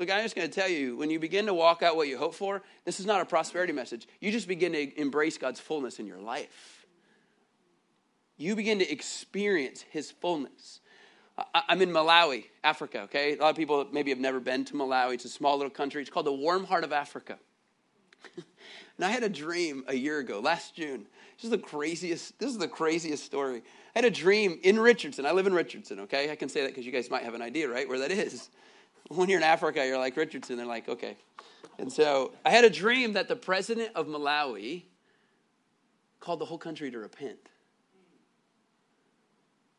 Look, 0.00 0.10
I'm 0.10 0.24
just 0.24 0.34
going 0.34 0.48
to 0.48 0.54
tell 0.54 0.68
you 0.68 0.96
when 0.96 1.08
you 1.08 1.20
begin 1.20 1.46
to 1.46 1.54
walk 1.54 1.84
out 1.84 1.94
what 1.94 2.08
you 2.08 2.18
hope 2.18 2.34
for, 2.34 2.62
this 2.84 2.98
is 2.98 3.06
not 3.06 3.20
a 3.20 3.24
prosperity 3.24 3.72
message. 3.72 4.08
You 4.20 4.32
just 4.32 4.48
begin 4.48 4.72
to 4.72 5.00
embrace 5.00 5.38
God's 5.38 5.60
fullness 5.60 6.00
in 6.00 6.06
your 6.06 6.18
life. 6.18 6.84
You 8.36 8.56
begin 8.56 8.80
to 8.80 8.90
experience 8.90 9.84
His 9.90 10.10
fullness. 10.10 10.80
I'm 11.54 11.80
in 11.82 11.90
Malawi, 11.90 12.44
Africa, 12.64 13.02
okay? 13.02 13.36
A 13.36 13.40
lot 13.40 13.50
of 13.50 13.56
people 13.56 13.86
maybe 13.92 14.10
have 14.10 14.18
never 14.18 14.40
been 14.40 14.64
to 14.66 14.74
Malawi. 14.74 15.14
It's 15.14 15.24
a 15.24 15.28
small 15.28 15.56
little 15.56 15.70
country. 15.70 16.00
It's 16.00 16.10
called 16.10 16.26
the 16.26 16.32
warm 16.32 16.64
heart 16.64 16.84
of 16.84 16.92
Africa. 16.92 17.38
and 18.36 19.04
I 19.04 19.10
had 19.10 19.22
a 19.22 19.28
dream 19.28 19.84
a 19.86 19.94
year 19.94 20.18
ago, 20.18 20.40
last 20.40 20.74
June. 20.74 21.06
This 21.36 21.44
is 21.44 21.50
the 21.50 21.58
craziest, 21.58 22.38
this 22.40 22.50
is 22.50 22.58
the 22.58 22.66
craziest 22.66 23.24
story. 23.24 23.62
I 23.94 23.98
had 24.00 24.04
a 24.04 24.10
dream 24.10 24.58
in 24.64 24.80
Richardson. 24.80 25.26
I 25.26 25.32
live 25.32 25.46
in 25.46 25.54
Richardson, 25.54 26.00
okay? 26.00 26.30
I 26.30 26.36
can 26.36 26.48
say 26.48 26.62
that 26.62 26.68
because 26.68 26.84
you 26.84 26.92
guys 26.92 27.08
might 27.08 27.22
have 27.22 27.34
an 27.34 27.42
idea, 27.42 27.68
right, 27.68 27.88
where 27.88 27.98
that 28.00 28.10
is. 28.10 28.50
When 29.10 29.30
you're 29.30 29.38
in 29.38 29.44
Africa, 29.44 29.86
you're 29.86 29.96
like 29.96 30.18
Richardson. 30.18 30.58
They're 30.58 30.66
like, 30.66 30.86
okay. 30.86 31.16
And 31.78 31.90
so 31.90 32.32
I 32.44 32.50
had 32.50 32.64
a 32.64 32.70
dream 32.70 33.14
that 33.14 33.26
the 33.26 33.36
president 33.36 33.92
of 33.94 34.06
Malawi 34.06 34.82
called 36.20 36.40
the 36.40 36.44
whole 36.44 36.58
country 36.58 36.90
to 36.90 36.98
repent. 36.98 37.38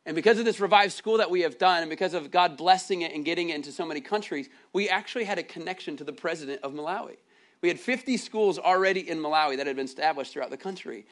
And 0.05 0.15
because 0.15 0.39
of 0.39 0.45
this 0.45 0.59
revived 0.59 0.93
school 0.93 1.17
that 1.17 1.29
we 1.29 1.41
have 1.41 1.57
done, 1.57 1.81
and 1.81 1.89
because 1.89 2.13
of 2.13 2.31
God 2.31 2.57
blessing 2.57 3.01
it 3.01 3.13
and 3.13 3.23
getting 3.23 3.49
it 3.49 3.55
into 3.55 3.71
so 3.71 3.85
many 3.85 4.01
countries, 4.01 4.49
we 4.73 4.89
actually 4.89 5.25
had 5.25 5.37
a 5.37 5.43
connection 5.43 5.97
to 5.97 6.03
the 6.03 6.13
president 6.13 6.61
of 6.63 6.73
Malawi. 6.73 7.17
We 7.61 7.67
had 7.67 7.79
50 7.79 8.17
schools 8.17 8.57
already 8.57 9.07
in 9.07 9.19
Malawi 9.19 9.57
that 9.57 9.67
had 9.67 9.75
been 9.75 9.85
established 9.85 10.33
throughout 10.33 10.49
the 10.49 10.57
country. 10.57 11.05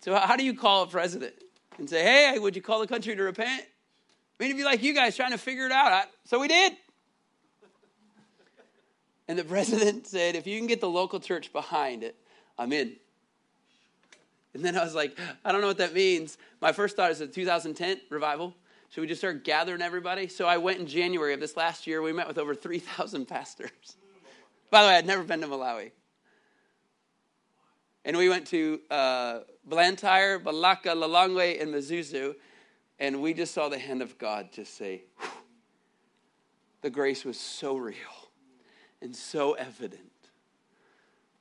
So, 0.00 0.14
how 0.14 0.36
do 0.36 0.44
you 0.44 0.54
call 0.54 0.82
a 0.82 0.86
president 0.86 1.34
and 1.78 1.88
say, 1.88 2.02
hey, 2.02 2.38
would 2.38 2.54
you 2.54 2.62
call 2.62 2.80
the 2.80 2.86
country 2.86 3.16
to 3.16 3.22
repent? 3.22 3.62
I 4.38 4.42
mean, 4.42 4.50
it'd 4.50 4.58
be 4.58 4.64
like 4.64 4.82
you 4.82 4.94
guys 4.94 5.16
trying 5.16 5.32
to 5.32 5.38
figure 5.38 5.66
it 5.66 5.72
out. 5.72 6.06
So 6.24 6.38
we 6.38 6.48
did. 6.48 6.74
And 9.28 9.38
the 9.38 9.44
president 9.44 10.06
said, 10.06 10.36
if 10.36 10.46
you 10.46 10.58
can 10.58 10.66
get 10.66 10.80
the 10.80 10.88
local 10.88 11.20
church 11.20 11.52
behind 11.52 12.02
it, 12.02 12.16
I'm 12.58 12.72
in. 12.72 12.96
And 14.56 14.64
then 14.64 14.74
I 14.74 14.82
was 14.82 14.94
like, 14.94 15.18
I 15.44 15.52
don't 15.52 15.60
know 15.60 15.66
what 15.66 15.76
that 15.76 15.92
means. 15.92 16.38
My 16.62 16.72
first 16.72 16.96
thought 16.96 17.10
is 17.10 17.20
a 17.20 17.26
2010 17.26 18.00
revival. 18.08 18.54
Should 18.88 19.02
we 19.02 19.06
just 19.06 19.20
start 19.20 19.44
gathering 19.44 19.82
everybody? 19.82 20.28
So 20.28 20.46
I 20.46 20.56
went 20.56 20.80
in 20.80 20.86
January 20.86 21.34
of 21.34 21.40
this 21.40 21.58
last 21.58 21.86
year. 21.86 22.00
We 22.00 22.14
met 22.14 22.26
with 22.26 22.38
over 22.38 22.54
3,000 22.54 23.26
pastors. 23.28 23.98
By 24.70 24.80
the 24.80 24.88
way, 24.88 24.96
I'd 24.96 25.04
never 25.04 25.24
been 25.24 25.42
to 25.42 25.46
Malawi. 25.46 25.90
And 28.06 28.16
we 28.16 28.30
went 28.30 28.46
to 28.46 28.80
uh, 28.90 29.40
Blantyre, 29.66 30.40
Balaka, 30.40 30.94
Lilongwe, 30.94 31.60
and 31.60 31.74
Mzuzu. 31.74 32.34
And 32.98 33.20
we 33.20 33.34
just 33.34 33.52
saw 33.52 33.68
the 33.68 33.78
hand 33.78 34.00
of 34.00 34.16
God 34.16 34.52
just 34.52 34.74
say, 34.74 35.02
Whew. 35.18 35.28
the 36.80 36.88
grace 36.88 37.26
was 37.26 37.38
so 37.38 37.76
real 37.76 37.94
and 39.02 39.14
so 39.14 39.52
evident 39.52 40.12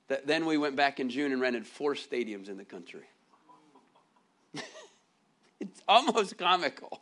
that 0.07 0.27
then 0.27 0.45
we 0.45 0.57
went 0.57 0.75
back 0.75 0.99
in 0.99 1.09
June 1.09 1.31
and 1.31 1.41
rented 1.41 1.65
four 1.65 1.95
stadiums 1.95 2.49
in 2.49 2.57
the 2.57 2.65
country. 2.65 3.05
it's 5.59 5.81
almost 5.87 6.37
comical. 6.37 7.01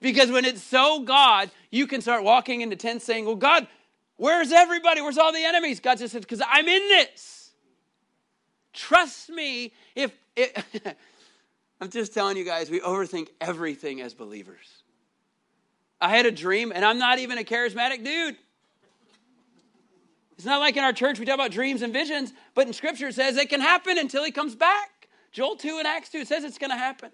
Because 0.00 0.30
when 0.30 0.44
it's 0.44 0.62
so 0.62 1.00
God, 1.00 1.50
you 1.70 1.86
can 1.86 2.00
start 2.00 2.24
walking 2.24 2.60
into 2.60 2.76
tents 2.76 3.04
saying, 3.04 3.24
Well, 3.24 3.36
God, 3.36 3.66
where's 4.16 4.52
everybody? 4.52 5.00
Where's 5.00 5.18
all 5.18 5.32
the 5.32 5.44
enemies? 5.44 5.80
God 5.80 5.98
just 5.98 6.12
says, 6.12 6.22
Because 6.22 6.42
I'm 6.46 6.68
in 6.68 6.88
this. 6.88 7.52
Trust 8.72 9.30
me 9.30 9.72
if 9.94 10.12
it, 10.36 10.62
I'm 11.80 11.90
just 11.90 12.12
telling 12.12 12.36
you 12.36 12.44
guys, 12.44 12.70
we 12.70 12.80
overthink 12.80 13.28
everything 13.40 14.00
as 14.00 14.14
believers. 14.14 14.82
I 16.00 16.14
had 16.14 16.26
a 16.26 16.30
dream, 16.30 16.72
and 16.74 16.84
I'm 16.84 16.98
not 16.98 17.18
even 17.18 17.38
a 17.38 17.44
charismatic 17.44 18.04
dude. 18.04 18.36
It's 20.36 20.44
not 20.44 20.60
like 20.60 20.76
in 20.76 20.84
our 20.84 20.92
church 20.92 21.18
we 21.18 21.26
talk 21.26 21.34
about 21.34 21.52
dreams 21.52 21.82
and 21.82 21.92
visions, 21.92 22.32
but 22.54 22.66
in 22.66 22.72
Scripture 22.72 23.08
it 23.08 23.14
says 23.14 23.36
it 23.36 23.48
can 23.48 23.60
happen 23.60 23.98
until 23.98 24.24
He 24.24 24.30
comes 24.30 24.54
back. 24.54 25.08
Joel 25.32 25.56
2 25.56 25.78
and 25.78 25.86
Acts 25.86 26.10
2, 26.10 26.18
it 26.18 26.28
says 26.28 26.44
it's 26.44 26.58
going 26.58 26.70
to 26.70 26.76
happen. 26.76 27.10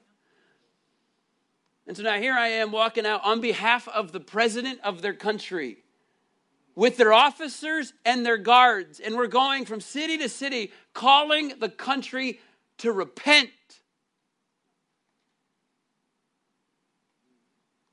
And 1.86 1.96
so 1.96 2.02
now 2.02 2.18
here 2.18 2.34
I 2.34 2.48
am 2.48 2.70
walking 2.70 3.06
out 3.06 3.22
on 3.24 3.40
behalf 3.40 3.88
of 3.88 4.12
the 4.12 4.20
president 4.20 4.78
of 4.84 5.02
their 5.02 5.14
country 5.14 5.78
with 6.74 6.96
their 6.96 7.12
officers 7.12 7.92
and 8.04 8.24
their 8.24 8.36
guards. 8.36 9.00
And 9.00 9.16
we're 9.16 9.26
going 9.26 9.64
from 9.64 9.80
city 9.80 10.18
to 10.18 10.28
city 10.28 10.70
calling 10.94 11.54
the 11.58 11.68
country 11.68 12.40
to 12.78 12.92
repent. 12.92 13.50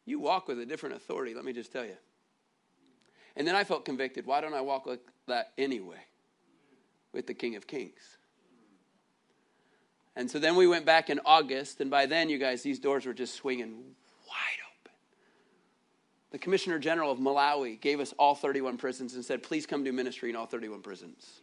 You 0.06 0.20
walk 0.20 0.48
with 0.48 0.60
a 0.60 0.66
different 0.66 0.96
authority, 0.96 1.34
let 1.34 1.44
me 1.44 1.54
just 1.54 1.72
tell 1.72 1.86
you. 1.86 1.98
And 3.36 3.48
then 3.48 3.56
I 3.56 3.64
felt 3.64 3.84
convicted. 3.84 4.26
Why 4.26 4.42
don't 4.42 4.54
I 4.54 4.62
walk 4.62 4.86
like 4.86 5.02
that 5.28 5.52
anyway 5.58 6.06
with 7.14 7.28
the 7.28 7.34
King 7.34 7.56
of 7.56 7.68
Kings. 7.68 8.18
And 10.16 10.30
so 10.30 10.40
then 10.40 10.56
we 10.56 10.66
went 10.66 10.86
back 10.86 11.10
in 11.10 11.20
August, 11.26 11.80
and 11.80 11.92
by 11.92 12.08
then, 12.08 12.28
you 12.28 12.40
guys, 12.40 12.64
these 12.64 12.80
doors 12.80 13.06
were 13.06 13.14
just 13.14 13.36
swinging 13.36 13.74
wide 14.28 14.60
open. 14.82 14.94
The 16.32 16.40
Commissioner 16.40 16.80
General 16.80 17.12
of 17.12 17.20
Malawi 17.20 17.80
gave 17.80 18.00
us 18.00 18.14
all 18.18 18.34
31 18.34 18.78
prisons 18.78 19.14
and 19.14 19.24
said, 19.24 19.44
please 19.44 19.68
come 19.68 19.84
do 19.84 19.94
ministry 19.94 20.32
in 20.32 20.36
all 20.36 20.48
31 20.48 20.82
prisons. 20.82 21.42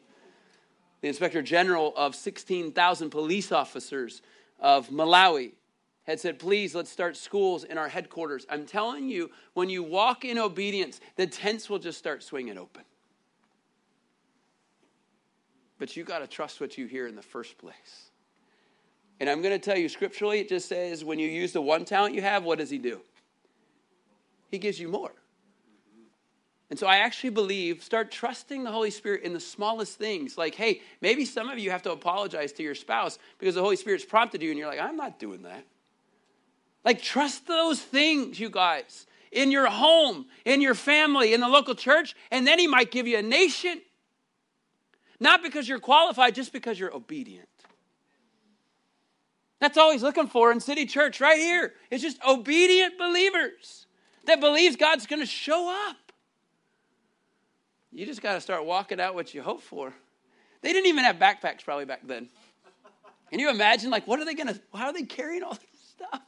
The 1.02 1.08
Inspector 1.08 1.40
General 1.42 1.92
of 1.96 2.16
16,000 2.16 3.10
police 3.10 3.52
officers 3.52 4.22
of 4.58 4.88
Malawi 4.88 5.52
had 6.04 6.18
said, 6.18 6.38
please, 6.38 6.74
let's 6.74 6.90
start 6.90 7.16
schools 7.16 7.64
in 7.64 7.78
our 7.78 7.88
headquarters. 7.88 8.44
I'm 8.50 8.66
telling 8.66 9.08
you, 9.08 9.30
when 9.52 9.68
you 9.68 9.82
walk 9.82 10.24
in 10.24 10.38
obedience, 10.38 11.00
the 11.16 11.26
tents 11.26 11.70
will 11.70 11.78
just 11.78 11.98
start 11.98 12.22
swinging 12.22 12.58
open. 12.58 12.82
But 15.78 15.96
you 15.96 16.04
got 16.04 16.20
to 16.20 16.26
trust 16.26 16.60
what 16.60 16.78
you 16.78 16.86
hear 16.86 17.06
in 17.06 17.16
the 17.16 17.22
first 17.22 17.58
place. 17.58 18.10
And 19.20 19.28
I'm 19.28 19.42
going 19.42 19.58
to 19.58 19.64
tell 19.64 19.78
you 19.78 19.88
scripturally, 19.88 20.40
it 20.40 20.48
just 20.48 20.68
says 20.68 21.04
when 21.04 21.18
you 21.18 21.28
use 21.28 21.52
the 21.52 21.60
one 21.60 21.84
talent 21.84 22.14
you 22.14 22.22
have, 22.22 22.44
what 22.44 22.58
does 22.58 22.70
he 22.70 22.78
do? 22.78 23.00
He 24.50 24.58
gives 24.58 24.78
you 24.78 24.88
more. 24.88 25.12
And 26.70 26.78
so 26.78 26.86
I 26.86 26.96
actually 26.98 27.30
believe 27.30 27.82
start 27.82 28.10
trusting 28.10 28.64
the 28.64 28.72
Holy 28.72 28.90
Spirit 28.90 29.22
in 29.22 29.32
the 29.32 29.40
smallest 29.40 29.98
things. 29.98 30.36
Like, 30.38 30.54
hey, 30.54 30.80
maybe 31.00 31.24
some 31.24 31.48
of 31.48 31.58
you 31.58 31.70
have 31.70 31.82
to 31.82 31.92
apologize 31.92 32.52
to 32.52 32.62
your 32.62 32.74
spouse 32.74 33.18
because 33.38 33.54
the 33.54 33.60
Holy 33.60 33.76
Spirit's 33.76 34.04
prompted 34.04 34.42
you 34.42 34.50
and 34.50 34.58
you're 34.58 34.68
like, 34.68 34.80
I'm 34.80 34.96
not 34.96 35.18
doing 35.18 35.42
that. 35.42 35.64
Like, 36.84 37.00
trust 37.00 37.46
those 37.46 37.80
things, 37.80 38.40
you 38.40 38.50
guys. 38.50 39.06
in 39.34 39.50
your 39.50 39.66
home, 39.66 40.26
in 40.44 40.60
your 40.60 40.74
family, 40.74 41.34
in 41.34 41.40
the 41.40 41.48
local 41.48 41.74
church, 41.74 42.14
and 42.30 42.46
then 42.46 42.58
He 42.58 42.66
might 42.66 42.90
give 42.90 43.06
you 43.06 43.18
a 43.18 43.22
nation. 43.22 43.80
Not 45.20 45.42
because 45.42 45.68
you're 45.68 45.80
qualified, 45.80 46.34
just 46.34 46.52
because 46.52 46.78
you're 46.78 46.94
obedient. 46.94 47.48
That's 49.60 49.78
all 49.78 49.92
He's 49.92 50.02
looking 50.02 50.26
for 50.26 50.52
in 50.52 50.60
City 50.60 50.86
Church 50.86 51.20
right 51.20 51.38
here. 51.38 51.74
It's 51.90 52.02
just 52.02 52.18
obedient 52.26 52.98
believers 52.98 53.86
that 54.26 54.40
believes 54.40 54.76
God's 54.76 55.06
going 55.06 55.20
to 55.20 55.26
show 55.26 55.70
up. 55.88 55.96
You 57.92 58.04
just 58.06 58.22
got 58.22 58.34
to 58.34 58.40
start 58.40 58.64
walking 58.64 59.00
out 59.00 59.14
what 59.14 59.32
you 59.34 59.42
hope 59.42 59.62
for. 59.62 59.94
They 60.62 60.72
didn't 60.72 60.86
even 60.86 61.04
have 61.04 61.16
backpacks 61.16 61.64
probably 61.64 61.84
back 61.84 62.00
then. 62.04 62.28
Can 63.30 63.38
you 63.38 63.50
imagine? 63.50 63.90
Like, 63.90 64.06
what 64.06 64.18
are 64.20 64.24
they 64.24 64.34
going 64.34 64.48
to, 64.48 64.60
how 64.74 64.86
are 64.86 64.92
they 64.92 65.02
carrying 65.02 65.42
all 65.42 65.52
this 65.72 65.80
stuff? 65.90 66.22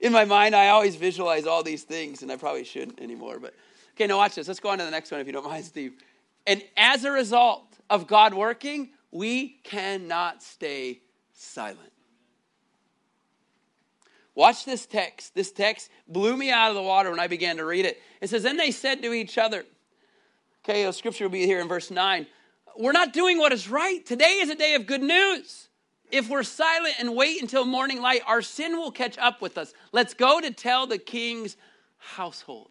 In 0.00 0.12
my 0.12 0.24
mind, 0.24 0.54
I 0.54 0.68
always 0.68 0.96
visualize 0.96 1.46
all 1.46 1.62
these 1.62 1.84
things, 1.84 2.22
and 2.22 2.32
I 2.32 2.36
probably 2.36 2.64
shouldn't 2.64 3.00
anymore. 3.00 3.38
But, 3.38 3.54
okay, 3.94 4.06
now 4.06 4.16
watch 4.16 4.34
this. 4.34 4.48
Let's 4.48 4.60
go 4.60 4.70
on 4.70 4.78
to 4.78 4.84
the 4.84 4.90
next 4.90 5.10
one 5.10 5.20
if 5.20 5.26
you 5.26 5.32
don't 5.32 5.44
mind, 5.44 5.64
Steve. 5.64 5.94
And 6.46 6.62
as 6.76 7.04
a 7.04 7.12
result 7.12 7.71
of 7.92 8.06
God 8.06 8.32
working, 8.32 8.88
we 9.10 9.58
cannot 9.64 10.42
stay 10.42 11.02
silent. 11.34 11.92
Watch 14.34 14.64
this 14.64 14.86
text. 14.86 15.34
This 15.34 15.52
text 15.52 15.90
blew 16.08 16.34
me 16.34 16.50
out 16.50 16.70
of 16.70 16.74
the 16.74 16.82
water 16.82 17.10
when 17.10 17.20
I 17.20 17.26
began 17.26 17.58
to 17.58 17.66
read 17.66 17.84
it. 17.84 18.00
It 18.22 18.30
says, 18.30 18.44
Then 18.44 18.56
they 18.56 18.70
said 18.70 19.02
to 19.02 19.12
each 19.12 19.36
other, 19.36 19.66
okay, 20.64 20.86
the 20.86 20.92
scripture 20.92 21.24
will 21.24 21.32
be 21.32 21.44
here 21.44 21.60
in 21.60 21.68
verse 21.68 21.90
9. 21.90 22.26
We're 22.78 22.92
not 22.92 23.12
doing 23.12 23.36
what 23.36 23.52
is 23.52 23.68
right. 23.68 24.04
Today 24.06 24.38
is 24.40 24.48
a 24.48 24.54
day 24.54 24.74
of 24.74 24.86
good 24.86 25.02
news. 25.02 25.68
If 26.10 26.30
we're 26.30 26.44
silent 26.44 26.94
and 26.98 27.14
wait 27.14 27.42
until 27.42 27.66
morning 27.66 28.00
light, 28.00 28.22
our 28.26 28.40
sin 28.40 28.78
will 28.78 28.90
catch 28.90 29.18
up 29.18 29.42
with 29.42 29.58
us. 29.58 29.74
Let's 29.92 30.14
go 30.14 30.40
to 30.40 30.50
tell 30.50 30.86
the 30.86 30.96
king's 30.96 31.58
household. 31.98 32.70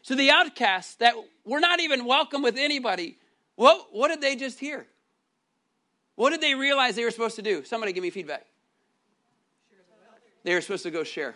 So 0.00 0.14
the 0.14 0.30
outcasts 0.30 0.94
that 0.96 1.14
were 1.44 1.60
not 1.60 1.80
even 1.80 2.06
welcome 2.06 2.40
with 2.40 2.56
anybody, 2.56 3.18
what, 3.60 3.88
what 3.92 4.08
did 4.08 4.22
they 4.22 4.36
just 4.36 4.58
hear? 4.58 4.86
What 6.14 6.30
did 6.30 6.40
they 6.40 6.54
realize 6.54 6.96
they 6.96 7.04
were 7.04 7.10
supposed 7.10 7.36
to 7.36 7.42
do? 7.42 7.62
Somebody 7.62 7.92
give 7.92 8.02
me 8.02 8.08
feedback. 8.08 8.46
They 10.44 10.54
were 10.54 10.62
supposed 10.62 10.84
to 10.84 10.90
go 10.90 11.04
share. 11.04 11.34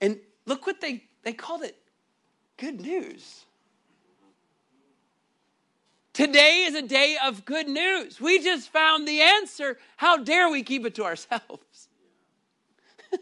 And 0.00 0.20
look 0.46 0.64
what 0.64 0.80
they, 0.80 1.02
they 1.24 1.32
called 1.32 1.64
it 1.64 1.76
good 2.56 2.80
news. 2.80 3.46
Today 6.12 6.66
is 6.68 6.76
a 6.76 6.82
day 6.82 7.16
of 7.24 7.44
good 7.44 7.66
news. 7.66 8.20
We 8.20 8.40
just 8.40 8.72
found 8.72 9.08
the 9.08 9.22
answer. 9.22 9.76
How 9.96 10.18
dare 10.18 10.48
we 10.48 10.62
keep 10.62 10.86
it 10.86 10.94
to 10.94 11.04
ourselves? 11.04 11.88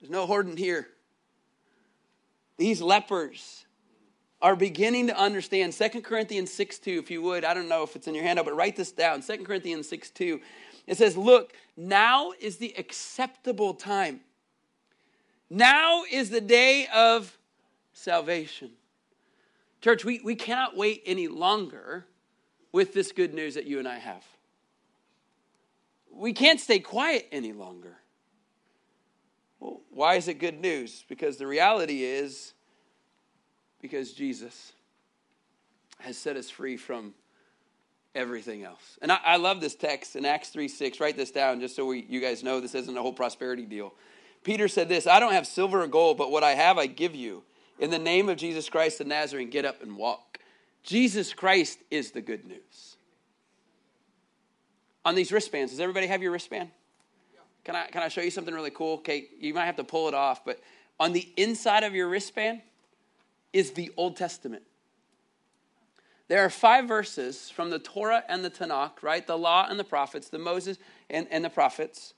There's 0.00 0.10
no 0.10 0.26
hoarding 0.26 0.56
here. 0.56 0.88
These 2.56 2.82
lepers 2.82 3.65
are 4.46 4.54
beginning 4.54 5.08
to 5.08 5.18
understand 5.18 5.72
2 5.72 6.02
Corinthians 6.02 6.52
6 6.52 6.78
2, 6.78 7.00
if 7.00 7.10
you 7.10 7.20
would. 7.20 7.44
I 7.44 7.52
don't 7.52 7.68
know 7.68 7.82
if 7.82 7.96
it's 7.96 8.06
in 8.06 8.14
your 8.14 8.22
handout, 8.22 8.44
but 8.44 8.54
write 8.54 8.76
this 8.76 8.92
down. 8.92 9.20
2 9.20 9.38
Corinthians 9.38 9.88
6 9.88 10.10
2. 10.10 10.40
It 10.86 10.96
says, 10.96 11.16
Look, 11.16 11.52
now 11.76 12.30
is 12.38 12.58
the 12.58 12.72
acceptable 12.78 13.74
time. 13.74 14.20
Now 15.50 16.04
is 16.08 16.30
the 16.30 16.40
day 16.40 16.86
of 16.94 17.36
salvation. 17.92 18.70
Church, 19.80 20.04
we, 20.04 20.20
we 20.22 20.36
cannot 20.36 20.76
wait 20.76 21.02
any 21.06 21.26
longer 21.26 22.06
with 22.70 22.94
this 22.94 23.10
good 23.10 23.34
news 23.34 23.56
that 23.56 23.66
you 23.66 23.80
and 23.80 23.88
I 23.88 23.98
have. 23.98 24.24
We 26.08 26.32
can't 26.32 26.60
stay 26.60 26.78
quiet 26.78 27.26
any 27.32 27.52
longer. 27.52 27.96
Well, 29.58 29.80
why 29.90 30.14
is 30.14 30.28
it 30.28 30.34
good 30.34 30.60
news? 30.60 31.04
Because 31.08 31.36
the 31.36 31.48
reality 31.48 32.04
is 32.04 32.52
because 33.86 34.12
Jesus 34.12 34.72
has 36.00 36.18
set 36.18 36.36
us 36.36 36.50
free 36.50 36.76
from 36.76 37.14
everything 38.16 38.64
else. 38.64 38.98
And 39.00 39.12
I, 39.12 39.18
I, 39.24 39.36
love 39.36 39.60
this 39.60 39.76
text 39.76 40.16
in 40.16 40.24
Acts 40.24 40.48
3 40.48 40.66
6. 40.66 40.98
Write 40.98 41.16
this 41.16 41.30
down 41.30 41.60
just 41.60 41.76
so 41.76 41.86
we, 41.86 42.04
you 42.08 42.20
guys 42.20 42.42
know 42.42 42.58
this 42.58 42.74
isn't 42.74 42.96
a 42.96 43.00
whole 43.00 43.12
prosperity 43.12 43.64
deal. 43.64 43.94
Peter 44.42 44.66
said 44.66 44.88
this 44.88 45.06
I 45.06 45.20
don't 45.20 45.34
have 45.34 45.46
silver 45.46 45.82
or 45.82 45.86
gold, 45.86 46.18
but 46.18 46.32
what 46.32 46.42
I 46.42 46.52
have 46.54 46.78
I 46.78 46.86
give 46.86 47.14
you. 47.14 47.44
In 47.78 47.90
the 47.90 47.98
name 47.98 48.28
of 48.28 48.38
Jesus 48.38 48.68
Christ 48.68 48.98
the 48.98 49.04
Nazarene, 49.04 49.50
get 49.50 49.64
up 49.64 49.80
and 49.82 49.96
walk. 49.96 50.40
Jesus 50.82 51.32
Christ 51.32 51.78
is 51.88 52.10
the 52.10 52.20
good 52.20 52.44
news. 52.44 52.96
On 55.04 55.14
these 55.14 55.30
wristbands, 55.30 55.70
does 55.70 55.80
everybody 55.80 56.08
have 56.08 56.22
your 56.22 56.32
wristband? 56.32 56.70
Can 57.62 57.76
I, 57.76 57.86
can 57.86 58.02
I 58.02 58.08
show 58.08 58.20
you 58.20 58.32
something 58.32 58.54
really 58.54 58.70
cool? 58.70 58.94
Okay, 58.96 59.28
you 59.38 59.54
might 59.54 59.66
have 59.66 59.76
to 59.76 59.84
pull 59.84 60.08
it 60.08 60.14
off, 60.14 60.44
but 60.44 60.60
on 60.98 61.12
the 61.12 61.28
inside 61.36 61.84
of 61.84 61.94
your 61.94 62.08
wristband 62.08 62.62
is 63.56 63.70
the 63.70 63.90
Old 63.96 64.16
Testament. 64.16 64.64
There 66.28 66.44
are 66.44 66.50
five 66.50 66.86
verses 66.86 67.48
from 67.48 67.70
the 67.70 67.78
Torah 67.78 68.22
and 68.28 68.44
the 68.44 68.50
Tanakh, 68.50 69.02
right? 69.02 69.26
The 69.26 69.38
law 69.38 69.66
and 69.66 69.80
the 69.80 69.84
prophets, 69.84 70.28
the 70.28 70.38
Moses 70.38 70.76
and, 71.08 71.26
and 71.30 71.42
the 71.42 71.48
prophets. 71.48 72.12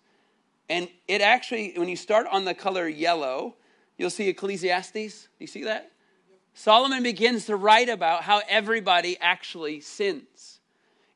And 0.68 0.88
it 1.06 1.20
actually, 1.20 1.74
when 1.76 1.88
you 1.88 1.94
start 1.94 2.26
on 2.32 2.44
the 2.44 2.54
color 2.54 2.88
yellow, 2.88 3.54
you'll 3.96 4.10
see 4.10 4.28
Ecclesiastes. 4.28 4.92
Do 4.92 5.28
you 5.38 5.46
see 5.46 5.62
that? 5.62 5.92
Solomon 6.54 7.04
begins 7.04 7.46
to 7.46 7.54
write 7.54 7.88
about 7.88 8.22
how 8.22 8.42
everybody 8.48 9.16
actually 9.20 9.80
sins. 9.80 10.58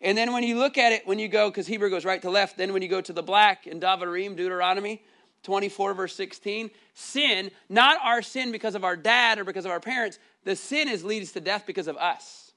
And 0.01 0.17
then 0.17 0.33
when 0.33 0.45
you 0.45 0.57
look 0.57 0.79
at 0.79 0.93
it, 0.93 1.05
when 1.05 1.19
you 1.19 1.27
go, 1.27 1.51
because 1.51 1.67
Hebrew 1.67 1.91
goes 1.91 2.05
right 2.05 2.23
to 2.23 2.31
left, 2.31 2.59
then 2.59 2.73
when 2.73 2.83
you 2.83 2.89
go 2.89 3.01
to 3.01 3.13
the 3.13 3.25
black 3.25 3.67
in 3.67 3.81
Davarim, 3.81 4.37
Deuteronomy 4.37 5.03
24, 5.43 5.95
verse 5.95 6.15
16, 6.15 6.71
sin, 6.95 7.51
not 7.69 7.99
our 8.03 8.23
sin 8.23 8.53
because 8.53 8.75
of 8.75 8.85
our 8.85 8.97
dad 8.97 9.39
or 9.39 9.45
because 9.45 9.65
of 9.65 9.71
our 9.71 9.81
parents, 9.81 10.19
the 10.45 10.55
sin 10.57 10.89
is 10.89 11.05
leads 11.05 11.33
to 11.33 11.41
death 11.41 11.65
because 11.67 11.89
of 11.89 11.97
us. 11.97 12.53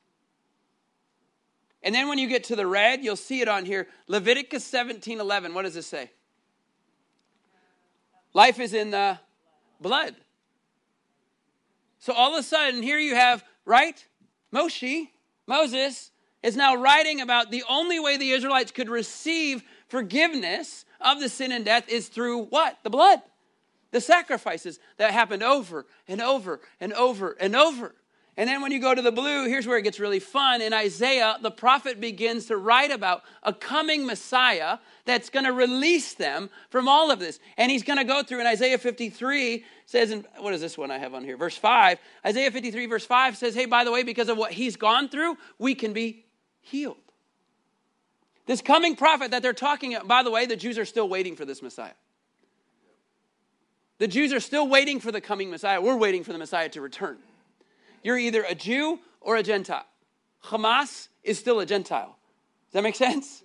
And 1.81 1.93
then 1.93 2.07
when 2.07 2.17
you 2.17 2.27
get 2.27 2.45
to 2.45 2.55
the 2.55 2.65
red, 2.65 3.03
you'll 3.03 3.15
see 3.15 3.41
it 3.41 3.47
on 3.47 3.63
here. 3.65 3.87
Leviticus 4.07 4.63
17 4.63 5.19
11. 5.19 5.53
What 5.53 5.63
does 5.63 5.75
this 5.75 5.87
say? 5.87 6.11
Life 8.33 8.59
is 8.59 8.73
in 8.73 8.91
the 8.91 9.19
blood. 9.79 10.15
So 11.99 12.13
all 12.13 12.33
of 12.33 12.39
a 12.39 12.43
sudden, 12.43 12.83
here 12.83 12.97
you 12.97 13.15
have, 13.15 13.43
right? 13.65 14.03
Moshe, 14.53 15.09
Moses, 15.47 16.11
is 16.43 16.55
now 16.55 16.75
writing 16.75 17.21
about 17.21 17.49
the 17.49 17.63
only 17.69 17.99
way 17.99 18.17
the 18.17 18.31
Israelites 18.31 18.71
could 18.71 18.89
receive 18.89 19.63
forgiveness 19.87 20.85
of 21.01 21.19
the 21.19 21.29
sin 21.29 21.51
and 21.51 21.65
death 21.65 21.89
is 21.89 22.07
through 22.07 22.45
what? 22.45 22.77
The 22.83 22.89
blood. 22.89 23.21
The 23.91 24.01
sacrifices 24.01 24.79
that 24.97 25.11
happened 25.11 25.43
over 25.43 25.85
and 26.07 26.21
over 26.21 26.59
and 26.79 26.93
over 26.93 27.31
and 27.39 27.55
over. 27.55 27.95
And 28.37 28.49
then 28.49 28.61
when 28.61 28.73
you 28.73 28.79
go 28.79 28.93
to 28.93 29.01
the 29.01 29.13
blue, 29.13 29.47
here's 29.47 29.65
where 29.65 29.77
it 29.77 29.83
gets 29.83 29.99
really 29.99 30.19
fun. 30.19 30.61
In 30.61 30.73
Isaiah, 30.73 31.37
the 31.41 31.51
prophet 31.51 32.01
begins 32.01 32.47
to 32.47 32.57
write 32.57 32.91
about 32.91 33.23
a 33.43 33.53
coming 33.53 34.05
Messiah 34.05 34.79
that's 35.05 35.29
going 35.29 35.45
to 35.45 35.53
release 35.53 36.15
them 36.15 36.49
from 36.69 36.89
all 36.89 37.11
of 37.11 37.19
this. 37.19 37.39
And 37.55 37.71
he's 37.71 37.83
going 37.83 37.97
to 37.97 38.03
go 38.03 38.23
through 38.23 38.41
in 38.41 38.47
Isaiah 38.47 38.77
53 38.77 39.63
says 39.85 40.11
in 40.11 40.25
what 40.39 40.53
is 40.53 40.61
this 40.61 40.77
one 40.77 40.91
I 40.91 40.97
have 40.97 41.13
on 41.13 41.23
here? 41.23 41.37
Verse 41.37 41.55
5. 41.55 41.99
Isaiah 42.25 42.51
53 42.51 42.85
verse 42.87 43.05
5 43.05 43.37
says, 43.37 43.55
"Hey, 43.55 43.65
by 43.65 43.83
the 43.83 43.91
way, 43.91 44.03
because 44.03 44.29
of 44.29 44.37
what 44.37 44.51
he's 44.51 44.75
gone 44.75 45.09
through, 45.09 45.37
we 45.57 45.75
can 45.75 45.93
be 45.93 46.25
healed." 46.59 46.97
This 48.45 48.61
coming 48.61 48.95
prophet 48.95 49.31
that 49.31 49.41
they're 49.41 49.53
talking 49.53 49.95
about, 49.95 50.07
by 50.07 50.23
the 50.23 50.31
way, 50.31 50.45
the 50.45 50.55
Jews 50.55 50.77
are 50.77 50.85
still 50.85 51.09
waiting 51.09 51.35
for 51.35 51.45
this 51.45 51.61
Messiah. 51.61 51.93
The 53.97 54.07
Jews 54.07 54.33
are 54.33 54.39
still 54.39 54.67
waiting 54.67 54.99
for 54.99 55.11
the 55.11 55.21
coming 55.21 55.49
Messiah. 55.49 55.81
We're 55.81 55.95
waiting 55.95 56.23
for 56.23 56.33
the 56.33 56.37
Messiah 56.37 56.69
to 56.69 56.81
return. 56.81 57.17
You're 58.03 58.17
either 58.17 58.43
a 58.43 58.53
Jew 58.53 58.99
or 59.21 59.37
a 59.37 59.43
Gentile. 59.43 59.85
Hamas 60.43 61.07
is 61.23 61.39
still 61.39 61.59
a 61.59 61.65
Gentile. 61.65 62.17
Does 62.67 62.73
that 62.73 62.83
make 62.83 62.95
sense? 62.95 63.41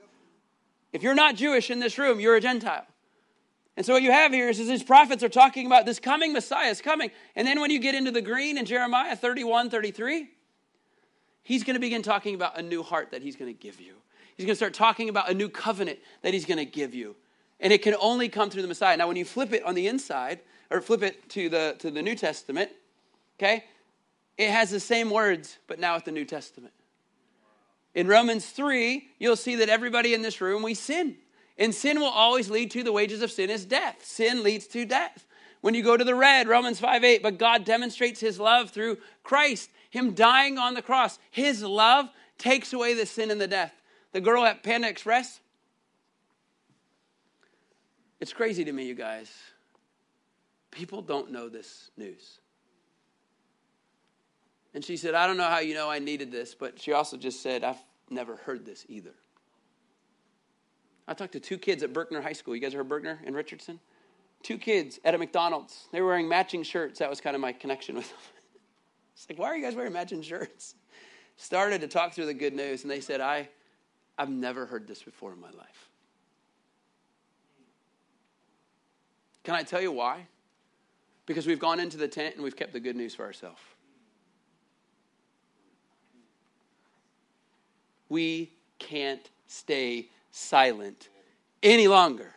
If 0.93 1.03
you're 1.03 1.15
not 1.15 1.37
Jewish 1.37 1.71
in 1.71 1.79
this 1.79 1.99
room, 1.99 2.21
you're 2.21 2.37
a 2.37 2.41
Gentile. 2.41 2.85
And 3.77 3.87
so 3.87 3.95
what 3.95 4.03
you 4.03 4.11
have 4.11 4.33
here 4.33 4.49
is, 4.49 4.59
is 4.59 4.69
these 4.69 4.83
prophets 4.83 5.23
are 5.23 5.29
talking 5.29 5.67
about 5.67 5.87
this 5.87 6.01
coming 6.01 6.33
Messiah 6.33 6.69
is 6.69 6.83
coming. 6.83 7.11
And 7.37 7.47
then 7.47 7.61
when 7.61 7.71
you 7.71 7.79
get 7.79 7.95
into 7.95 8.11
the 8.11 8.21
green 8.21 8.59
in 8.59 8.67
Jeremiah 8.67 9.17
31, 9.17 9.71
33, 9.71 10.29
he's 11.43 11.65
going 11.65 11.75
to 11.75 11.81
begin 11.81 12.03
talking 12.03 12.35
about 12.35 12.59
a 12.59 12.63
new 12.63 12.83
heart 12.83 13.13
that 13.13 13.23
he's 13.23 13.37
going 13.37 13.55
to 13.55 13.59
give 13.59 13.81
you. 13.81 13.95
He's 14.41 14.47
going 14.47 14.55
to 14.55 14.57
start 14.57 14.73
talking 14.73 15.11
about 15.11 15.29
a 15.29 15.35
new 15.35 15.51
covenant 15.51 15.99
that 16.23 16.33
he's 16.33 16.47
going 16.47 16.57
to 16.57 16.65
give 16.65 16.95
you. 16.95 17.15
And 17.61 17.75
it 17.75 17.83
can 17.83 17.95
only 18.01 18.31
come 18.31 18.49
through 18.49 18.63
the 18.63 18.69
Messiah. 18.69 18.97
Now, 18.97 19.07
when 19.07 19.19
you 19.19 19.27
flip 19.27 19.53
it 19.53 19.63
on 19.65 19.75
the 19.75 19.87
inside, 19.87 20.41
or 20.71 20.81
flip 20.81 21.03
it 21.03 21.29
to 21.29 21.51
the, 21.51 21.77
to 21.81 21.91
the 21.91 22.01
New 22.01 22.15
Testament, 22.15 22.71
okay, 23.39 23.65
it 24.39 24.51
has 24.51 24.71
the 24.71 24.81
same 24.81 25.11
words, 25.11 25.59
but 25.67 25.79
now 25.79 25.95
with 25.95 26.07
the 26.07 26.11
New 26.11 26.25
Testament. 26.25 26.73
In 27.95 28.09
Romans 28.09 28.47
3, 28.47 29.09
you'll 29.19 29.37
see 29.37 29.57
that 29.57 29.69
everybody 29.69 30.15
in 30.15 30.23
this 30.23 30.41
room, 30.41 30.63
we 30.63 30.73
sin. 30.73 31.17
And 31.59 31.75
sin 31.75 32.01
will 32.01 32.07
always 32.07 32.49
lead 32.49 32.71
to 32.71 32.83
the 32.83 32.93
wages 32.93 33.21
of 33.21 33.31
sin 33.31 33.51
is 33.51 33.67
death. 33.67 34.03
Sin 34.03 34.43
leads 34.43 34.67
to 34.69 34.87
death. 34.87 35.27
When 35.61 35.75
you 35.75 35.83
go 35.83 35.99
to 35.99 36.05
the 36.05 36.15
red, 36.15 36.49
Romans 36.49 36.81
5 36.81 37.05
8, 37.05 37.23
but 37.23 37.37
God 37.37 37.67
demonstrates 37.67 38.21
his 38.21 38.41
love 38.41 38.71
through 38.71 38.97
Christ, 39.23 39.69
him 39.91 40.15
dying 40.15 40.57
on 40.57 40.73
the 40.73 40.81
cross. 40.81 41.19
His 41.31 41.63
love 41.63 42.09
takes 42.39 42.73
away 42.73 42.95
the 42.95 43.05
sin 43.05 43.31
and 43.31 43.39
the 43.39 43.47
death. 43.47 43.75
The 44.13 44.21
girl 44.21 44.45
at 44.45 44.63
Panda 44.63 44.89
Express, 44.89 45.41
It's 48.21 48.35
crazy 48.35 48.65
to 48.65 48.73
me, 48.73 48.85
you 48.85 48.95
guys. 48.95 49.33
People 50.71 51.01
don't 51.01 51.33
know 51.33 51.49
this 51.49 51.91
news. 51.97 52.39
And 54.75 54.85
she 54.85 54.97
said, 54.97 55.15
I 55.15 55.27
don't 55.27 55.39
know 55.39 55.49
how 55.49 55.59
you 55.59 55.75
know 55.75 55.91
I 55.91 55.99
needed 55.99 56.31
this, 56.31 56.55
but 56.55 56.81
she 56.81 56.93
also 56.93 57.17
just 57.17 57.43
said, 57.43 57.65
I've 57.65 57.83
never 58.11 58.37
heard 58.37 58.65
this 58.65 58.85
either. 58.89 59.15
I 61.09 61.15
talked 61.15 61.33
to 61.33 61.41
two 61.41 61.59
kids 61.59 61.83
at 61.83 61.93
Berkner 61.93 62.23
High 62.23 62.35
School. 62.35 62.55
You 62.55 62.61
guys 62.61 62.75
heard 62.75 62.89
Berkner 62.89 63.25
in 63.25 63.35
Richardson? 63.35 63.81
Two 64.43 64.59
kids 64.59 65.01
at 65.05 65.15
a 65.15 65.19
McDonald's. 65.19 65.89
They 65.91 66.01
were 66.01 66.09
wearing 66.09 66.29
matching 66.29 66.63
shirts. 66.63 67.01
That 67.01 67.11
was 67.11 67.21
kind 67.21 67.35
of 67.35 67.41
my 67.41 67.53
connection 67.53 67.97
with 67.97 68.09
them. 68.09 68.19
It's 69.13 69.29
like, 69.29 69.39
why 69.39 69.49
are 69.49 69.57
you 69.57 69.63
guys 69.63 69.75
wearing 69.75 69.93
matching 69.93 70.23
shirts? 70.23 70.77
Started 71.37 71.83
to 71.83 71.89
talk 71.89 72.15
through 72.15 72.25
the 72.25 72.33
good 72.33 72.55
news, 72.55 72.85
and 72.85 72.91
they 72.91 73.01
said, 73.01 73.21
I, 73.21 73.51
I've 74.21 74.29
never 74.29 74.67
heard 74.67 74.87
this 74.87 75.03
before 75.03 75.33
in 75.33 75.41
my 75.41 75.49
life. 75.49 75.89
Can 79.45 79.55
I 79.55 79.63
tell 79.63 79.81
you 79.81 79.91
why? 79.91 80.27
Because 81.25 81.47
we've 81.47 81.59
gone 81.59 81.81
into 81.81 81.97
the 81.97 82.07
tent 82.07 82.35
and 82.35 82.45
we've 82.45 82.55
kept 82.55 82.75
the 82.75 82.81
good 82.81 82.97
news 82.97 83.15
for 83.15 83.25
ourselves. 83.25 83.63
We 88.11 88.53
can't 88.79 89.27
stay 89.47 90.11
silent 90.33 91.09
any 91.63 91.89
longer. 91.89 92.35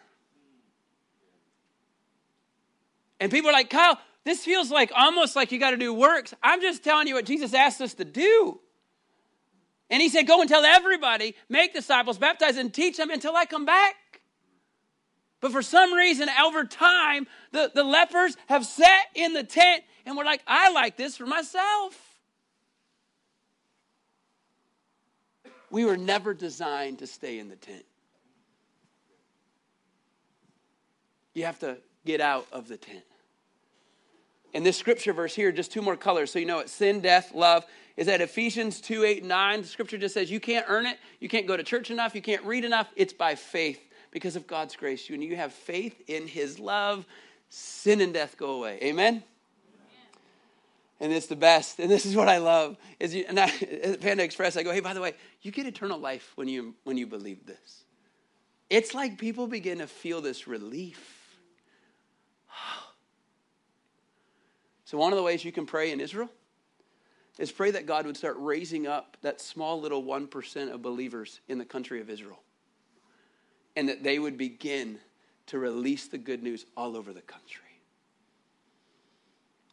And 3.20 3.30
people 3.30 3.50
are 3.50 3.54
like, 3.54 3.70
Kyle, 3.70 4.00
this 4.24 4.46
feels 4.46 4.72
like 4.72 4.90
almost 4.96 5.36
like 5.36 5.52
you 5.52 5.60
got 5.60 5.72
to 5.72 5.78
do 5.78 5.94
works. 5.94 6.34
I'm 6.42 6.62
just 6.62 6.82
telling 6.82 7.08
you 7.08 7.16
what 7.16 7.26
Jesus 7.26 7.54
asked 7.54 7.82
us 7.82 7.94
to 7.96 8.06
do. 8.06 8.62
And 9.90 10.02
he 10.02 10.10
said, 10.10 10.28
Go 10.28 10.42
and 10.42 10.50
tell 10.50 10.66
everybody, 10.66 11.36
make 11.50 11.74
disciples, 11.74 12.18
baptize, 12.18 12.58
and 12.58 12.74
teach 12.74 12.98
them 12.98 13.10
until 13.10 13.36
I 13.36 13.46
come 13.46 13.66
back. 13.66 13.96
But 15.44 15.52
for 15.52 15.62
some 15.62 15.94
reason, 15.94 16.30
over 16.42 16.64
time, 16.64 17.28
the, 17.52 17.70
the 17.74 17.84
lepers 17.84 18.38
have 18.48 18.66
sat 18.66 19.08
in 19.14 19.34
the 19.34 19.44
tent 19.44 19.84
and 20.06 20.16
we're 20.16 20.24
like, 20.24 20.42
I 20.48 20.72
like 20.72 20.96
this 20.96 21.18
for 21.18 21.26
myself. 21.26 22.00
We 25.70 25.84
were 25.84 25.98
never 25.98 26.34
designed 26.34 27.00
to 27.00 27.08
stay 27.08 27.40
in 27.40 27.50
the 27.50 27.56
tent. 27.56 27.84
You 31.34 31.46
have 31.46 31.60
to 31.60 31.78
get 32.06 32.22
out 32.22 32.48
of 32.52 32.68
the 32.68 32.78
tent. 32.78 33.04
And 34.54 34.66
this 34.66 34.78
scripture 34.78 35.14
verse 35.14 35.36
here, 35.36 35.52
just 35.52 35.72
two 35.72 35.82
more 35.82 35.98
colors 35.98 36.32
so 36.32 36.40
you 36.40 36.46
know 36.46 36.60
it 36.60 36.70
sin, 36.70 37.02
death, 37.02 37.34
love 37.34 37.66
is 37.96 38.08
that 38.08 38.22
Ephesians 38.22 38.82
2 38.82 39.04
8 39.04 39.24
9. 39.24 39.62
The 39.62 39.68
scripture 39.68 39.98
just 39.98 40.14
says 40.14 40.32
you 40.32 40.40
can't 40.40 40.66
earn 40.68 40.86
it, 40.86 40.98
you 41.20 41.30
can't 41.30 41.48
go 41.48 41.58
to 41.58 41.64
church 41.64 41.92
enough, 41.92 42.16
you 42.16 42.22
can't 42.22 42.44
read 42.44 42.66
enough. 42.66 42.90
It's 42.96 43.14
by 43.14 43.36
faith 43.36 43.82
because 44.12 44.36
of 44.36 44.48
God's 44.48 44.76
grace. 44.76 45.10
When 45.10 45.22
you 45.22 45.36
have 45.36 45.54
faith 45.54 46.02
in 46.08 46.28
His 46.28 46.60
love, 46.60 47.06
sin 47.50 48.02
and 48.02 48.14
death 48.14 48.38
go 48.38 48.52
away. 48.52 48.80
Amen? 48.82 49.24
and 51.04 51.12
it's 51.12 51.28
the 51.28 51.36
best. 51.36 51.80
And 51.80 51.92
this 51.92 52.06
is 52.06 52.16
what 52.16 52.30
I 52.30 52.38
love. 52.38 52.78
Is 52.98 53.14
you, 53.14 53.26
and 53.28 53.38
I, 53.38 53.52
at 53.84 54.00
Panda 54.02 54.24
Express, 54.24 54.56
I 54.56 54.64
go, 54.64 54.72
hey, 54.72 54.80
by 54.80 54.94
the 54.94 55.02
way, 55.02 55.14
you 55.42 55.52
get 55.52 55.68
eternal 55.68 56.00
life 56.00 56.32
when 56.36 56.48
you 56.48 56.76
when 56.86 56.98
you 56.98 57.06
believe 57.06 57.46
this. 57.46 57.84
It's 58.70 58.94
like 58.94 59.18
people 59.18 59.48
begin 59.48 59.80
to 59.80 59.88
feel 59.88 60.22
this 60.22 60.48
relief. 60.48 61.38
So, 64.86 65.00
one 65.00 65.12
of 65.12 65.18
the 65.18 65.24
ways 65.24 65.44
you 65.44 65.52
can 65.52 65.66
pray 65.66 65.92
in 65.92 66.00
Israel 66.00 66.30
is 67.40 67.52
pray 67.52 67.72
that 67.72 67.86
God 67.86 68.06
would 68.06 68.18
start 68.18 68.36
raising 68.38 68.88
up 68.88 69.18
that 69.22 69.42
small 69.42 69.80
little 69.80 70.04
1% 70.04 70.72
of 70.72 70.82
believers 70.82 71.40
in 71.48 71.58
the 71.58 71.66
country 71.66 72.00
of 72.00 72.10
Israel 72.10 72.40
and 73.76 73.90
that 73.90 74.04
they 74.04 74.20
would 74.20 74.38
begin 74.38 75.00
to 75.48 75.58
release 75.58 76.08
the 76.08 76.18
good 76.18 76.44
news 76.44 76.66
all 76.78 76.96
over 76.96 77.12
the 77.12 77.22
country. 77.22 77.62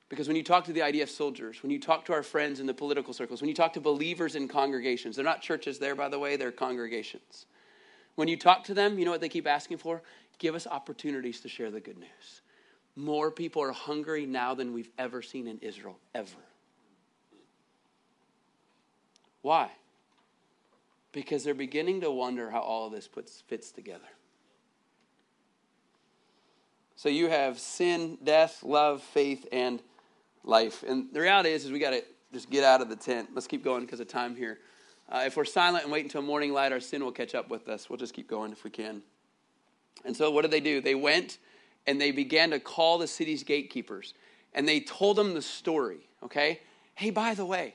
Because 0.09 0.27
when 0.27 0.37
you 0.37 0.43
talk 0.43 0.65
to 0.65 0.73
the 0.73 0.81
IDF 0.81 1.09
soldiers, 1.09 1.63
when 1.63 1.71
you 1.71 1.79
talk 1.79 2.05
to 2.07 2.13
our 2.13 2.25
friends 2.25 2.59
in 2.59 2.67
the 2.67 2.75
political 2.75 3.13
circles, 3.13 3.41
when 3.41 3.49
you 3.49 3.55
talk 3.55 3.73
to 3.75 3.81
believers 3.81 4.35
in 4.35 4.49
congregations, 4.49 5.15
they're 5.15 5.25
not 5.25 5.41
churches 5.41 5.79
there, 5.79 5.95
by 5.95 6.09
the 6.09 6.19
way, 6.19 6.37
they're 6.37 6.51
congregations. 6.51 7.47
When 8.17 8.27
you 8.27 8.37
talk 8.37 8.65
to 8.65 8.75
them, 8.75 8.99
you 8.99 9.05
know 9.05 9.13
what 9.13 9.21
they 9.21 9.29
keep 9.29 9.47
asking 9.47 9.79
for? 9.79 10.03
Give 10.39 10.57
us 10.57 10.67
opportunities 10.67 11.41
to 11.43 11.49
share 11.49 11.71
the 11.71 11.81
good 11.81 11.99
news. 11.99 12.43
More 12.97 13.31
people 13.31 13.63
are 13.63 13.71
hungry 13.71 14.27
now 14.27 14.55
than 14.55 14.73
we've 14.73 14.91
ever 14.99 15.23
seen 15.23 15.47
in 15.47 15.59
Israel, 15.59 15.99
ever. 16.15 16.37
Why? 19.43 19.71
Because 21.13 21.45
they're 21.45 21.55
beginning 21.55 22.03
to 22.03 22.11
wonder 22.11 22.51
how 22.51 22.61
all 22.61 22.87
of 22.87 22.93
this 22.93 23.09
puts, 23.09 23.41
fits 23.43 23.73
together. 23.73 24.05
So 26.97 27.09
you 27.09 27.29
have 27.29 27.59
sin, 27.59 28.19
death, 28.23 28.63
love, 28.63 29.03
faith, 29.03 29.47
and 29.51 29.83
life. 30.45 30.85
And 30.87 31.07
the 31.13 31.21
reality 31.21 31.51
is, 31.51 31.65
is 31.65 31.73
we 31.73 31.79
got 31.79 31.91
to 31.91 32.05
just 32.33 32.51
get 32.51 32.63
out 32.63 32.81
of 32.81 32.89
the 32.89 32.97
tent. 32.97 33.31
Let's 33.35 33.47
keep 33.47 33.65
going 33.65 33.85
because 33.85 34.01
of 34.01 34.09
time 34.09 34.37
here. 34.37 34.59
Uh, 35.09 35.25
if 35.27 35.37
we're 35.37 35.45
silent 35.45 35.85
and 35.85 35.93
wait 35.93 36.05
until 36.05 36.23
morning 36.23 36.53
light, 36.53 36.73
our 36.73 36.81
sin 36.81 37.03
will 37.03 37.11
catch 37.11 37.35
up 37.35 37.51
with 37.51 37.69
us. 37.69 37.91
We'll 37.91 37.97
just 37.97 38.15
keep 38.15 38.29
going 38.29 38.53
if 38.53 38.63
we 38.63 38.71
can. 38.71 39.03
And 40.05 40.17
so, 40.17 40.31
what 40.31 40.43
did 40.43 40.51
they 40.51 40.61
do? 40.61 40.81
They 40.81 40.95
went 40.95 41.39
and 41.87 42.01
they 42.01 42.13
began 42.13 42.51
to 42.51 42.61
call 42.61 42.99
the 42.99 43.07
city's 43.07 43.43
gatekeepers 43.43 44.15
and 44.55 44.69
they 44.69 44.81
told 44.81 45.17
them 45.17 45.35
the 45.35 45.43
story, 45.43 46.09
okay? 46.23 46.61
Hey, 46.95 47.11
by 47.11 47.35
the 47.35 47.45
way, 47.45 47.75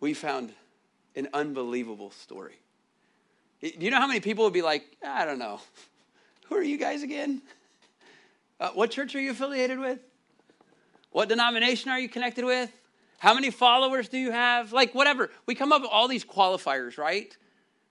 we 0.00 0.14
found 0.14 0.52
an 1.14 1.28
unbelievable 1.32 2.10
story. 2.10 2.58
Do 3.60 3.72
you 3.78 3.90
know 3.90 3.98
how 3.98 4.06
many 4.06 4.20
people 4.20 4.44
would 4.44 4.52
be 4.52 4.62
like, 4.62 4.84
I 5.04 5.24
don't 5.24 5.38
know, 5.38 5.60
who 6.48 6.56
are 6.56 6.62
you 6.62 6.78
guys 6.78 7.02
again? 7.02 7.42
Uh, 8.60 8.70
what 8.70 8.90
church 8.90 9.14
are 9.14 9.20
you 9.20 9.30
affiliated 9.30 9.78
with? 9.78 9.98
What 11.10 11.28
denomination 11.28 11.90
are 11.90 11.98
you 11.98 12.08
connected 12.08 12.44
with? 12.44 12.70
How 13.18 13.32
many 13.34 13.50
followers 13.50 14.08
do 14.08 14.18
you 14.18 14.30
have? 14.30 14.72
Like, 14.72 14.94
whatever. 14.94 15.30
We 15.46 15.54
come 15.54 15.72
up 15.72 15.82
with 15.82 15.90
all 15.90 16.08
these 16.08 16.24
qualifiers, 16.24 16.98
right? 16.98 17.34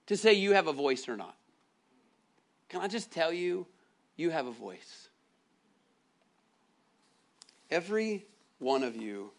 To 0.07 0.17
say 0.17 0.33
you 0.33 0.53
have 0.53 0.67
a 0.67 0.73
voice 0.73 1.09
or 1.09 1.17
not. 1.17 1.35
Can 2.69 2.81
I 2.81 2.87
just 2.87 3.11
tell 3.11 3.33
you, 3.33 3.65
you 4.15 4.29
have 4.29 4.45
a 4.45 4.51
voice. 4.51 5.09
Every 7.71 8.25
one 8.59 8.83
of 8.83 8.95
you 8.95 9.31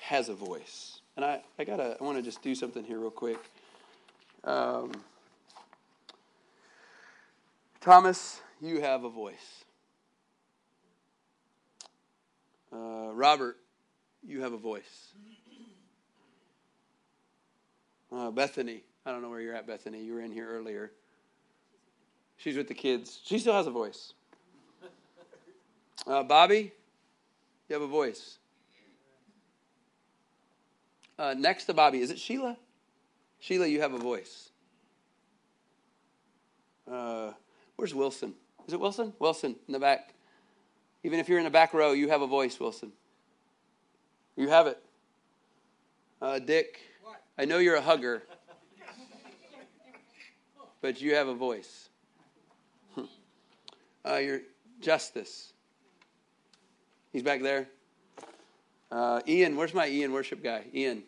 has 0.00 0.28
a 0.28 0.34
voice. 0.34 0.99
And 1.20 1.28
I, 1.28 1.42
I 1.58 1.64
gotta 1.64 1.98
I 2.00 2.02
want 2.02 2.16
to 2.16 2.22
just 2.22 2.40
do 2.40 2.54
something 2.54 2.82
here 2.82 2.98
real 2.98 3.10
quick. 3.10 3.36
Um, 4.42 4.90
Thomas, 7.78 8.40
you 8.58 8.80
have 8.80 9.04
a 9.04 9.10
voice. 9.10 9.66
Uh, 12.72 13.10
Robert, 13.12 13.58
you 14.26 14.40
have 14.40 14.54
a 14.54 14.56
voice. 14.56 15.12
Uh, 18.10 18.30
Bethany, 18.30 18.82
I 19.04 19.12
don't 19.12 19.20
know 19.20 19.28
where 19.28 19.42
you're 19.42 19.54
at, 19.54 19.66
Bethany. 19.66 20.02
You 20.02 20.14
were 20.14 20.22
in 20.22 20.32
here 20.32 20.48
earlier. 20.48 20.90
She's 22.38 22.56
with 22.56 22.66
the 22.66 22.72
kids. 22.72 23.20
She 23.26 23.38
still 23.38 23.52
has 23.52 23.66
a 23.66 23.70
voice. 23.70 24.14
Uh, 26.06 26.22
Bobby, 26.22 26.72
you 27.68 27.74
have 27.74 27.82
a 27.82 27.86
voice. 27.86 28.38
Uh, 31.20 31.34
next 31.34 31.66
to 31.66 31.74
Bobby, 31.74 32.00
is 32.00 32.10
it 32.10 32.18
Sheila? 32.18 32.56
Sheila, 33.40 33.66
you 33.66 33.82
have 33.82 33.92
a 33.92 33.98
voice. 33.98 34.48
Uh, 36.90 37.32
where's 37.76 37.94
Wilson? 37.94 38.32
Is 38.66 38.72
it 38.72 38.80
Wilson? 38.80 39.12
Wilson 39.18 39.54
in 39.68 39.72
the 39.72 39.78
back. 39.78 40.14
Even 41.04 41.20
if 41.20 41.28
you're 41.28 41.36
in 41.36 41.44
the 41.44 41.50
back 41.50 41.74
row, 41.74 41.92
you 41.92 42.08
have 42.08 42.22
a 42.22 42.26
voice, 42.26 42.58
Wilson. 42.58 42.90
You 44.34 44.48
have 44.48 44.66
it. 44.66 44.82
Uh, 46.22 46.38
Dick, 46.38 46.80
what? 47.02 47.22
I 47.36 47.44
know 47.44 47.58
you're 47.58 47.76
a 47.76 47.82
hugger, 47.82 48.22
but 50.80 51.02
you 51.02 51.16
have 51.16 51.28
a 51.28 51.34
voice. 51.34 51.90
uh, 54.06 54.16
your 54.16 54.40
justice. 54.80 55.52
He's 57.12 57.22
back 57.22 57.42
there. 57.42 57.68
Uh, 58.90 59.20
Ian, 59.28 59.56
where's 59.56 59.74
my 59.74 59.86
Ian 59.86 60.12
worship 60.12 60.42
guy? 60.42 60.64
Ian. 60.74 61.02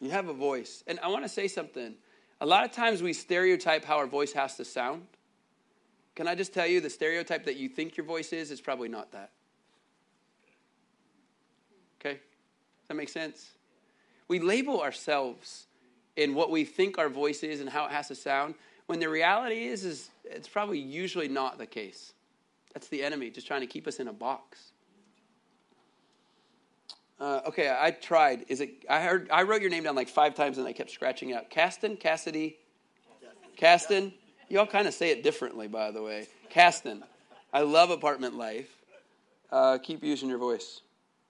You 0.00 0.10
have 0.10 0.28
a 0.28 0.32
voice. 0.32 0.84
And 0.86 1.00
I 1.00 1.08
want 1.08 1.24
to 1.24 1.28
say 1.28 1.48
something. 1.48 1.94
A 2.40 2.46
lot 2.46 2.64
of 2.64 2.72
times 2.72 3.02
we 3.02 3.12
stereotype 3.12 3.84
how 3.84 3.96
our 3.96 4.06
voice 4.06 4.32
has 4.32 4.56
to 4.56 4.64
sound. 4.64 5.06
Can 6.14 6.28
I 6.28 6.34
just 6.34 6.52
tell 6.52 6.66
you 6.66 6.80
the 6.80 6.90
stereotype 6.90 7.44
that 7.44 7.56
you 7.56 7.68
think 7.68 7.96
your 7.96 8.06
voice 8.06 8.32
is 8.32 8.50
is 8.50 8.60
probably 8.60 8.88
not 8.88 9.12
that. 9.12 9.30
Okay? 12.00 12.14
Does 12.14 12.88
that 12.88 12.94
make 12.94 13.08
sense? 13.08 13.50
We 14.28 14.38
label 14.40 14.80
ourselves 14.80 15.66
in 16.16 16.34
what 16.34 16.50
we 16.50 16.64
think 16.64 16.98
our 16.98 17.08
voice 17.08 17.42
is 17.42 17.60
and 17.60 17.68
how 17.68 17.86
it 17.86 17.92
has 17.92 18.08
to 18.08 18.14
sound 18.14 18.54
when 18.86 19.00
the 19.00 19.08
reality 19.08 19.64
is 19.66 19.84
is 19.84 20.10
it's 20.24 20.48
probably 20.48 20.78
usually 20.78 21.28
not 21.28 21.58
the 21.58 21.66
case. 21.66 22.12
That's 22.72 22.88
the 22.88 23.02
enemy 23.02 23.30
just 23.30 23.46
trying 23.46 23.60
to 23.60 23.66
keep 23.66 23.86
us 23.86 24.00
in 24.00 24.08
a 24.08 24.12
box. 24.12 24.72
Uh, 27.18 27.40
okay, 27.46 27.74
I 27.76 27.92
tried. 27.92 28.44
Is 28.48 28.60
it? 28.60 28.84
I 28.90 29.00
heard. 29.00 29.28
I 29.30 29.42
wrote 29.42 29.62
your 29.62 29.70
name 29.70 29.84
down 29.84 29.94
like 29.94 30.08
five 30.08 30.34
times, 30.34 30.58
and 30.58 30.66
I 30.66 30.72
kept 30.72 30.90
scratching 30.90 31.32
out. 31.32 31.48
Caston, 31.48 31.96
Cassidy, 31.96 32.58
Caston. 33.56 34.12
Y'all 34.48 34.66
kind 34.66 34.86
of 34.86 34.94
say 34.94 35.10
it 35.10 35.22
differently, 35.22 35.66
by 35.66 35.90
the 35.90 36.02
way. 36.02 36.28
Caston. 36.50 37.02
I 37.52 37.62
love 37.62 37.90
apartment 37.90 38.36
life. 38.36 38.68
Uh, 39.50 39.78
keep 39.78 40.04
using 40.04 40.28
your 40.28 40.38
voice. 40.38 40.82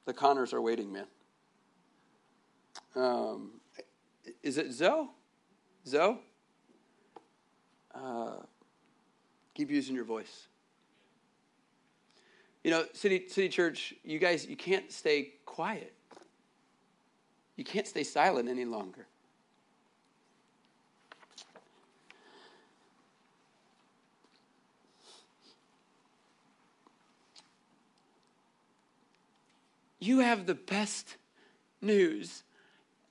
The 0.07 0.13
Connors 0.13 0.53
are 0.53 0.61
waiting, 0.61 0.93
man. 0.93 1.07
Um, 2.97 3.53
is 4.43 4.59
it 4.59 4.73
Zoe? 4.73 5.09
Zoe? 5.87 6.19
Uh, 7.95 8.37
keep 9.55 9.71
using 9.71 9.95
your 9.95 10.05
voice. 10.05 10.49
You 12.65 12.71
know, 12.73 12.85
City, 12.93 13.29
City 13.29 13.49
Church, 13.49 13.95
you 14.03 14.19
guys, 14.19 14.47
you 14.47 14.57
can't 14.57 14.91
stay 14.91 15.35
quiet. 15.57 15.95
You 17.57 17.65
can't 17.65 17.87
stay 17.87 18.05
silent 18.05 18.47
any 18.47 18.67
longer. 18.67 19.07
You 29.99 30.19
have 30.19 30.45
the 30.45 30.55
best 30.55 31.17
news 31.81 32.43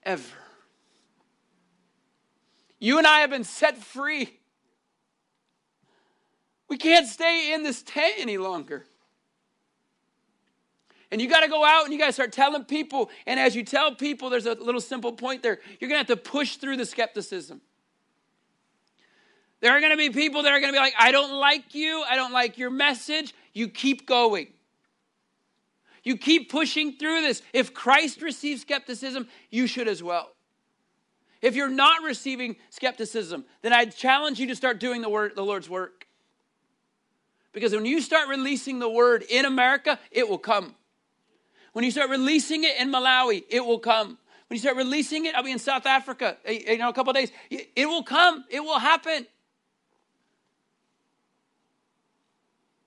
ever. 0.04 0.24
You 2.78 3.00
and 3.00 3.08
I 3.08 3.22
have 3.22 3.32
been 3.32 3.44
set 3.44 3.76
free. 3.76 4.38
We 6.70 6.78
can't 6.78 7.08
stay 7.08 7.56
in 7.56 7.64
this 7.64 7.82
tent 7.82 8.14
any 8.20 8.38
longer. 8.38 8.86
And 11.12 11.22
you 11.22 11.30
got 11.30 11.42
to 11.42 11.48
go 11.48 11.64
out 11.64 11.84
and 11.84 11.94
you 11.94 12.00
got 12.00 12.08
to 12.08 12.14
start 12.14 12.32
telling 12.32 12.66
people. 12.66 13.10
And 13.26 13.40
as 13.40 13.56
you 13.56 13.64
tell 13.64 13.94
people, 13.96 14.30
there's 14.30 14.46
a 14.46 14.54
little 14.54 14.82
simple 14.82 15.14
point 15.14 15.44
there. 15.44 15.60
You're 15.80 15.90
going 15.90 16.04
to 16.04 16.08
have 16.12 16.20
to 16.20 16.30
push 16.30 16.58
through 16.58 16.78
the 16.78 16.86
skepticism. 16.86 17.62
There 19.62 19.72
are 19.72 19.80
going 19.80 19.92
to 19.92 19.98
be 19.98 20.10
people 20.10 20.44
that 20.44 20.52
are 20.52 20.60
going 20.60 20.72
to 20.72 20.78
be 20.78 20.82
like, 20.82 20.96
I 21.00 21.12
don't 21.12 21.40
like 21.40 21.74
you. 21.74 22.04
I 22.08 22.16
don't 22.16 22.34
like 22.34 22.58
your 22.58 22.70
message. 22.70 23.34
You 23.54 23.68
keep 23.68 24.06
going. 24.06 24.48
You 26.04 26.18
keep 26.18 26.52
pushing 26.52 26.94
through 26.94 27.22
this. 27.22 27.42
If 27.52 27.74
Christ 27.74 28.22
receives 28.22 28.62
skepticism, 28.62 29.28
you 29.50 29.66
should 29.66 29.88
as 29.88 30.04
well. 30.04 30.32
If 31.42 31.56
you're 31.56 31.70
not 31.70 32.04
receiving 32.04 32.56
skepticism, 32.70 33.46
then 33.62 33.74
I 33.74 33.86
challenge 33.86 34.40
you 34.40 34.48
to 34.48 34.56
start 34.56 34.80
doing 34.80 35.02
the, 35.02 35.10
word, 35.10 35.36
the 35.36 35.44
Lord's 35.44 35.70
work. 35.70 36.08
Because 37.54 37.74
when 37.74 37.86
you 37.86 38.02
start 38.02 38.28
releasing 38.28 38.80
the 38.80 38.90
word 38.90 39.24
in 39.30 39.46
America, 39.46 39.98
it 40.12 40.28
will 40.28 40.38
come. 40.38 40.76
When 41.76 41.84
you 41.84 41.92
start 41.92 42.10
releasing 42.10 42.64
it 42.64 42.78
in 42.80 42.90
Malawi, 42.90 43.44
it 43.50 43.66
will 43.66 43.80
come. 43.80 44.18
When 44.48 44.56
you 44.56 44.60
start 44.60 44.78
releasing 44.78 45.26
it, 45.26 45.36
I'll 45.36 45.44
be 45.44 45.52
in 45.52 45.60
South 45.60 45.86
Africa, 45.86 46.38
eh, 46.46 46.62
eh, 46.68 46.78
know, 46.78 46.88
a 46.88 46.94
couple 46.94 47.12
days. 47.12 47.34
It 47.50 47.86
will 47.86 48.04
come. 48.04 48.46
It 48.50 48.62
will 48.62 48.80
happen. 48.80 49.28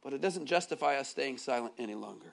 But 0.03 0.15
it 0.15 0.23
doesn't 0.23 0.47
justify 0.47 0.97
us 0.97 1.11
staying 1.11 1.37
silent 1.37 1.75
any 1.77 1.95
longer. 1.95 2.33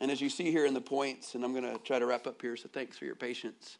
And 0.00 0.10
as 0.10 0.20
you 0.20 0.28
see 0.28 0.50
here 0.50 0.66
in 0.66 0.74
the 0.74 0.82
points, 0.82 1.34
and 1.34 1.42
I'm 1.42 1.52
going 1.52 1.64
to 1.64 1.78
try 1.78 1.98
to 1.98 2.04
wrap 2.04 2.26
up 2.26 2.42
here, 2.42 2.54
so 2.54 2.68
thanks 2.70 2.98
for 2.98 3.06
your 3.06 3.16
patience. 3.16 3.78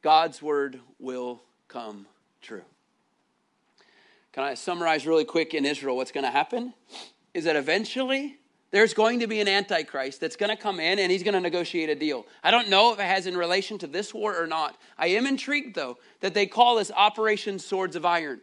God's 0.00 0.40
word 0.40 0.80
will 0.98 1.42
come 1.68 2.06
true. 2.40 2.64
Can 4.32 4.44
I 4.44 4.54
summarize 4.54 5.06
really 5.06 5.26
quick 5.26 5.52
in 5.52 5.66
Israel 5.66 5.94
what's 5.94 6.10
going 6.10 6.24
to 6.24 6.30
happen? 6.30 6.72
Is 7.34 7.44
that 7.44 7.56
eventually 7.56 8.39
there's 8.70 8.94
going 8.94 9.20
to 9.20 9.26
be 9.26 9.40
an 9.40 9.48
antichrist 9.48 10.20
that's 10.20 10.36
going 10.36 10.50
to 10.50 10.60
come 10.60 10.78
in 10.78 10.98
and 10.98 11.10
he's 11.10 11.22
going 11.22 11.34
to 11.34 11.40
negotiate 11.40 11.88
a 11.88 11.94
deal. 11.94 12.26
I 12.42 12.50
don't 12.50 12.68
know 12.68 12.92
if 12.92 13.00
it 13.00 13.04
has 13.04 13.26
in 13.26 13.36
relation 13.36 13.78
to 13.78 13.86
this 13.86 14.14
war 14.14 14.40
or 14.40 14.46
not. 14.46 14.76
I 14.96 15.08
am 15.08 15.26
intrigued 15.26 15.74
though 15.74 15.98
that 16.20 16.34
they 16.34 16.46
call 16.46 16.76
this 16.76 16.90
Operation 16.94 17.58
Swords 17.58 17.96
of 17.96 18.04
Iron. 18.04 18.40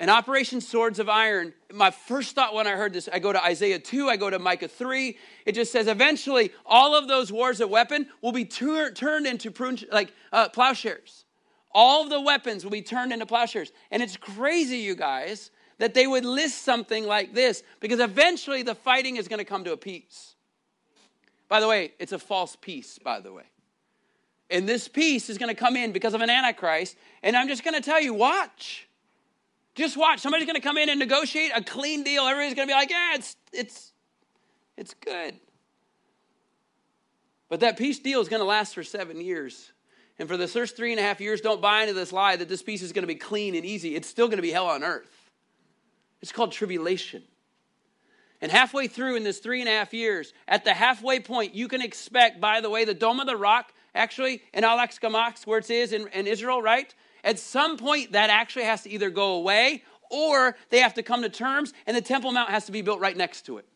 And 0.00 0.10
Operation 0.10 0.60
Swords 0.60 1.00
of 1.00 1.08
Iron, 1.08 1.52
my 1.72 1.90
first 1.90 2.36
thought 2.36 2.54
when 2.54 2.68
I 2.68 2.72
heard 2.72 2.92
this, 2.92 3.08
I 3.12 3.18
go 3.18 3.32
to 3.32 3.42
Isaiah 3.42 3.80
2, 3.80 4.08
I 4.08 4.16
go 4.16 4.30
to 4.30 4.38
Micah 4.38 4.68
3. 4.68 5.16
It 5.44 5.52
just 5.56 5.72
says 5.72 5.88
eventually 5.88 6.52
all 6.64 6.94
of 6.94 7.08
those 7.08 7.32
wars 7.32 7.60
of 7.60 7.68
weapon 7.68 8.06
will 8.22 8.30
be 8.30 8.44
tur- 8.44 8.92
turned 8.92 9.26
into 9.26 9.50
prune, 9.50 9.78
like 9.90 10.12
uh, 10.32 10.50
plowshares. 10.50 11.24
All 11.72 12.04
of 12.04 12.10
the 12.10 12.20
weapons 12.20 12.62
will 12.62 12.70
be 12.70 12.82
turned 12.82 13.12
into 13.12 13.26
plowshares. 13.26 13.72
And 13.90 14.00
it's 14.00 14.16
crazy, 14.16 14.78
you 14.78 14.94
guys, 14.94 15.50
that 15.78 15.94
they 15.94 16.06
would 16.06 16.24
list 16.24 16.62
something 16.62 17.06
like 17.06 17.34
this 17.34 17.62
because 17.80 18.00
eventually 18.00 18.62
the 18.62 18.74
fighting 18.74 19.16
is 19.16 19.28
going 19.28 19.38
to 19.38 19.44
come 19.44 19.64
to 19.64 19.72
a 19.72 19.76
peace. 19.76 20.34
By 21.48 21.60
the 21.60 21.68
way, 21.68 21.92
it's 21.98 22.12
a 22.12 22.18
false 22.18 22.56
peace, 22.60 22.98
by 22.98 23.20
the 23.20 23.32
way. 23.32 23.44
And 24.50 24.68
this 24.68 24.88
peace 24.88 25.28
is 25.28 25.38
going 25.38 25.54
to 25.54 25.58
come 25.58 25.76
in 25.76 25.92
because 25.92 26.14
of 26.14 26.20
an 26.20 26.30
antichrist. 26.30 26.96
And 27.22 27.36
I'm 27.36 27.48
just 27.48 27.64
going 27.64 27.74
to 27.74 27.80
tell 27.80 28.00
you, 28.00 28.14
watch. 28.14 28.88
Just 29.74 29.96
watch. 29.96 30.20
Somebody's 30.20 30.46
going 30.46 30.56
to 30.56 30.62
come 30.62 30.78
in 30.78 30.88
and 30.88 30.98
negotiate 30.98 31.52
a 31.54 31.62
clean 31.62 32.02
deal. 32.02 32.22
Everybody's 32.24 32.54
going 32.54 32.66
to 32.66 32.72
be 32.72 32.76
like, 32.76 32.90
yeah, 32.90 33.14
it's, 33.14 33.36
it's, 33.52 33.92
it's 34.76 34.94
good. 34.94 35.34
But 37.48 37.60
that 37.60 37.78
peace 37.78 37.98
deal 37.98 38.20
is 38.20 38.28
going 38.28 38.40
to 38.40 38.46
last 38.46 38.74
for 38.74 38.82
seven 38.82 39.20
years. 39.20 39.72
And 40.18 40.28
for 40.28 40.36
the 40.36 40.48
first 40.48 40.76
three 40.76 40.92
and 40.92 40.98
a 40.98 41.02
half 41.02 41.20
years, 41.20 41.40
don't 41.40 41.60
buy 41.60 41.82
into 41.82 41.94
this 41.94 42.12
lie 42.12 42.36
that 42.36 42.48
this 42.48 42.62
peace 42.62 42.82
is 42.82 42.92
going 42.92 43.04
to 43.04 43.06
be 43.06 43.14
clean 43.14 43.54
and 43.54 43.64
easy. 43.64 43.94
It's 43.94 44.08
still 44.08 44.26
going 44.26 44.38
to 44.38 44.42
be 44.42 44.50
hell 44.50 44.66
on 44.66 44.82
earth. 44.82 45.17
It's 46.20 46.32
called 46.32 46.52
tribulation. 46.52 47.22
And 48.40 48.52
halfway 48.52 48.86
through 48.86 49.16
in 49.16 49.24
this 49.24 49.38
three 49.38 49.60
and 49.60 49.68
a 49.68 49.72
half 49.72 49.92
years, 49.92 50.32
at 50.46 50.64
the 50.64 50.72
halfway 50.72 51.20
point, 51.20 51.54
you 51.54 51.66
can 51.68 51.82
expect, 51.82 52.40
by 52.40 52.60
the 52.60 52.70
way, 52.70 52.84
the 52.84 52.94
Dome 52.94 53.20
of 53.20 53.26
the 53.26 53.36
Rock, 53.36 53.72
actually, 53.94 54.42
in 54.54 54.62
Al-Aqsa 54.62 55.10
Mosque, 55.10 55.46
where 55.46 55.58
it 55.58 55.70
is 55.70 55.92
in, 55.92 56.06
in 56.08 56.26
Israel, 56.26 56.62
right? 56.62 56.94
At 57.24 57.38
some 57.38 57.76
point, 57.76 58.12
that 58.12 58.30
actually 58.30 58.64
has 58.64 58.82
to 58.82 58.90
either 58.90 59.10
go 59.10 59.34
away 59.34 59.82
or 60.10 60.56
they 60.70 60.78
have 60.80 60.94
to 60.94 61.02
come 61.02 61.22
to 61.22 61.28
terms 61.28 61.72
and 61.86 61.96
the 61.96 62.00
Temple 62.00 62.32
Mount 62.32 62.50
has 62.50 62.66
to 62.66 62.72
be 62.72 62.82
built 62.82 63.00
right 63.00 63.16
next 63.16 63.42
to 63.42 63.58
it. 63.58 63.66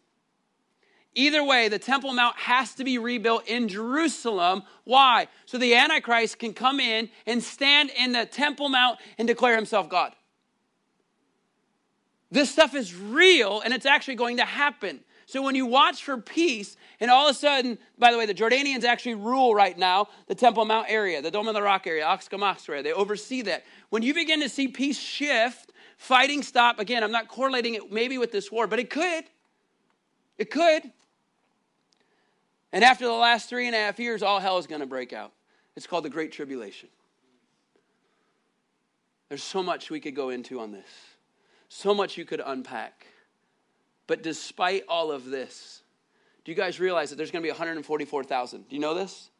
Either 1.15 1.45
way, 1.45 1.69
the 1.69 1.79
Temple 1.79 2.15
Mount 2.15 2.37
has 2.39 2.75
to 2.75 2.85
be 2.85 2.97
rebuilt 2.97 3.47
in 3.47 3.69
Jerusalem. 3.69 4.63
Why? 4.85 5.29
So 5.45 5.59
the 5.59 5.75
Antichrist 5.75 6.39
can 6.39 6.55
come 6.55 6.81
in 6.81 7.11
and 7.27 7.43
stand 7.43 7.91
in 7.91 8.13
the 8.13 8.25
Temple 8.25 8.71
Mount 8.71 8.99
and 9.19 9.29
declare 9.29 9.55
himself 9.55 9.91
God. 9.91 10.13
This 12.33 12.51
stuff 12.51 12.75
is 12.75 12.97
real 12.97 13.61
and 13.61 13.73
it's 13.73 13.87
actually 13.87 14.17
going 14.17 14.39
to 14.39 14.45
happen. 14.45 15.01
So 15.27 15.43
when 15.43 15.55
you 15.55 15.67
watch 15.67 16.03
for 16.03 16.19
peace, 16.19 16.77
and 16.99 17.11
all 17.11 17.29
of 17.29 17.35
a 17.35 17.39
sudden, 17.39 17.79
by 17.99 18.11
the 18.11 18.19
way, 18.19 18.27
the 18.27 18.35
Jordanians 18.35 18.85
actually 18.85 19.15
rule 19.15 19.55
right 19.55 19.77
now 19.77 20.09
the 20.27 20.35
Temple 20.35 20.65
Mount 20.65 20.87
area, 20.89 21.23
the 21.23 21.31
Dome 21.31 21.49
of 21.49 21.55
the 21.55 21.63
Rock 21.63 21.87
area, 21.87 22.05
Oxkamas 22.05 22.69
area. 22.69 22.83
They 22.83 22.93
oversee 22.93 23.43
that. 23.43 23.65
When 23.91 24.03
you 24.03 24.15
begin 24.15 24.41
to 24.41 24.49
see 24.49 24.67
peace 24.67 24.99
shift, 24.99 25.73
fighting 25.97 26.43
stop, 26.43 26.79
again, 26.79 27.05
I'm 27.05 27.13
not 27.13 27.29
correlating 27.29 27.75
it 27.75 27.93
maybe 27.93 28.19
with 28.19 28.33
this 28.33 28.51
war, 28.51 28.67
but 28.67 28.79
it 28.79 28.91
could. 28.91 29.25
It 30.39 30.51
could. 30.51 30.91
And 32.73 32.83
after 32.83 33.05
the 33.05 33.13
last 33.13 33.49
three 33.49 33.67
and 33.67 33.77
a 33.77 33.79
half 33.79 33.99
years, 33.99 34.23
all 34.23 34.41
hell 34.41 34.59
is 34.59 34.67
going 34.67 34.81
to 34.81 34.87
break 34.87 35.13
out. 35.13 35.33
It's 35.77 35.87
called 35.87 36.05
the 36.05 36.11
Great 36.11 36.33
Tribulation. 36.33 36.89
There's 39.29 39.43
so 39.43 39.63
much 39.63 39.91
we 39.91 40.01
could 40.01 40.17
go 40.17 40.31
into 40.31 40.61
on 40.61 40.73
this, 40.73 40.89
so 41.73 41.95
much 41.95 42.19
you 42.19 42.27
could 42.27 42.43
unpack. 42.45 43.07
But 44.07 44.23
despite 44.23 44.85
all 44.89 45.11
of 45.11 45.25
this, 45.25 45.81
do 46.45 46.53
you 46.53 46.57
guys 46.57 46.79
realize 46.79 47.09
that 47.09 47.17
there's 47.17 47.31
going 47.31 47.43
to 47.43 47.47
be 47.47 47.51
144,000? 47.51 48.69
Do 48.69 48.77
you 48.77 48.81
know 48.81 48.93
this? 48.93 49.31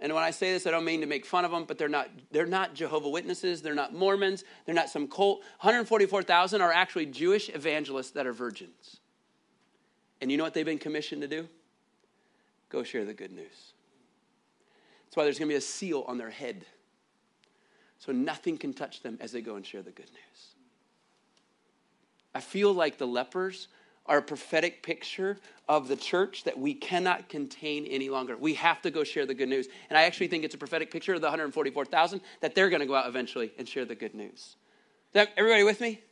And 0.00 0.12
when 0.12 0.24
I 0.24 0.32
say 0.32 0.52
this, 0.52 0.66
I 0.66 0.72
don't 0.72 0.84
mean 0.84 1.02
to 1.02 1.06
make 1.06 1.24
fun 1.24 1.44
of 1.44 1.52
them, 1.52 1.64
but 1.64 1.78
they're 1.78 1.88
not, 1.88 2.10
they're 2.32 2.46
not 2.46 2.74
Jehovah 2.74 3.08
Witnesses, 3.08 3.62
they're 3.62 3.76
not 3.76 3.94
Mormons, 3.94 4.42
they're 4.64 4.74
not 4.74 4.90
some 4.90 5.06
cult. 5.06 5.38
144,000 5.60 6.60
are 6.60 6.72
actually 6.72 7.06
Jewish 7.06 7.48
evangelists 7.48 8.10
that 8.10 8.26
are 8.26 8.32
virgins. 8.32 8.98
And 10.20 10.32
you 10.32 10.36
know 10.36 10.44
what 10.44 10.52
they've 10.52 10.66
been 10.66 10.78
commissioned 10.78 11.22
to 11.22 11.28
do? 11.28 11.48
Go 12.70 12.82
share 12.82 13.04
the 13.04 13.14
good 13.14 13.32
news. 13.32 13.72
That's 15.04 15.16
why 15.16 15.22
there's 15.22 15.38
going 15.38 15.48
to 15.48 15.52
be 15.52 15.58
a 15.58 15.60
seal 15.60 16.04
on 16.08 16.18
their 16.18 16.30
head. 16.30 16.66
So 18.00 18.10
nothing 18.10 18.58
can 18.58 18.74
touch 18.74 19.02
them 19.02 19.16
as 19.20 19.30
they 19.30 19.40
go 19.40 19.54
and 19.54 19.64
share 19.64 19.82
the 19.82 19.92
good 19.92 20.10
news. 20.10 20.55
I 22.36 22.40
feel 22.40 22.70
like 22.70 22.98
the 22.98 23.06
lepers 23.06 23.68
are 24.04 24.18
a 24.18 24.22
prophetic 24.22 24.82
picture 24.82 25.38
of 25.70 25.88
the 25.88 25.96
church 25.96 26.44
that 26.44 26.58
we 26.58 26.74
cannot 26.74 27.30
contain 27.30 27.86
any 27.86 28.10
longer. 28.10 28.36
We 28.36 28.52
have 28.54 28.82
to 28.82 28.90
go 28.90 29.04
share 29.04 29.24
the 29.24 29.32
good 29.32 29.48
news. 29.48 29.68
And 29.88 29.96
I 29.96 30.02
actually 30.02 30.28
think 30.28 30.44
it's 30.44 30.54
a 30.54 30.58
prophetic 30.58 30.90
picture 30.90 31.14
of 31.14 31.22
the 31.22 31.28
144,000 31.28 32.20
that 32.42 32.54
they're 32.54 32.68
going 32.68 32.80
to 32.80 32.86
go 32.86 32.94
out 32.94 33.08
eventually 33.08 33.52
and 33.56 33.66
share 33.66 33.86
the 33.86 33.94
good 33.94 34.14
news. 34.14 34.56
That, 35.14 35.30
everybody 35.38 35.62
with 35.62 35.80
me? 35.80 36.02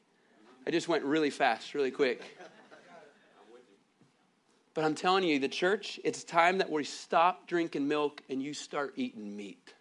I 0.67 0.71
just 0.71 0.89
went 0.89 1.05
really 1.05 1.29
fast, 1.29 1.75
really 1.75 1.91
quick. 1.91 2.23
But 4.73 4.87
I'm 4.87 4.95
telling 4.95 5.25
you, 5.25 5.39
the 5.39 5.47
church, 5.47 6.01
it's 6.05 6.25
time 6.25 6.57
that 6.57 6.71
we 6.71 6.85
stop 6.85 7.47
drinking 7.47 7.87
milk 7.87 8.23
and 8.31 8.43
you 8.43 8.55
start 8.55 8.95
eating 8.97 9.37
meat. 9.37 9.75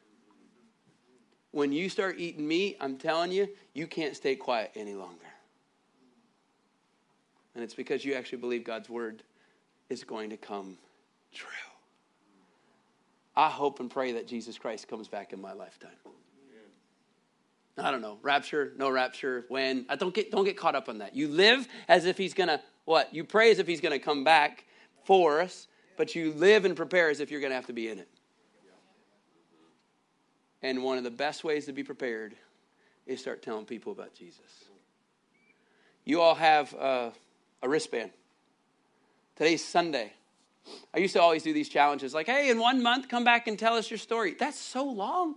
When 1.51 1.71
you 1.71 1.87
start 1.87 2.19
eating 2.19 2.45
meat, 2.45 2.75
I'm 2.81 2.97
telling 2.97 3.31
you, 3.31 3.47
you 3.73 3.87
can't 3.87 4.13
stay 4.13 4.35
quiet 4.35 4.73
any 4.75 4.93
longer. 4.93 5.32
And 7.55 7.63
it's 7.63 7.73
because 7.73 8.03
you 8.03 8.15
actually 8.15 8.39
believe 8.39 8.63
God's 8.63 8.89
word 8.89 9.23
is 9.89 10.03
going 10.03 10.31
to 10.31 10.37
come 10.37 10.77
true. 11.33 11.49
I 13.35 13.49
hope 13.49 13.79
and 13.79 13.89
pray 13.89 14.13
that 14.13 14.27
Jesus 14.27 14.57
Christ 14.57 14.87
comes 14.87 15.07
back 15.07 15.33
in 15.33 15.41
my 15.41 15.53
lifetime. 15.53 15.91
I 17.77 17.89
don't 17.89 18.01
know, 18.01 18.19
rapture, 18.21 18.71
no 18.77 18.91
rapture, 18.91 19.45
when. 19.47 19.87
I 19.89 19.95
don't 19.95 20.13
get 20.13 20.29
don't 20.29 20.45
get 20.45 20.57
caught 20.57 20.75
up 20.75 20.89
on 20.89 20.99
that. 20.99 21.15
You 21.15 21.27
live 21.27 21.67
as 21.87 22.05
if 22.05 22.19
he's 22.19 22.35
gonna 22.35 22.61
what? 22.85 23.13
You 23.15 23.23
pray 23.23 23.49
as 23.49 23.57
if 23.57 23.65
he's 23.65 23.81
gonna 23.81 23.97
come 23.97 24.23
back 24.23 24.65
for 25.05 25.41
us, 25.41 25.67
but 25.97 26.13
you 26.13 26.33
live 26.33 26.65
and 26.65 26.75
prepare 26.75 27.09
as 27.09 27.19
if 27.19 27.31
you're 27.31 27.41
gonna 27.41 27.55
have 27.55 27.65
to 27.67 27.73
be 27.73 27.89
in 27.89 27.97
it. 27.97 28.07
And 30.61 30.83
one 30.83 30.99
of 30.99 31.03
the 31.03 31.11
best 31.11 31.43
ways 31.43 31.65
to 31.65 31.73
be 31.73 31.83
prepared 31.83 32.35
is 33.07 33.19
start 33.19 33.41
telling 33.41 33.65
people 33.65 33.91
about 33.91 34.13
Jesus. 34.13 34.65
You 36.05 36.21
all 36.21 36.35
have 36.35 36.73
uh, 36.75 37.09
a 37.63 37.69
wristband. 37.69 38.11
Today's 39.35 39.65
Sunday. 39.65 40.13
I 40.93 40.99
used 40.99 41.13
to 41.13 41.21
always 41.21 41.43
do 41.43 41.53
these 41.53 41.69
challenges 41.69 42.13
like, 42.13 42.27
hey, 42.27 42.49
in 42.49 42.59
one 42.59 42.83
month, 42.83 43.09
come 43.09 43.23
back 43.23 43.47
and 43.47 43.57
tell 43.57 43.75
us 43.75 43.89
your 43.89 43.97
story. 43.97 44.35
That's 44.37 44.59
so 44.59 44.83
long. 44.83 45.35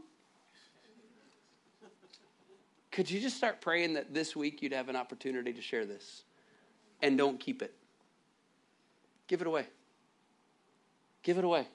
Could 2.90 3.10
you 3.10 3.20
just 3.20 3.36
start 3.36 3.60
praying 3.60 3.94
that 3.94 4.12
this 4.12 4.34
week 4.34 4.62
you'd 4.62 4.72
have 4.72 4.88
an 4.88 4.96
opportunity 4.96 5.52
to 5.52 5.62
share 5.62 5.86
this? 5.86 6.24
And 7.02 7.16
don't 7.16 7.38
keep 7.38 7.62
it. 7.62 7.74
Give 9.28 9.40
it 9.40 9.46
away. 9.46 9.66
Give 11.22 11.38
it 11.38 11.44
away. 11.44 11.66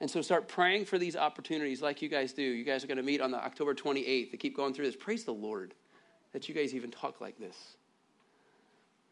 And 0.00 0.10
so 0.10 0.22
start 0.22 0.48
praying 0.48 0.86
for 0.86 0.98
these 0.98 1.14
opportunities 1.14 1.82
like 1.82 2.02
you 2.02 2.08
guys 2.08 2.32
do. 2.32 2.42
You 2.42 2.64
guys 2.64 2.82
are 2.82 2.86
going 2.86 2.96
to 2.96 3.02
meet 3.02 3.20
on 3.20 3.30
the 3.30 3.36
October 3.36 3.74
28th 3.74 4.30
to 4.30 4.36
keep 4.36 4.56
going 4.56 4.74
through 4.74 4.86
this. 4.86 4.96
Praise 4.96 5.24
the 5.24 5.32
Lord 5.32 5.74
that 6.32 6.48
you 6.48 6.54
guys 6.54 6.74
even 6.74 6.90
talk 6.90 7.20
like 7.20 7.38
this. 7.38 7.76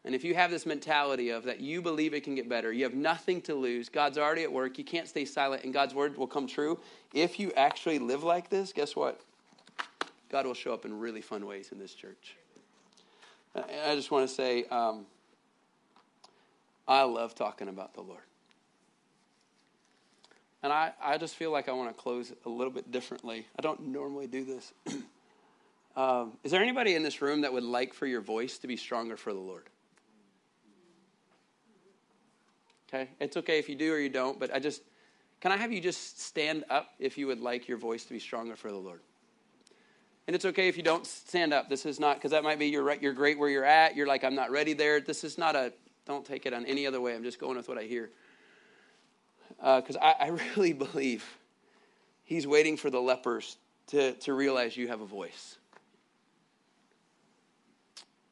And 0.05 0.15
if 0.15 0.23
you 0.23 0.33
have 0.33 0.49
this 0.49 0.65
mentality 0.65 1.29
of 1.29 1.43
that 1.43 1.59
you 1.59 1.81
believe 1.81 2.13
it 2.13 2.23
can 2.23 2.35
get 2.35 2.47
better, 2.47 2.71
you 2.71 2.83
have 2.83 2.93
nothing 2.93 3.41
to 3.43 3.53
lose, 3.53 3.89
God's 3.89 4.17
already 4.17 4.43
at 4.43 4.51
work, 4.51 4.77
you 4.77 4.83
can't 4.83 5.07
stay 5.07 5.25
silent, 5.25 5.63
and 5.63 5.73
God's 5.73 5.93
word 5.93 6.17
will 6.17 6.27
come 6.27 6.47
true. 6.47 6.79
If 7.13 7.39
you 7.39 7.51
actually 7.57 7.99
live 7.99 8.23
like 8.23 8.49
this, 8.49 8.71
guess 8.71 8.95
what? 8.95 9.19
God 10.29 10.45
will 10.45 10.53
show 10.53 10.73
up 10.73 10.85
in 10.85 10.97
really 10.97 11.21
fun 11.21 11.45
ways 11.45 11.69
in 11.71 11.79
this 11.79 11.93
church. 11.93 12.35
I 13.55 13.95
just 13.95 14.11
want 14.11 14.29
to 14.29 14.33
say, 14.33 14.63
um, 14.65 15.05
I 16.87 17.03
love 17.03 17.35
talking 17.35 17.67
about 17.67 17.93
the 17.93 18.01
Lord. 18.01 18.21
And 20.61 20.71
I, 20.71 20.91
I 21.01 21.17
just 21.17 21.35
feel 21.35 21.51
like 21.51 21.67
I 21.67 21.71
want 21.71 21.95
to 21.95 22.01
close 22.01 22.33
a 22.45 22.49
little 22.49 22.71
bit 22.71 22.91
differently. 22.91 23.47
I 23.57 23.61
don't 23.61 23.87
normally 23.87 24.27
do 24.27 24.45
this. 24.45 24.73
um, 25.95 26.33
is 26.43 26.51
there 26.51 26.61
anybody 26.61 26.95
in 26.95 27.03
this 27.03 27.21
room 27.21 27.41
that 27.41 27.53
would 27.53 27.63
like 27.63 27.93
for 27.93 28.05
your 28.05 28.21
voice 28.21 28.57
to 28.59 28.67
be 28.67 28.75
stronger 28.75 29.17
for 29.17 29.33
the 29.33 29.39
Lord? 29.39 29.63
Okay? 32.89 33.09
It's 33.19 33.37
okay 33.37 33.59
if 33.59 33.69
you 33.69 33.75
do 33.75 33.93
or 33.93 33.99
you 33.99 34.09
don't, 34.09 34.39
but 34.39 34.53
I 34.53 34.59
just, 34.59 34.81
can 35.41 35.51
I 35.51 35.57
have 35.57 35.71
you 35.71 35.79
just 35.79 36.21
stand 36.21 36.65
up 36.69 36.89
if 36.99 37.17
you 37.17 37.27
would 37.27 37.39
like 37.39 37.67
your 37.67 37.77
voice 37.77 38.03
to 38.05 38.13
be 38.13 38.19
stronger 38.19 38.55
for 38.55 38.71
the 38.71 38.77
Lord? 38.77 39.01
And 40.27 40.35
it's 40.35 40.45
okay 40.45 40.67
if 40.67 40.77
you 40.77 40.83
don't 40.83 41.05
stand 41.05 41.53
up. 41.53 41.69
This 41.69 41.85
is 41.85 41.99
not, 41.99 42.17
because 42.17 42.31
that 42.31 42.43
might 42.43 42.59
be 42.59 42.67
you're, 42.67 42.83
right, 42.83 43.01
you're 43.01 43.13
great 43.13 43.39
where 43.39 43.49
you're 43.49 43.65
at. 43.65 43.95
You're 43.95 44.07
like, 44.07 44.23
I'm 44.23 44.35
not 44.35 44.51
ready 44.51 44.73
there. 44.73 44.99
This 44.99 45.23
is 45.23 45.37
not 45.37 45.55
a, 45.55 45.73
don't 46.05 46.25
take 46.25 46.45
it 46.45 46.53
on 46.53 46.65
any 46.65 46.85
other 46.85 47.01
way. 47.01 47.15
I'm 47.15 47.23
just 47.23 47.39
going 47.39 47.57
with 47.57 47.67
what 47.67 47.77
I 47.77 47.83
hear. 47.83 48.09
Because 49.57 49.95
uh, 49.95 49.99
I, 49.99 50.15
I 50.19 50.27
really 50.55 50.73
believe 50.73 51.25
he's 52.23 52.45
waiting 52.45 52.77
for 52.77 52.89
the 52.89 53.01
lepers 53.01 53.57
to, 53.87 54.13
to 54.13 54.33
realize 54.33 54.77
you 54.77 54.87
have 54.87 55.01
a 55.01 55.05
voice. 55.05 55.57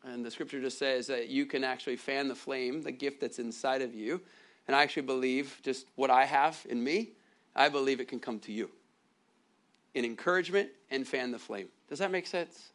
And 0.03 0.24
the 0.24 0.32
scripture 0.32 0.62
just 0.62 0.78
says 0.78 1.08
that 1.08 1.30
you 1.30 1.45
can 1.45 1.64
actually 1.64 1.97
fan 1.97 2.28
the 2.28 2.36
flame, 2.36 2.82
the 2.82 2.91
gift 2.91 3.20
that's 3.20 3.39
inside 3.39 3.82
of 3.82 3.93
you. 3.93 4.22
And 4.68 4.76
I 4.76 4.84
actually 4.84 5.03
believe 5.03 5.59
just 5.63 5.88
what 5.95 6.09
I 6.09 6.26
have 6.26 6.65
in 6.70 6.84
me, 6.84 7.11
I 7.55 7.70
believe 7.70 7.99
it 7.99 8.07
can 8.07 8.20
come 8.20 8.39
to 8.41 8.51
you 8.51 8.70
in 9.93 10.05
encouragement 10.05 10.70
and 10.91 11.07
fan 11.07 11.32
the 11.32 11.39
flame. 11.39 11.70
Does 11.89 11.99
that 11.99 12.11
make 12.11 12.28
sense? 12.28 12.72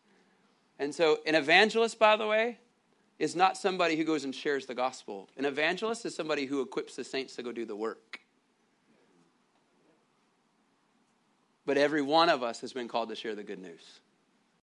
And 0.78 0.94
so, 0.94 1.18
an 1.26 1.34
evangelist, 1.34 1.98
by 1.98 2.16
the 2.16 2.26
way, 2.26 2.58
is 3.18 3.36
not 3.36 3.56
somebody 3.56 3.94
who 3.94 4.04
goes 4.04 4.24
and 4.24 4.34
shares 4.34 4.66
the 4.66 4.74
gospel. 4.74 5.28
An 5.36 5.44
evangelist 5.44 6.04
is 6.04 6.14
somebody 6.14 6.46
who 6.46 6.60
equips 6.60 6.96
the 6.96 7.04
saints 7.04 7.36
to 7.36 7.42
go 7.42 7.52
do 7.52 7.64
the 7.64 7.76
work. 7.76 8.20
But 11.64 11.78
every 11.78 12.02
one 12.02 12.28
of 12.28 12.42
us 12.42 12.60
has 12.62 12.72
been 12.72 12.88
called 12.88 13.10
to 13.10 13.14
share 13.14 13.36
the 13.36 13.44
good 13.44 13.60
news. 13.60 14.00